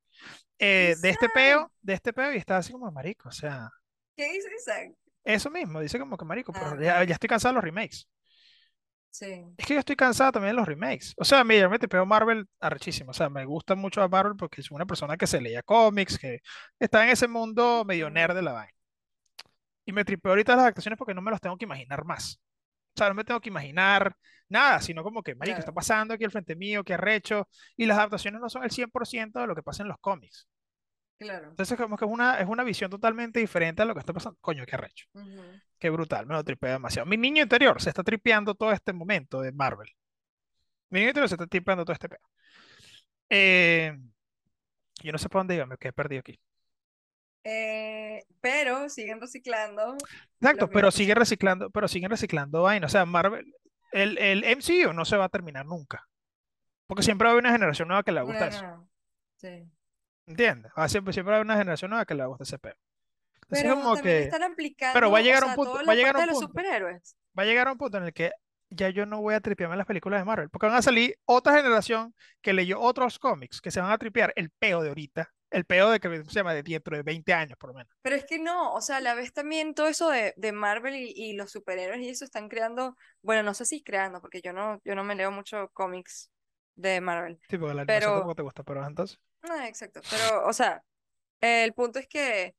eh, 0.59 0.95
de 1.01 1.09
este 1.09 1.27
peo, 1.29 1.71
de 1.81 1.93
este 1.93 2.13
peo, 2.13 2.33
y 2.33 2.37
estaba 2.37 2.59
así 2.59 2.71
como, 2.73 2.91
marico, 2.91 3.29
o 3.29 3.31
sea, 3.31 3.71
¿Qué 4.15 4.31
dice 4.31 4.49
Isaac? 4.55 4.91
eso 5.23 5.49
mismo, 5.49 5.79
dice 5.79 5.97
como 5.97 6.17
que, 6.17 6.25
marico, 6.25 6.51
pero 6.53 6.71
Ah, 6.71 6.77
ya, 6.79 7.01
ok. 7.01 7.07
ya 7.07 7.13
estoy 7.13 7.29
cansado 7.29 7.53
de 7.53 7.55
los 7.55 7.63
remakes. 7.63 8.07
Sí. 9.11 9.43
Es 9.57 9.65
que 9.65 9.73
yo 9.73 9.79
estoy 9.79 9.95
cansado 9.95 10.33
también 10.33 10.53
de 10.53 10.59
los 10.59 10.67
remakes. 10.67 11.13
O 11.17 11.25
sea, 11.25 11.43
mira, 11.43 11.67
me 11.67 11.79
peo 11.79 12.05
Marvel 12.05 12.47
arrechísimo. 12.59 13.09
O 13.09 13.13
sea, 13.13 13.27
me 13.29 13.43
gusta 13.45 13.73
mucho 13.75 14.03
a 14.03 14.07
Marvel 14.07 14.35
porque 14.37 14.61
soy 14.61 14.75
una 14.75 14.85
persona 14.85 15.17
que 15.17 15.25
se 15.25 15.41
leía 15.41 15.63
cómics, 15.63 16.19
que 16.19 16.41
está 16.79 17.03
en 17.05 17.09
ese 17.09 17.27
mundo 17.27 17.83
medio 17.85 18.09
nerd 18.11 18.35
de 18.35 18.41
la 18.43 18.53
vaina. 18.53 18.73
Y 19.89 19.91
me 19.91 20.05
tripeo 20.05 20.33
ahorita 20.33 20.55
las 20.55 20.65
actuaciones 20.65 20.99
porque 20.99 21.15
no 21.15 21.21
me 21.23 21.31
los 21.31 21.41
tengo 21.41 21.57
que 21.57 21.65
imaginar 21.65 22.05
más. 22.05 22.39
O 22.95 22.99
sea, 22.99 23.09
no 23.09 23.15
me 23.15 23.23
tengo 23.23 23.41
que 23.41 23.49
imaginar 23.49 24.15
nada, 24.47 24.79
sino 24.81 25.01
como 25.01 25.23
que, 25.23 25.33
marico, 25.33 25.57
está 25.57 25.71
Claro. 25.71 25.75
pasando 25.75 26.13
aquí 26.13 26.25
al 26.25 26.29
frente 26.31 26.55
mío, 26.55 26.83
qué 26.83 26.93
arrecho. 26.93 27.49
Y 27.75 27.87
las 27.87 27.97
adaptaciones 27.97 28.39
no 28.39 28.51
son 28.51 28.63
el 28.63 28.69
100% 28.69 29.39
de 29.39 29.47
lo 29.47 29.55
que 29.55 29.63
pasa 29.63 29.81
en 29.81 29.89
los 29.89 29.97
cómics. 29.97 30.47
Claro. 31.17 31.49
Entonces, 31.49 31.75
como 31.75 31.97
que 31.97 32.05
es 32.05 32.11
una, 32.11 32.39
es 32.39 32.47
una 32.47 32.63
visión 32.63 32.91
totalmente 32.91 33.39
diferente 33.39 33.81
a 33.81 33.85
lo 33.85 33.95
que 33.95 34.01
está 34.01 34.13
pasando. 34.13 34.37
Coño, 34.41 34.63
qué 34.67 34.75
arrecho. 34.75 35.07
Ujú. 35.13 35.41
Qué 35.79 35.89
brutal, 35.89 36.27
me 36.27 36.35
lo 36.35 36.43
tripeo 36.43 36.73
demasiado. 36.73 37.07
Mi 37.07 37.17
niño 37.17 37.41
interior 37.41 37.81
se 37.81 37.89
está 37.89 38.03
tripeando 38.03 38.53
todo 38.53 38.71
este 38.71 38.93
momento 38.93 39.41
de 39.41 39.51
Marvel. 39.53 39.89
Mi 40.91 40.99
niño 40.99 41.09
interior 41.09 41.29
se 41.29 41.33
está 41.35 41.47
tripeando 41.47 41.83
todo 41.83 41.93
este 41.93 42.09
pedo. 42.09 42.21
Eh, 43.27 43.97
yo 45.01 45.11
no 45.11 45.17
sé 45.17 45.29
para 45.29 45.39
dónde 45.39 45.55
iba, 45.55 45.65
me 45.65 45.77
quedé 45.77 45.93
perdido 45.93 46.19
aquí. 46.19 46.39
Eh, 47.51 48.23
pero 48.41 48.89
siguen 48.89 49.19
reciclando 49.19 49.97
Exacto, 50.39 50.69
pero 50.69 50.91
siguen 50.91 51.15
reciclando, 51.15 51.71
pero 51.71 51.87
siguen 51.87 52.11
reciclando 52.11 52.61
vaina. 52.61 52.85
O 52.85 52.89
sea, 52.89 53.05
Marvel, 53.05 53.55
el, 53.91 54.17
el 54.19 54.43
MCU 54.43 54.93
no 54.93 55.03
se 55.03 55.17
va 55.17 55.25
a 55.25 55.29
terminar 55.29 55.65
nunca. 55.65 56.07
Porque 56.85 57.03
siempre 57.03 57.25
va 57.25 57.31
a 57.31 57.33
haber 57.33 57.43
una 57.43 57.51
generación 57.51 57.87
nueva 57.87 58.03
que 58.03 58.11
le 58.11 58.21
gusta 58.21 58.49
No, 58.49 58.55
eso. 58.55 58.65
no. 58.65 58.89
Sí. 59.37 59.67
¿Entiendes? 60.27 60.71
Va 60.77 60.83
a 60.83 60.89
siempre, 60.89 61.11
siempre 61.11 61.31
va 61.31 61.37
a 61.37 61.39
haber 61.39 61.47
una 61.47 61.57
generación 61.57 61.89
nueva 61.89 62.05
que 62.05 62.13
le 62.13 62.25
gusta 62.25 62.43
ese. 62.43 62.55
Entonces, 62.55 62.77
Pero 63.49 63.75
como 63.75 63.95
que, 63.99 64.23
están 64.23 64.43
aplicando, 64.43 64.93
pero 64.93 65.09
va 65.09 65.17
a 65.17 65.21
o 65.21 65.23
llegar 65.23 65.43
un 65.43 65.55
punto, 65.55 65.73
va 65.87 65.91
a 65.91 65.95
llegar 65.95 66.15
un 66.17 66.27
los 66.27 66.33
punto, 66.33 66.47
superhéroes. 66.47 67.15
va 67.37 67.43
a 67.43 67.45
llegar 67.45 67.67
a 67.67 67.71
un 67.71 67.77
punto 67.79 67.97
en 67.97 68.03
el 68.03 68.13
que 68.13 68.31
ya 68.69 68.89
yo 68.89 69.07
no 69.07 69.21
voy 69.21 69.33
a 69.33 69.39
tripearme 69.41 69.75
las 69.75 69.87
películas 69.87 70.21
de 70.21 70.25
Marvel. 70.25 70.49
Porque 70.51 70.67
van 70.67 70.75
a 70.75 70.81
salir 70.83 71.15
otra 71.25 71.55
generación 71.55 72.13
que 72.41 72.53
leyó 72.53 72.79
otros 72.79 73.17
cómics 73.17 73.59
que 73.59 73.71
se 73.71 73.81
van 73.81 73.91
a 73.91 73.97
tripear 73.97 74.33
el 74.35 74.51
peo 74.51 74.83
de 74.83 74.89
ahorita. 74.89 75.33
El 75.51 75.65
peo 75.65 75.89
de 75.89 75.99
que 75.99 76.23
se 76.23 76.31
llama 76.31 76.53
de 76.53 76.63
dentro 76.63 76.95
de 76.95 77.03
20 77.03 77.33
años, 77.33 77.57
por 77.57 77.69
lo 77.69 77.75
menos. 77.75 77.91
Pero 78.01 78.15
es 78.15 78.25
que 78.25 78.39
no, 78.39 78.73
o 78.73 78.81
sea, 78.81 78.97
a 78.97 79.01
la 79.01 79.13
vez 79.13 79.33
también 79.33 79.73
todo 79.73 79.87
eso 79.87 80.09
de, 80.09 80.33
de 80.37 80.51
Marvel 80.53 80.95
y, 80.95 81.11
y 81.15 81.33
los 81.33 81.51
superhéroes 81.51 81.99
y 82.01 82.09
eso 82.09 82.23
están 82.25 82.47
creando, 82.49 82.95
bueno, 83.21 83.43
no 83.43 83.53
sé 83.53 83.65
si 83.65 83.83
creando, 83.83 84.21
porque 84.21 84.41
yo 84.41 84.53
no, 84.53 84.81
yo 84.85 84.95
no 84.95 85.03
me 85.03 85.15
leo 85.15 85.31
mucho 85.31 85.69
cómics 85.73 86.31
de 86.75 87.01
Marvel. 87.01 87.39
Sí, 87.49 87.57
porque 87.57 87.73
la 87.75 87.81
animación 87.81 88.13
Pero, 88.13 88.13
tampoco 88.13 88.35
te 88.35 88.43
gusta, 88.43 88.63
pero 88.63 88.85
entonces. 88.85 89.19
ah, 89.43 89.67
exacto, 89.67 90.01
pero, 90.09 90.47
o 90.47 90.53
sea, 90.53 90.83
el 91.41 91.73
punto 91.73 91.99
es 91.99 92.07
que 92.07 92.55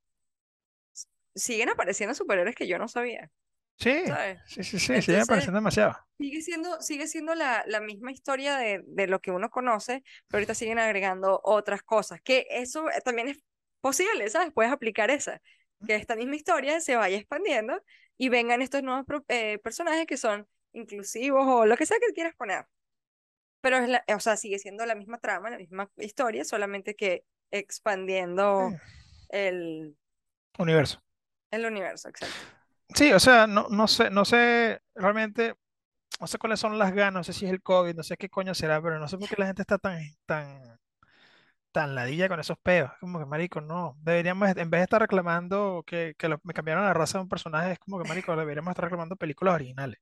siguen 1.35 1.69
apareciendo 1.71 2.15
superhéroes 2.15 2.55
que 2.57 2.69
yo 2.69 2.79
no 2.79 2.89
sabía, 2.89 3.31
Sí, 3.79 4.05
¿sabes? 4.05 4.41
sí, 4.45 4.63
sí, 4.65 4.79
sí, 4.79 5.03
sigue 5.03 5.21
Entonces, 5.21 5.21
apareciendo 5.21 5.59
demasiado. 5.59 5.97
sigue 6.19 6.43
siendo, 6.43 6.81
sigue 6.83 7.07
siendo 7.09 7.35
la, 7.35 7.65
la 7.67 7.81
misma 7.81 8.13
historia 8.13 8.57
de, 8.59 8.83
de 8.87 9.07
lo 9.09 9.21
que 9.21 9.31
uno 9.33 9.51
conoce, 9.51 10.05
pero 10.29 10.39
ahorita 10.41 10.55
siguen 10.55 10.79
agregando 10.79 11.41
otras 11.45 11.83
cosas, 11.83 12.21
que 12.23 12.47
eso 12.51 12.89
eh, 12.91 13.01
también 13.05 13.29
es 13.29 13.39
posible, 13.81 14.29
¿sabes? 14.31 14.53
Puedes 14.55 14.73
aplicar 14.73 15.11
esa, 15.11 15.43
que 15.87 15.95
esta 15.97 16.17
misma 16.17 16.37
historia 16.37 16.81
se 16.81 16.97
vaya 16.97 17.19
expandiendo 17.19 17.83
y 18.19 18.29
vengan 18.31 18.63
estos 18.63 18.83
nuevos 18.83 19.07
pro- 19.07 19.25
eh, 19.29 19.59
personajes 19.61 20.07
que 20.07 20.17
son 20.19 20.49
inclusivos 20.73 21.47
o 21.49 21.67
lo 21.67 21.77
que 21.77 21.87
sea 21.87 21.99
que 22.01 22.13
quieras 22.15 22.35
poner. 22.37 22.67
Pero 23.61 23.79
es 23.79 23.89
la, 23.89 24.05
o 24.17 24.21
sea, 24.21 24.37
sigue 24.37 24.59
siendo 24.59 24.87
la 24.87 24.95
misma 24.95 25.19
trama, 25.19 25.51
la 25.51 25.59
misma 25.59 25.91
historia, 25.99 26.45
solamente 26.45 26.95
que 26.97 27.25
expandiendo 27.51 28.79
Sí, 28.79 28.81
el, 29.29 29.97
universo. 30.59 31.01
el 31.53 31.65
universo, 31.67 32.09
exacto. 32.09 32.45
Sí, 32.95 33.13
o 33.13 33.21
sea, 33.21 33.47
no, 33.47 33.67
no 33.71 33.87
sé, 33.89 34.11
no 34.11 34.25
sé 34.25 34.81
realmente, 34.95 35.55
no 36.21 36.27
sé 36.29 36.39
cuáles 36.39 36.61
son 36.61 36.79
las 36.79 36.95
ganas, 36.95 37.15
no 37.15 37.25
sé 37.25 37.33
si 37.33 37.47
es 37.47 37.53
el 37.53 37.63
COVID, 37.63 37.95
no 37.97 38.03
sé 38.05 38.17
qué 38.17 38.29
coño 38.31 38.55
será, 38.55 38.83
pero 38.83 38.99
no 39.01 39.09
sé 39.09 39.19
por 39.19 39.29
qué 39.31 39.37
la 39.39 39.47
gente 39.49 39.63
está 39.63 39.79
tan, 39.79 40.01
tan, 40.27 40.79
tan 41.73 41.95
ladilla 41.95 42.29
con 42.29 42.41
esos 42.41 42.59
peos. 42.59 42.91
Es 42.95 42.99
como 43.01 43.19
que, 43.19 43.27
marico, 43.27 43.61
no, 43.61 43.97
deberíamos, 44.03 44.49
en 44.57 44.71
vez 44.71 44.81
de 44.81 44.85
estar 44.85 45.01
reclamando 45.03 45.85
que, 45.87 46.15
que 46.19 46.29
lo- 46.29 46.41
me 46.45 46.55
cambiaron 46.55 46.85
la 46.85 46.95
raza 46.95 47.19
de 47.19 47.23
un 47.25 47.29
personaje, 47.29 47.73
es 47.73 47.79
como 47.79 47.99
que, 47.99 48.05
marico, 48.05 48.37
deberíamos 48.37 48.73
estar 48.73 48.85
reclamando 48.85 49.17
películas 49.17 49.55
originales. 49.55 49.99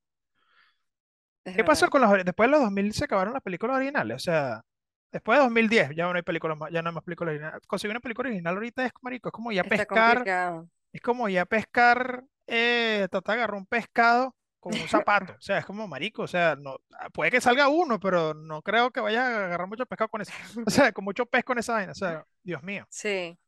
Es 1.45 1.57
¿Qué 1.57 1.65
pasó 1.65 1.89
con 1.89 2.01
los, 2.03 2.13
después 2.25 2.47
de 2.49 2.53
los 2.53 2.61
2000 2.63 2.93
se 2.93 3.05
acabaron 3.05 3.33
las 3.35 3.43
películas 3.43 3.77
originales? 3.77 4.17
O 4.17 4.19
sea, 4.21 4.63
Después 5.11 5.39
de 5.39 5.45
2010, 5.45 5.91
ya 5.97 6.05
no 6.07 6.15
hay 6.15 6.23
películas 6.23 6.59
más, 6.59 6.71
ya 6.71 6.83
no 6.83 6.91
hay 6.91 6.95
más 6.95 7.03
películas 7.05 7.33
originales. 7.33 7.67
Conseguir 7.67 7.93
una 7.93 8.01
película 8.01 8.29
original 8.29 8.55
ahorita 8.57 8.85
es, 8.85 8.93
marico, 9.01 9.31
es 9.31 9.33
como 9.33 9.51
ya 9.53 9.65
Está 9.69 9.87
pescar, 9.89 10.29
complicado. 10.67 10.69
es 10.93 11.01
como 11.03 11.29
ya 11.29 11.47
pescar, 11.47 12.25
eh, 12.49 13.07
tratar 13.11 13.37
de 13.37 13.43
agarrar 13.43 13.59
un 13.59 13.67
pescado 13.67 14.35
con 14.59 14.75
un 14.75 14.89
zapato. 14.89 15.35
O 15.35 15.41
sea, 15.41 15.59
es 15.59 15.67
como 15.67 15.87
marico, 15.87 16.23
o 16.23 16.27
sea, 16.27 16.57
no, 16.57 16.79
ah, 16.99 17.11
puede 17.11 17.31
que 17.31 17.41
salga 17.41 17.69
uno, 17.69 18.01
pero 18.01 18.35
no 18.35 18.63
creo 18.63 18.91
que 18.91 19.01
vaya 19.01 19.25
a 19.25 19.45
agarrar 19.45 19.69
mucho 19.69 19.87
pescado 19.87 20.09
con 20.09 20.23
eso. 20.23 20.33
O 20.67 20.71
sea, 20.71 20.93
con 20.93 21.05
mucho 21.05 21.27
pez 21.27 21.45
con 21.45 21.59
esa 21.59 21.75
vaina. 21.75 21.93
O 21.93 21.95
sea, 21.95 22.27
Dios 22.43 22.63
mío. 22.63 22.87
Sí. 22.91 23.39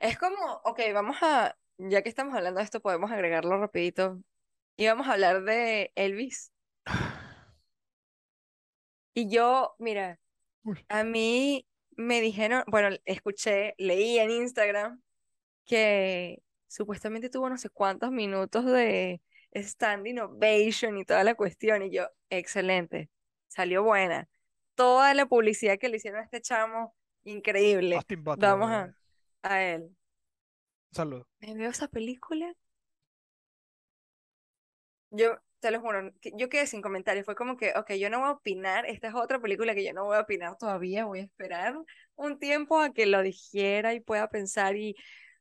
Es 0.00 0.18
como, 0.18 0.60
ok, 0.64 0.80
vamos 0.92 1.16
a, 1.22 1.56
ya 1.78 2.02
que 2.02 2.08
estamos 2.08 2.34
hablando 2.34 2.58
de 2.58 2.64
esto, 2.64 2.80
podemos 2.80 3.10
agregarlo 3.10 3.58
rapidito. 3.58 4.20
Y 4.76 4.86
vamos 4.86 5.08
a 5.08 5.12
hablar 5.12 5.42
de 5.44 5.92
Elvis. 5.94 6.52
Y 9.14 9.28
yo, 9.28 9.74
mira, 9.78 10.18
Uy, 10.62 10.84
a 10.88 11.04
mí 11.04 11.66
me 11.96 12.20
dijeron, 12.20 12.64
bueno, 12.66 12.96
escuché, 13.04 13.74
leí 13.76 14.18
en 14.18 14.30
Instagram 14.30 15.02
que 15.66 16.42
supuestamente 16.70 17.28
tuvo 17.28 17.50
no 17.50 17.58
sé 17.58 17.68
cuántos 17.68 18.12
minutos 18.12 18.64
de 18.64 19.20
standing 19.54 20.20
ovation 20.20 20.96
y 20.98 21.04
toda 21.04 21.24
la 21.24 21.34
cuestión. 21.34 21.82
Y 21.82 21.90
yo, 21.90 22.06
excelente, 22.30 23.10
salió 23.48 23.82
buena. 23.82 24.28
Toda 24.76 25.12
la 25.14 25.26
publicidad 25.26 25.78
que 25.78 25.88
le 25.88 25.96
hicieron 25.96 26.20
a 26.20 26.24
este 26.24 26.40
chamo, 26.40 26.94
increíble. 27.24 27.96
Austin 27.96 28.22
Butler, 28.22 28.50
Vamos 28.50 28.70
a, 28.70 28.94
a 29.42 29.62
él. 29.62 29.82
Un 29.82 30.94
saludo. 30.94 31.26
Me 31.40 31.54
veo 31.54 31.70
esa 31.70 31.88
película. 31.88 32.54
Yo 35.10 35.38
te 35.58 35.72
lo 35.72 35.80
juro, 35.80 36.12
yo 36.36 36.48
quedé 36.48 36.66
sin 36.66 36.82
comentarios. 36.82 37.26
Fue 37.26 37.34
como 37.34 37.56
que, 37.56 37.72
ok, 37.76 37.92
yo 37.94 38.10
no 38.10 38.20
voy 38.20 38.28
a 38.28 38.32
opinar. 38.32 38.86
Esta 38.86 39.08
es 39.08 39.14
otra 39.14 39.40
película 39.40 39.74
que 39.74 39.84
yo 39.84 39.92
no 39.92 40.04
voy 40.04 40.16
a 40.16 40.20
opinar 40.20 40.56
todavía. 40.56 41.04
Voy 41.04 41.18
a 41.18 41.22
esperar 41.24 41.74
un 42.14 42.38
tiempo 42.38 42.80
a 42.80 42.92
que 42.92 43.06
lo 43.06 43.22
dijera 43.22 43.92
y 43.92 44.00
pueda 44.00 44.28
pensar 44.28 44.76
y 44.76 44.94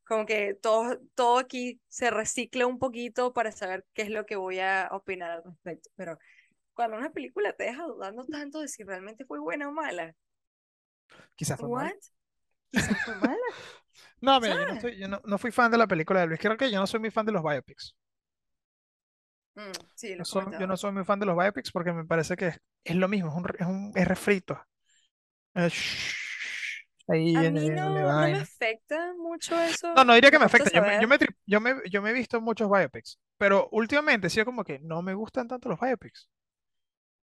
como 0.09 0.27
que 0.27 0.55
todo, 0.55 0.99
todo 1.15 1.39
aquí 1.39 1.81
se 1.89 2.11
recicla 2.11 2.67
un 2.67 2.79
poquito 2.79 3.33
para 3.33 3.53
saber 3.53 3.85
qué 3.95 4.03
es 4.03 4.11
lo 4.11 4.27
que 4.27 4.37
voy 4.37 4.59
a 4.61 4.89
opinar 4.93 5.31
al 5.31 5.45
respecto. 5.45 5.91
Pero 5.97 6.19
cuando 6.75 6.97
una 6.97 7.11
película 7.11 7.53
te 7.53 7.65
deja 7.65 7.85
dudando 7.85 8.25
tanto 8.27 8.61
de 8.61 8.69
si 8.69 8.83
realmente 8.83 9.25
fue 9.25 9.39
buena 9.39 9.69
o 9.69 9.73
mala, 9.73 10.15
Quizás 11.35 11.59
fue 11.59 11.69
mal. 11.69 11.91
¿what? 11.91 11.99
Quizás 12.71 12.99
fue 13.03 13.15
mala. 13.15 13.37
No, 14.21 14.39
mira, 14.41 14.55
yo 14.57 14.65
no, 14.65 14.73
estoy, 14.73 14.97
yo 14.97 15.07
no, 15.07 15.21
no 15.25 15.37
fui 15.37 15.51
fan 15.51 15.71
de 15.71 15.77
la 15.77 15.87
película 15.87 16.21
de 16.21 16.27
Luis. 16.27 16.39
Creo 16.39 16.57
que 16.57 16.71
yo 16.71 16.79
no 16.79 16.87
soy 16.87 16.99
muy 16.99 17.11
fan 17.11 17.25
de 17.25 17.31
los 17.31 17.43
biopics. 17.43 17.95
Mm, 19.55 19.71
sí, 19.95 20.15
lo 20.15 20.21
No 20.21 20.23
he 20.23 20.25
soy- 20.25 20.45
yo 20.57 20.67
no 20.67 20.77
soy 20.77 20.91
muy 20.91 21.03
fan 21.05 21.19
de 21.19 21.25
los 21.25 21.35
biopics 21.37 21.71
porque 21.71 21.93
me 21.93 22.05
parece 22.05 22.35
que 22.35 22.47
es, 22.49 22.57
es 22.83 22.95
lo 22.95 23.07
mismo, 23.07 23.29
es 23.29 23.35
un, 23.35 23.45
es 23.59 23.67
un 23.67 23.91
es 23.95 24.07
refrito. 24.07 24.59
Ahí 27.11 27.35
A 27.35 27.51
mí 27.51 27.69
no, 27.69 27.89
no 27.89 28.19
me 28.21 28.35
afecta 28.35 29.13
mucho 29.17 29.55
No, 29.55 29.63
eso. 29.63 29.93
no 30.05 30.13
diría 30.13 30.31
que 30.31 30.39
Me 30.39 30.45
afecta. 30.45 30.69
Yo 30.71 30.81
me, 30.81 30.99
yo 31.01 31.07
me, 31.07 31.17
yo 31.45 31.61
me, 31.61 31.89
yo 31.89 32.01
me 32.01 32.09
he 32.11 32.13
visto 32.13 32.41
muchos 32.41 32.69
biopics, 32.69 33.19
pero 33.37 33.67
últimamente 33.71 34.29
sí 34.29 34.39
es 34.39 34.45
como 34.45 34.63
que 34.63 34.79
no 34.79 35.01
me 35.01 35.13
gustan 35.13 35.47
tanto 35.47 35.69
los 35.69 35.79
biopics. 35.79 36.29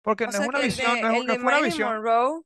Porque 0.03 0.25
O 0.25 0.31
no 0.31 0.41
es 0.43 0.49
una 0.49 0.59
visión, 0.61 0.95
de, 0.97 1.03
no, 1.03 1.11
es, 1.11 1.21
el 1.21 1.27
no 1.27 1.33
de 1.35 1.39
fue 1.39 1.49
una 1.49 1.61
visión, 1.61 1.89
Monroe, 1.95 2.43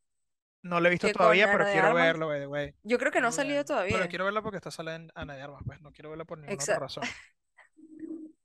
no 0.62 0.81
lo 0.81 0.87
he 0.89 0.91
visto 0.91 1.11
todavía, 1.12 1.51
pero 1.51 1.64
quiero 1.64 1.89
Armas, 1.89 2.03
verlo, 2.03 2.27
by 2.29 2.41
the 2.41 2.47
way. 2.47 2.74
yo 2.83 2.99
creo 2.99 3.12
que 3.12 3.20
no 3.20 3.29
ha 3.29 3.33
salido 3.33 3.64
verlo. 3.64 3.77
Pero 3.89 3.89
todavía. 3.89 4.09
quiero 4.09 4.24
verlo 4.24 4.43
porque 4.43 4.57
está 4.59 4.70
saliendo 4.70 5.12
en 5.12 5.12
Ana 5.14 5.35
de 5.37 5.43
Armas, 5.43 5.62
pues 5.64 5.81
no 5.81 5.93
quiero 5.93 6.11
verlo 6.11 6.27
por 6.27 6.39
ninguna 6.39 6.62
otra 6.62 6.79
razón. 6.79 7.05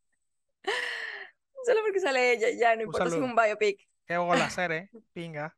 Solo 1.66 1.82
porque 1.82 2.00
sale 2.00 2.34
ella, 2.34 2.48
ya, 2.60 2.76
no 2.76 2.84
importa 2.84 3.10
si 3.10 3.18
es 3.18 3.22
un 3.22 3.36
biopic. 3.36 3.80
Qué 4.06 4.18
bola 4.18 4.46
hacer, 4.46 4.72
eh. 4.72 4.90
Pinga. 5.14 5.56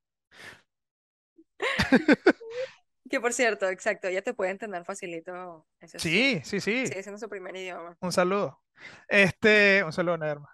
Que 3.14 3.22
por 3.22 3.32
cierto, 3.32 3.70
exacto, 3.70 4.08
ella 4.08 4.24
te 4.24 4.34
puede 4.34 4.50
entender 4.50 4.84
facilito. 4.86 5.68
Es 5.80 5.92
su, 5.92 6.00
Sí, 6.00 6.42
sí, 6.44 6.60
sí. 6.60 6.88
sigue 6.88 7.04
siendo 7.04 7.20
su 7.20 7.30
primer 7.30 7.56
idioma. 7.56 7.96
Un 8.02 8.12
saludo. 8.12 8.60
Este, 9.08 9.84
un 9.86 9.94
saludo, 9.94 10.18
Nederma. 10.18 10.50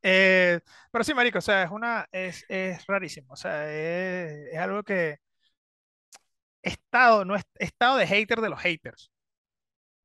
Eh, 0.00 0.60
pero 0.92 1.02
sí, 1.02 1.12
marico, 1.12 1.38
o 1.38 1.40
sea, 1.40 1.64
es 1.64 1.72
una, 1.72 2.06
es, 2.12 2.44
es 2.48 2.86
rarísimo. 2.86 3.32
O 3.32 3.36
sea, 3.36 3.68
es, 3.68 4.46
es 4.52 4.58
algo 4.60 4.84
que 4.84 5.18
estado, 6.62 7.24
no 7.24 7.34
he 7.34 7.42
estado 7.58 7.96
de 7.96 8.06
hater 8.06 8.40
de 8.40 8.48
los 8.48 8.60
haters. 8.60 9.10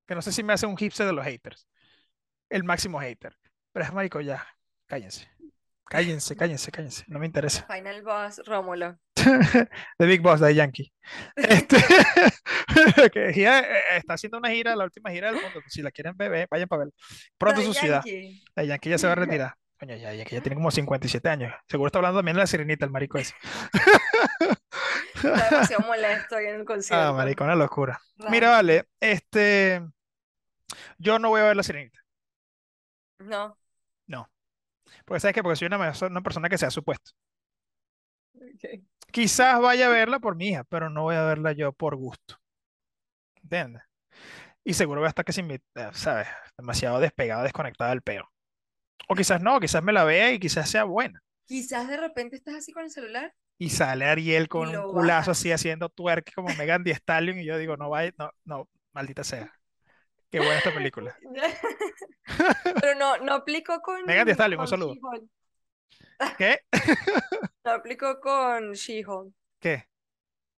Que 0.08 0.16
no 0.16 0.24
sé 0.24 0.32
si 0.32 0.42
me 0.42 0.54
hace 0.54 0.66
un 0.66 0.78
hipster 0.78 1.06
de 1.06 1.14
los 1.14 1.24
haters. 1.24 1.68
El 2.50 2.64
máximo 2.64 3.00
hater. 3.00 3.38
Pero 3.72 3.86
es 3.86 3.94
marico, 3.94 4.20
ya. 4.20 4.48
Cállense. 4.88 5.30
Cállense, 5.90 6.36
cállense, 6.36 6.72
cállense. 6.72 7.04
No 7.08 7.18
me 7.20 7.26
interesa. 7.26 7.66
Final 7.74 8.02
Boss, 8.04 8.42
Rómulo. 8.46 8.98
The 9.16 10.06
Big 10.06 10.22
Boss 10.22 10.40
de 10.40 10.54
Yankee. 10.56 10.94
Este, 11.36 11.78
que 13.12 13.34
gira- 13.34 13.60
eh, 13.62 13.98
está 13.98 14.14
haciendo 14.14 14.38
una 14.38 14.50
gira, 14.50 14.76
la 14.76 14.84
última 14.86 15.10
gira 15.10 15.32
del 15.32 15.42
mundo. 15.42 15.62
Si 15.68 15.82
la 15.82 15.92
quieren 15.92 16.16
ver, 16.16 16.48
vayan 16.50 16.68
para 16.68 16.80
verlo. 16.80 16.94
Pronto 17.38 17.62
su 17.62 17.74
ciudad. 17.74 18.04
La 18.56 18.64
Yankee 18.64 18.90
ya 18.92 18.98
se 18.98 19.08
va 19.08 19.14
a 19.14 19.16
retirar. 19.16 19.56
Coño, 19.80 19.96
ya, 19.96 20.14
ya 20.14 20.26
ya 20.26 20.42
tiene 20.42 20.56
como 20.56 20.70
57 20.72 21.28
años. 21.30 21.54
Seguro 21.68 21.88
está 21.88 22.00
hablando 22.00 22.20
también 22.20 22.36
de 22.36 22.42
la 22.42 22.48
sirenita, 22.48 22.86
el 22.86 22.92
marico 22.92 23.18
ese. 23.18 23.34
Está 25.16 25.50
demasiado 25.50 25.88
molesto 25.88 26.36
ahí 26.36 26.46
en 26.48 26.56
el 26.56 26.62
Ah, 26.62 26.66
concierto. 26.66 27.14
marico, 27.14 27.44
una 27.46 27.56
locura. 27.56 28.00
Mira, 28.30 28.50
vale, 28.52 28.86
este, 29.00 29.82
yo 30.98 31.18
no 31.20 31.30
voy 31.30 31.42
a 31.42 31.46
ver 31.46 31.56
la 31.56 31.64
sirenita. 31.64 32.00
No. 33.20 33.58
Porque 35.06 35.20
sabes 35.20 35.34
qué, 35.34 35.44
porque 35.44 35.56
soy 35.56 35.68
una, 35.68 36.22
persona 36.22 36.50
que 36.50 36.58
se 36.58 36.66
ha 36.66 36.72
supuesto. 36.72 37.12
Ok. 38.36 38.84
Quizás 39.12 39.60
vaya 39.60 39.88
a 39.88 39.90
verla 39.90 40.20
por 40.20 40.36
mi 40.36 40.50
hija, 40.50 40.64
pero 40.66 40.90
no 40.90 41.04
voy 41.04 41.16
a 41.16 41.24
verla 41.24 41.52
yo 41.54 41.74
por 41.74 41.96
gusto. 41.96 42.36
¿Entiendes? 43.42 43.84
Y 44.64 44.74
seguro 44.74 45.02
voy 45.02 45.08
a 45.08 45.10
estar 45.10 45.26
que 45.26 45.34
sin 45.34 45.48
mi, 45.48 45.56
eh, 45.56 45.90
¿sabes? 45.94 46.28
Demasiado 46.58 47.00
despegado, 47.00 47.44
desconectado 47.44 47.90
del 47.90 48.02
peo. 48.02 48.30
O 49.08 49.16
quizás 49.16 49.42
no, 49.42 49.60
quizás 49.60 49.84
me 49.84 49.94
la 49.94 50.04
vea 50.04 50.32
y 50.32 50.40
quizás 50.40 50.70
sea 50.70 50.84
buena. 50.84 51.24
Quizás 51.46 51.88
de 51.88 51.98
repente 51.98 52.36
estás 52.36 52.56
así 52.56 52.72
con 52.72 52.84
el 52.84 52.92
celular 52.92 53.34
Y 53.58 53.72
sale 53.72 54.06
Ariel 54.06 54.48
con 54.48 54.70
un 54.70 54.92
culazo 54.92 55.32
así 55.32 55.50
bajas. 55.50 55.62
haciendo 55.62 55.90
twerk 55.90 56.32
como 56.36 56.54
Megan 56.56 56.84
Thee 56.84 56.94
Stallion 56.94 57.40
y 57.40 57.46
yo 57.46 57.58
digo, 57.58 57.76
no 57.76 57.90
vaya, 57.90 58.14
no, 58.20 58.30
no, 58.46 58.70
maldita 58.94 59.24
sea. 59.24 59.52
Qué 60.32 60.40
buena 60.40 60.58
esta 60.58 60.74
película. 60.74 61.18
Pero 62.82 62.96
no, 62.96 63.18
no 63.18 63.34
aplicó 63.34 63.82
con, 63.82 64.06
Megan 64.06 64.26
Thee 64.26 64.34
Stallion, 64.34 64.62
un 64.62 64.68
saludo. 64.68 64.96
¿Qué? 66.38 66.60
No 67.66 67.72
aplicó 67.72 68.20
con 68.20 68.72
She-Hulk. 68.72 69.34
¿Qué? 69.60 69.88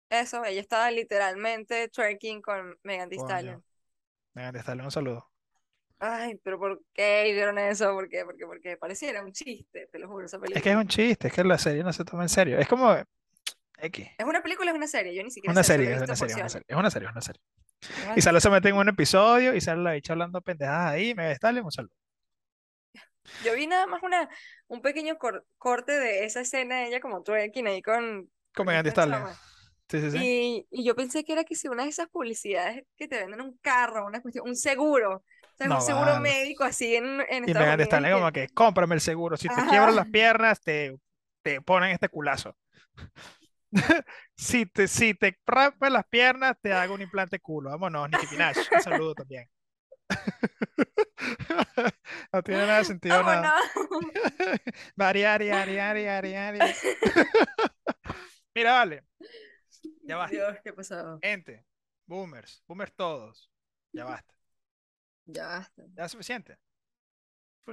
Eso, 0.09 0.45
ella 0.45 0.61
estaba 0.61 0.91
literalmente 0.91 1.89
twerking 1.89 2.41
con 2.41 2.77
Megan 2.83 3.09
Thee. 3.09 3.19
Stallion. 3.19 3.63
Megan 4.33 4.53
Thee 4.53 4.61
Stallion, 4.61 4.85
un 4.85 4.91
saludo. 4.91 5.29
Ay, 5.99 6.39
pero 6.43 6.57
¿por 6.57 6.81
qué 6.93 7.29
hicieron 7.29 7.57
eso? 7.59 7.93
¿Por 7.93 8.09
qué? 8.09 8.23
Porque, 8.25 8.45
porque 8.45 8.77
pareciera 8.77 9.23
un 9.23 9.31
chiste, 9.31 9.87
te 9.91 9.99
lo 9.99 10.07
juro, 10.07 10.25
esa 10.25 10.37
Es 10.37 10.41
que 10.43 10.47
es 10.47 10.53
película. 10.61 10.79
un 10.79 10.87
chiste, 10.87 11.27
es 11.27 11.33
que 11.33 11.43
la 11.43 11.57
serie 11.57 11.83
no 11.83 11.93
se 11.93 12.05
toma 12.05 12.23
en 12.23 12.29
serio. 12.29 12.57
Es 12.57 12.67
como 12.67 12.95
X. 13.77 14.07
¿Es 14.17 14.25
una 14.25 14.41
película 14.41 14.71
o 14.71 14.73
es 14.73 14.77
una 14.77 14.87
serie? 14.87 15.13
Yo 15.15 15.23
ni 15.23 15.31
siquiera 15.31 15.51
Una 15.51 15.63
sé, 15.63 15.73
serie, 15.73 15.93
es 15.93 16.01
una 16.01 16.15
serie, 16.15 16.33
es 16.33 16.39
una 16.39 16.49
serie, 16.49 16.65
es 16.67 16.75
una 16.77 16.89
serie, 16.91 17.07
es 17.07 17.11
una 17.11 17.21
serie. 17.21 17.41
Y 18.15 18.21
sale 18.21 18.41
se 18.41 18.49
mete 18.49 18.69
en 18.69 18.75
un 18.75 18.89
episodio 18.89 19.55
y 19.55 19.61
sale 19.61 19.81
la 19.81 19.93
bicha 19.93 20.13
hablando 20.13 20.41
pendejadas 20.41 20.93
ahí, 20.93 21.15
Megan 21.15 21.31
Thee 21.31 21.35
Stallion, 21.35 21.65
un 21.65 21.71
saludo. 21.71 21.95
Yo 23.39 23.55
vi 23.55 23.67
nada 23.67 23.87
más 23.87 24.03
una, 24.03 24.29
un 24.67 24.81
pequeño 24.81 25.17
cor- 25.17 25.45
corte 25.57 25.93
de 25.93 26.25
esa 26.25 26.41
escena 26.41 26.77
de 26.81 26.87
ella 26.87 26.99
como 26.99 27.23
twerking 27.23 27.67
ahí 27.67 27.81
con, 27.81 28.29
Con 28.55 28.65
Megan. 28.67 28.85
Sí, 29.89 29.99
sí, 30.01 30.11
sí. 30.11 30.17
Y, 30.19 30.67
y 30.71 30.83
yo 30.85 30.95
pensé 30.95 31.23
que 31.23 31.33
era 31.33 31.43
que 31.43 31.55
si 31.55 31.67
una 31.67 31.83
de 31.83 31.89
esas 31.89 32.09
publicidades 32.09 32.83
que 32.97 33.07
te 33.07 33.17
venden 33.17 33.41
un 33.41 33.57
carro, 33.59 34.05
una 34.05 34.21
cuestión, 34.21 34.47
un 34.47 34.55
seguro, 34.55 35.17
o 35.17 35.23
sea, 35.55 35.67
un 35.71 35.79
No 35.79 35.81
seguro 35.81 36.05
vale. 36.11 36.19
médico 36.19 36.63
así 36.63 36.95
en, 36.95 37.21
en 37.29 37.45
Y 37.45 37.51
Estados 37.51 37.73
Unidos 37.75 37.99
y 37.99 38.11
como 38.11 38.31
que, 38.31 38.49
cómprame 38.49 38.95
el 38.95 39.01
seguro. 39.01 39.37
Si 39.37 39.47
te 39.49 39.63
quiebran 39.63 39.95
las 39.95 40.05
ajá, 40.05 40.11
piernas, 40.11 40.61
te, 40.61 40.97
te 41.43 41.61
ponen 41.61 41.91
este 41.91 42.09
culazo. 42.09 42.57
Si 44.35 44.65
te, 44.65 44.87
si 44.87 45.13
te 45.13 45.37
las 45.79 46.05
piernas, 46.07 46.57
te 46.61 46.73
hago 46.73 46.95
un 46.95 47.01
implante 47.01 47.39
culo. 47.39 47.69
Vámonos, 47.69 48.09
Nicki 48.09 48.27
Minaj. 48.31 48.57
Un 48.71 48.81
saludo 48.81 49.13
también. 49.15 49.49
No 52.33 52.41
tiene 52.43 52.61
nada 52.61 52.79
de 52.79 52.85
sentido 52.85 53.21
nada. 53.23 53.53
Mira, 58.55 58.73
vale. 58.73 59.03
Ya 60.03 60.17
basta. 60.17 60.35
Dios, 60.35 60.57
¿qué 60.63 60.73
pasó? 60.73 61.19
Gente, 61.21 61.65
boomers, 62.05 62.63
boomers 62.67 62.93
todos. 62.95 63.51
Ya 63.93 64.05
basta. 64.05 64.33
Ya 65.25 65.47
basta. 65.47 65.83
Ya 65.95 66.05
es 66.05 66.11
suficiente. 66.11 66.57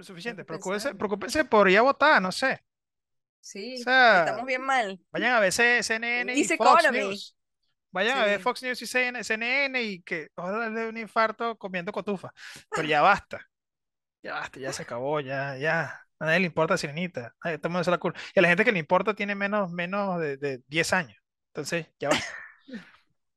Suficiente. 0.01 0.45
Preocúpense, 0.45 0.95
preocúpense 0.95 1.45
por 1.45 1.69
ir 1.69 1.79
a 1.79 1.83
votar, 1.83 2.21
no 2.23 2.31
sé. 2.31 2.65
O 3.41 3.51
Sí, 3.51 3.79
sea, 3.79 4.21
estamos 4.21 4.45
bien 4.47 4.63
mal. 4.63 5.01
vayan 5.11 5.33
a 5.35 5.41
ver 5.41 5.53
CNN 5.53 6.35
y 6.35 6.41
Easy 6.43 6.57
Fox 6.57 6.85
economy. 6.85 6.99
News. 6.99 7.37
Vayan 7.91 8.19
a 8.19 8.25
ver. 8.27 8.41
Fox 8.41 8.63
News 8.63 8.83
y 8.83 8.87
CN 8.87 9.25
CNN 9.25 9.83
y 9.83 10.03
que 10.03 10.29
ojalá 10.35 10.69
le 10.69 10.81
dé 10.81 10.89
un 10.89 10.99
infarto 10.99 11.57
comiendo 11.57 11.91
cotufa. 11.93 12.33
Pero 12.71 12.87
ya 12.87 13.01
basta. 13.01 13.41
Ya 14.23 14.35
basta, 14.35 14.61
ya 14.61 14.73
se 14.73 14.83
acabó, 14.83 15.21
ya, 15.21 15.57
ya. 15.57 16.03
A 16.19 16.27
nadie 16.27 16.41
le 16.41 16.47
importa 16.47 16.77
Sirenita. 16.77 17.35
El 17.45 17.61
mundo 17.65 17.85
se 17.85 17.91
la 17.91 17.99
cul- 18.01 18.15
Y 18.35 18.39
a 18.39 18.43
la 18.43 18.49
gente 18.49 18.65
que 18.65 18.73
le 18.73 18.79
importa 18.81 19.15
tiene 19.15 19.35
menos, 19.35 19.71
menos 19.71 20.21
de, 20.21 20.37
de 20.37 20.61
10 20.67 20.93
años. 20.93 21.17
Entonces, 21.55 21.87
ya 21.99 22.09
basta. 22.11 22.27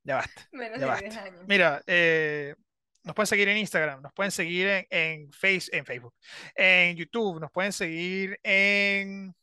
Ya 0.04 0.16
basta. 0.16 0.42
Menos 0.52 0.80
Ya 0.80 0.94
de 0.96 1.00
10 1.00 1.14
basta. 1.14 1.22
años. 1.24 1.44
Mira, 1.48 1.82
eh, 1.86 2.54
nos 3.04 3.14
pueden 3.14 3.26
seguir 3.28 3.48
en 3.48 3.56
Instagram, 3.58 4.02
nos 4.02 4.12
pueden 4.12 4.32
seguir 4.32 4.66
en, 4.68 4.86
en, 4.90 5.32
Face, 5.32 5.68
en 5.72 5.84
Facebook, 5.86 6.14
en 6.54 6.96
YouTube, 6.96 7.40
nos 7.40 7.50
pueden 7.50 7.72
seguir 7.72 8.38
en 8.42 9.34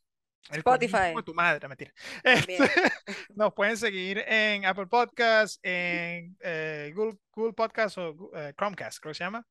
el 0.50 0.58
Spotify. 0.60 1.16
de 1.16 1.24
tu 1.24 1.34
madre, 1.34 1.68
mentira. 1.68 1.94
Este, 2.24 2.58
nos 3.36 3.54
pueden 3.54 3.78
seguir 3.78 4.24
en 4.28 4.66
Apple 4.66 4.88
Podcasts, 4.88 5.60
en 5.64 6.38
eh, 6.42 6.92
Google, 6.96 7.18
Google 7.32 7.54
Podcasts 7.54 7.98
o 7.98 8.32
eh, 8.36 8.54
Chromecast, 8.58 9.00
creo 9.00 9.12
que 9.12 9.18
se 9.18 9.24
llama. 9.24 9.46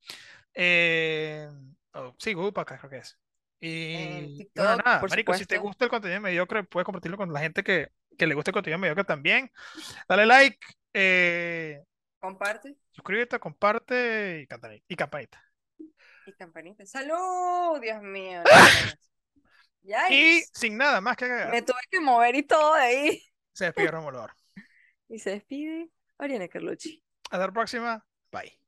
Eh, 0.53 1.47
oh, 1.93 2.15
sí, 2.17 2.33
Google 2.33 2.51
Podcast 2.51 2.81
creo 2.81 2.91
que 2.91 2.97
es. 2.97 3.17
Y 3.61 4.37
TikTok, 4.37 4.83
nada, 4.85 4.99
por 5.01 5.09
marico, 5.09 5.33
si 5.33 5.45
te 5.45 5.57
gusta 5.57 5.85
el 5.85 5.91
contenido 5.91 6.21
mediocre, 6.21 6.63
puedes 6.63 6.85
compartirlo 6.85 7.17
con 7.17 7.33
la 7.33 7.41
gente 7.41 7.63
que, 7.63 7.89
que 8.17 8.27
le 8.27 8.33
gusta 8.33 8.51
el 8.51 8.53
contenido 8.53 8.79
mediocre 8.79 9.03
también. 9.03 9.51
Dale 10.07 10.25
like, 10.25 10.59
eh, 10.93 11.83
Comparte 12.19 12.77
suscríbete, 12.99 13.39
comparte 13.39 14.41
y 14.41 14.47
campanita. 14.47 14.85
Y 14.89 14.95
campanita. 14.95 15.43
y 16.25 16.33
campanita. 16.33 16.85
¡Salud! 16.85 17.79
Dios 17.81 18.01
mío. 18.01 18.43
Y 20.09 20.43
sin 20.53 20.77
nada 20.77 21.01
más 21.01 21.17
que 21.17 21.25
agregar, 21.25 21.51
Me 21.51 21.61
tuve 21.61 21.79
que 21.89 21.99
mover 21.99 22.35
y 22.35 22.43
todo 22.43 22.75
de 22.75 22.81
ahí. 22.81 23.23
se 23.53 23.65
despide 23.65 23.91
Romulo. 23.91 24.27
Y 25.11 25.17
se 25.17 25.31
despide 25.31 25.89
Oriana 26.17 26.47
Carlucci. 26.47 27.03
Hasta 27.31 27.47
la 27.47 27.51
próxima. 27.51 28.05
Bye. 28.31 28.59